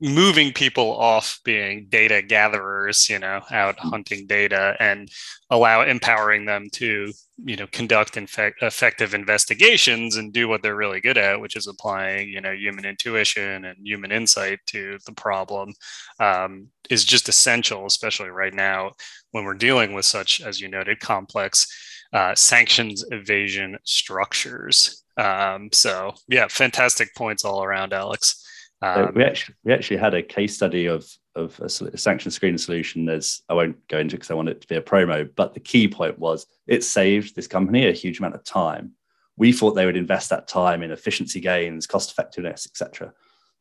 moving 0.00 0.52
people 0.52 0.96
off 0.96 1.38
being 1.44 1.86
data 1.90 2.22
gatherers, 2.22 3.10
you 3.10 3.18
know, 3.18 3.42
out 3.50 3.76
mm-hmm. 3.76 3.90
hunting 3.90 4.26
data, 4.26 4.76
and 4.80 5.10
allow 5.50 5.82
empowering 5.82 6.46
them 6.46 6.70
to 6.72 7.12
you 7.44 7.56
know 7.56 7.66
conduct 7.66 8.16
infect, 8.16 8.62
effective 8.62 9.12
investigations 9.12 10.16
and 10.16 10.32
do 10.32 10.48
what 10.48 10.62
they're 10.62 10.74
really 10.74 11.02
good 11.02 11.18
at, 11.18 11.38
which 11.38 11.54
is 11.54 11.66
applying 11.66 12.30
you 12.30 12.40
know 12.40 12.52
human 12.52 12.86
intuition 12.86 13.66
and 13.66 13.76
human 13.86 14.10
insight 14.10 14.58
to 14.68 14.96
the 15.04 15.12
problem, 15.12 15.74
um, 16.18 16.68
is 16.88 17.04
just 17.04 17.28
essential, 17.28 17.84
especially 17.84 18.30
right 18.30 18.54
now 18.54 18.92
when 19.32 19.44
we're 19.44 19.52
dealing 19.52 19.92
with 19.92 20.06
such, 20.06 20.40
as 20.40 20.62
you 20.62 20.68
noted, 20.68 20.98
complex 20.98 21.66
uh, 22.12 22.34
sanctions 22.34 23.04
evasion 23.10 23.78
structures. 23.84 25.04
Um, 25.16 25.70
so 25.72 26.14
yeah, 26.28 26.48
fantastic 26.48 27.14
points 27.14 27.44
all 27.44 27.62
around, 27.62 27.92
Alex. 27.92 28.46
Um, 28.82 29.12
we 29.14 29.22
actually 29.22 29.54
we 29.64 29.72
actually 29.72 29.98
had 29.98 30.14
a 30.14 30.22
case 30.22 30.56
study 30.56 30.86
of 30.86 31.06
of 31.34 31.58
a, 31.60 31.86
a 31.86 31.98
sanction 31.98 32.30
screening 32.30 32.58
solution. 32.58 33.04
There's 33.04 33.42
I 33.48 33.54
won't 33.54 33.86
go 33.88 33.98
into 33.98 34.16
because 34.16 34.30
I 34.30 34.34
want 34.34 34.48
it 34.48 34.60
to 34.60 34.66
be 34.66 34.76
a 34.76 34.82
promo, 34.82 35.28
but 35.34 35.54
the 35.54 35.60
key 35.60 35.88
point 35.88 36.18
was 36.18 36.46
it 36.66 36.84
saved 36.84 37.34
this 37.34 37.46
company 37.46 37.86
a 37.86 37.92
huge 37.92 38.18
amount 38.18 38.34
of 38.34 38.44
time. 38.44 38.92
We 39.36 39.52
thought 39.52 39.72
they 39.72 39.86
would 39.86 39.96
invest 39.96 40.30
that 40.30 40.48
time 40.48 40.82
in 40.82 40.90
efficiency 40.90 41.40
gains, 41.40 41.86
cost 41.86 42.10
effectiveness, 42.10 42.66
etc. 42.66 43.12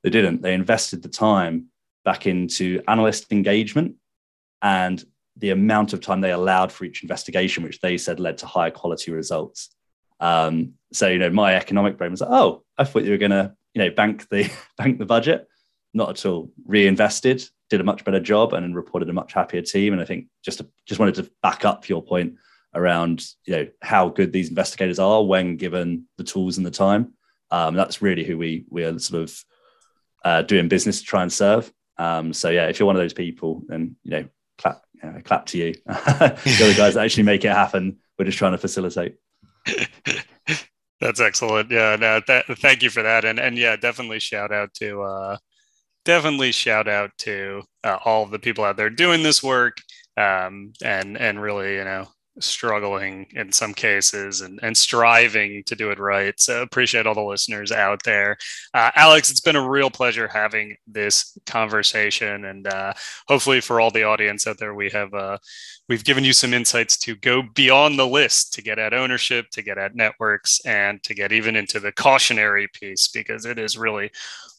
They 0.03 0.09
didn't. 0.09 0.41
They 0.41 0.53
invested 0.53 1.03
the 1.03 1.09
time 1.09 1.67
back 2.03 2.25
into 2.25 2.81
analyst 2.87 3.31
engagement 3.31 3.95
and 4.61 5.03
the 5.37 5.51
amount 5.51 5.93
of 5.93 6.01
time 6.01 6.21
they 6.21 6.31
allowed 6.31 6.71
for 6.71 6.85
each 6.85 7.03
investigation, 7.03 7.63
which 7.63 7.79
they 7.79 7.97
said 7.97 8.19
led 8.19 8.37
to 8.39 8.45
higher 8.45 8.71
quality 8.71 9.11
results. 9.11 9.69
Um, 10.19 10.73
so 10.93 11.07
you 11.07 11.19
know, 11.19 11.29
my 11.29 11.55
economic 11.55 11.97
brain 11.97 12.11
was 12.11 12.21
like, 12.21 12.29
oh, 12.31 12.63
I 12.77 12.83
thought 12.83 13.03
you 13.03 13.11
were 13.11 13.17
going 13.17 13.31
to 13.31 13.55
you 13.73 13.83
know 13.83 13.89
bank 13.89 14.27
the 14.29 14.51
bank 14.77 14.99
the 14.99 15.05
budget. 15.05 15.47
Not 15.93 16.09
at 16.09 16.25
all. 16.25 16.49
Reinvested, 16.65 17.43
did 17.69 17.81
a 17.81 17.83
much 17.83 18.05
better 18.05 18.19
job, 18.19 18.53
and 18.53 18.75
reported 18.75 19.09
a 19.09 19.13
much 19.13 19.33
happier 19.33 19.61
team. 19.61 19.91
And 19.91 20.01
I 20.01 20.05
think 20.05 20.27
just 20.43 20.59
to, 20.59 20.67
just 20.85 20.99
wanted 20.99 21.15
to 21.15 21.29
back 21.41 21.65
up 21.65 21.89
your 21.89 22.01
point 22.01 22.35
around 22.73 23.25
you 23.45 23.53
know 23.53 23.67
how 23.81 24.07
good 24.07 24.31
these 24.31 24.47
investigators 24.47 24.99
are 24.99 25.23
when 25.25 25.57
given 25.57 26.05
the 26.17 26.23
tools 26.23 26.57
and 26.57 26.65
the 26.65 26.71
time. 26.71 27.13
Um, 27.49 27.75
that's 27.75 28.01
really 28.01 28.23
who 28.23 28.37
we 28.37 28.65
we 28.69 28.83
are 28.83 28.97
sort 28.99 29.23
of 29.23 29.45
uh, 30.23 30.41
doing 30.43 30.67
business 30.67 30.99
to 30.99 31.05
try 31.05 31.23
and 31.23 31.33
serve. 31.33 31.71
Um, 31.97 32.33
so 32.33 32.49
yeah, 32.49 32.67
if 32.67 32.79
you're 32.79 32.87
one 32.87 32.95
of 32.95 33.01
those 33.01 33.13
people, 33.13 33.63
then 33.67 33.95
you 34.03 34.11
know 34.11 34.25
know, 35.03 35.21
clap 35.23 35.45
to 35.47 35.57
you. 35.57 35.73
the 35.85 36.59
other 36.63 36.73
guys 36.73 36.95
that 36.95 37.03
actually 37.03 37.23
make 37.23 37.45
it 37.45 37.51
happen. 37.51 37.97
We're 38.17 38.25
just 38.25 38.37
trying 38.37 38.51
to 38.53 38.57
facilitate. 38.57 39.15
That's 41.01 41.19
excellent. 41.19 41.71
Yeah, 41.71 41.95
no, 41.99 42.19
th- 42.19 42.45
thank 42.57 42.83
you 42.83 42.89
for 42.91 43.01
that, 43.01 43.25
and 43.25 43.39
and 43.39 43.57
yeah, 43.57 43.75
definitely 43.75 44.19
shout 44.19 44.51
out 44.51 44.73
to 44.75 45.01
uh, 45.01 45.37
definitely 46.05 46.51
shout 46.51 46.87
out 46.87 47.11
to 47.19 47.63
uh, 47.83 47.97
all 48.05 48.23
of 48.23 48.31
the 48.31 48.39
people 48.39 48.63
out 48.63 48.77
there 48.77 48.91
doing 48.91 49.23
this 49.23 49.41
work, 49.41 49.77
um, 50.17 50.73
and 50.83 51.17
and 51.17 51.41
really, 51.41 51.75
you 51.75 51.83
know, 51.83 52.07
struggling 52.39 53.27
in 53.31 53.51
some 53.51 53.73
cases 53.73 54.41
and, 54.41 54.59
and 54.63 54.75
striving 54.75 55.63
to 55.65 55.75
do 55.75 55.91
it 55.91 55.99
right. 55.99 56.39
So 56.39 56.61
appreciate 56.61 57.05
all 57.05 57.13
the 57.13 57.21
listeners 57.21 57.71
out 57.71 58.03
there. 58.03 58.37
Uh, 58.73 58.91
Alex, 58.95 59.29
it's 59.29 59.41
been 59.41 59.55
a 59.55 59.69
real 59.69 59.89
pleasure 59.89 60.27
having 60.27 60.77
this 60.87 61.37
conversation, 61.45 62.45
and 62.45 62.67
uh, 62.67 62.93
hopefully 63.27 63.61
for 63.61 63.79
all 63.79 63.91
the 63.91 64.03
audience 64.03 64.47
out 64.47 64.57
there, 64.57 64.73
we 64.73 64.89
have 64.91 65.13
uh, 65.13 65.37
we've 65.89 66.03
given 66.05 66.23
you 66.23 66.33
some 66.33 66.53
insights 66.53 66.97
to 66.97 67.15
go 67.15 67.43
beyond 67.53 67.99
the 67.99 68.07
list 68.07 68.53
to 68.53 68.61
get 68.61 68.79
at 68.79 68.93
ownership, 68.93 69.49
to 69.51 69.61
get 69.61 69.77
at 69.77 69.95
networks, 69.95 70.61
and 70.65 71.03
to 71.03 71.13
get 71.13 71.31
even 71.31 71.55
into 71.55 71.79
the 71.79 71.91
cautionary 71.91 72.67
piece 72.73 73.09
because 73.09 73.45
it 73.45 73.59
is 73.59 73.77
really 73.77 74.09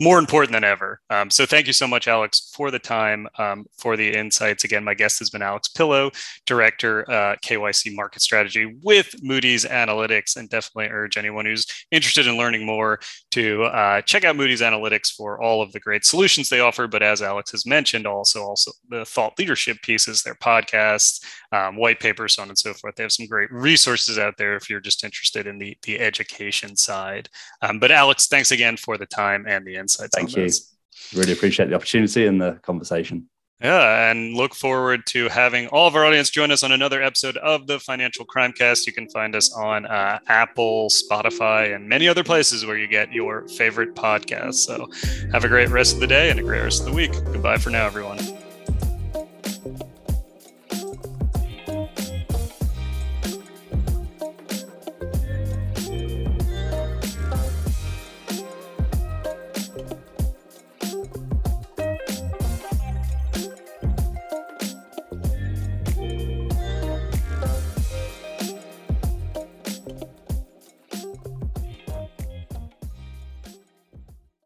more 0.01 0.19
important 0.19 0.53
than 0.53 0.65
ever. 0.65 1.01
Um, 1.11 1.31
so 1.31 1.47
thank 1.47 1.67
you 1.67 1.73
so 1.73 1.87
much, 1.87 2.09
Alex, 2.09 2.53
for 2.55 2.71
the 2.71 2.79
time, 2.79 3.29
um, 3.39 3.65
for 3.79 3.97
the 3.97 4.13
insights. 4.13 4.65
Again, 4.65 4.85
my 4.85 4.95
guest 4.95 5.19
has 5.21 5.31
been 5.31 5.43
Alex 5.43 5.69
Pillow, 5.69 6.11
Director 6.45 7.11
uh, 7.11 7.37
KYC 7.63 7.95
Market 7.95 8.23
Strategy 8.23 8.77
with 8.83 9.15
Moody's 9.23 9.65
Analytics, 9.65 10.37
and 10.37 10.49
definitely 10.49 10.91
urge 10.93 11.17
anyone 11.17 11.47
who's 11.47 11.67
interested 11.91 12.27
in 12.27 12.37
learning 12.37 12.67
more 12.67 13.01
to 13.33 13.65
uh, 13.65 14.01
check 14.03 14.25
out 14.25 14.37
Moody's 14.37 14.61
Analytics 14.61 15.13
for 15.13 15.41
all 15.41 15.63
of 15.63 15.73
the 15.73 15.81
great 15.81 16.05
solutions 16.05 16.49
they 16.49 16.61
offer. 16.61 16.87
But 16.87 17.03
as 17.03 17.23
Alex 17.23 17.51
has 17.53 17.67
mentioned, 17.67 18.07
also 18.07 18.43
also 18.43 18.73
the 18.89 19.05
thought 19.05 19.39
leadership 19.39 19.79
pieces, 19.83 20.23
their 20.23 20.35
podcasts 20.35 21.25
um, 21.53 21.77
white 21.77 22.01
papers, 22.01 22.35
so 22.35 22.43
on 22.43 22.49
and 22.49 22.59
so 22.59 22.73
forth. 22.73 22.97
They 22.97 23.03
have 23.03 23.13
some 23.13 23.27
great 23.27 23.53
resources 23.53 24.19
out 24.19 24.37
there 24.39 24.57
if 24.57 24.69
you're 24.69 24.81
just 24.81 25.05
interested 25.05 25.47
in 25.47 25.59
the, 25.59 25.77
the 25.83 26.01
education 26.01 26.77
side. 26.77 27.29
Um, 27.61 27.79
but 27.79 27.91
Alex, 27.91 28.27
thanks 28.27 28.51
again 28.51 28.77
for 28.77 28.97
the 28.97 29.07
time 29.07 29.45
and 29.47 29.67
the 29.67 29.77
insights. 29.77 30.15
Thank 30.15 30.37
you. 30.37 30.45
This. 30.45 30.75
Really 31.15 31.33
appreciate 31.33 31.69
the 31.69 31.75
opportunity 31.75 32.27
and 32.27 32.41
the 32.41 32.59
conversation. 32.63 33.29
Yeah, 33.63 34.11
and 34.11 34.35
look 34.35 34.57
forward 34.57 35.07
to 35.07 35.29
having 35.29 35.69
all 35.69 35.87
of 35.87 35.95
our 35.95 36.05
audience 36.05 36.31
join 36.31 36.51
us 36.51 36.65
on 36.65 36.73
another 36.73 37.01
episode 37.01 37.37
of 37.37 37.69
the 37.69 37.79
Financial 37.79 38.25
Crime 38.25 38.53
Cast. 38.53 38.89
You 38.89 38.93
can 38.93 39.09
find 39.09 39.37
us 39.37 39.53
on 39.53 39.87
uh, 39.87 40.19
Apple, 40.27 40.89
Spotify, 40.89 41.73
and 41.73 41.89
many 41.89 42.09
other 42.09 42.25
places 42.25 42.67
where 42.67 42.77
you 42.77 42.89
get 42.89 43.13
your 43.13 43.47
favorite 43.47 43.95
podcasts. 43.95 44.55
So 44.55 44.89
have 45.31 45.45
a 45.45 45.49
great 45.49 45.69
rest 45.69 45.95
of 45.95 46.01
the 46.01 46.09
day 46.09 46.31
and 46.31 46.41
a 46.41 46.43
great 46.43 46.63
rest 46.63 46.81
of 46.81 46.87
the 46.87 46.93
week. 46.93 47.13
Goodbye 47.13 47.59
for 47.59 47.71
now, 47.71 47.87
everyone. 47.87 48.19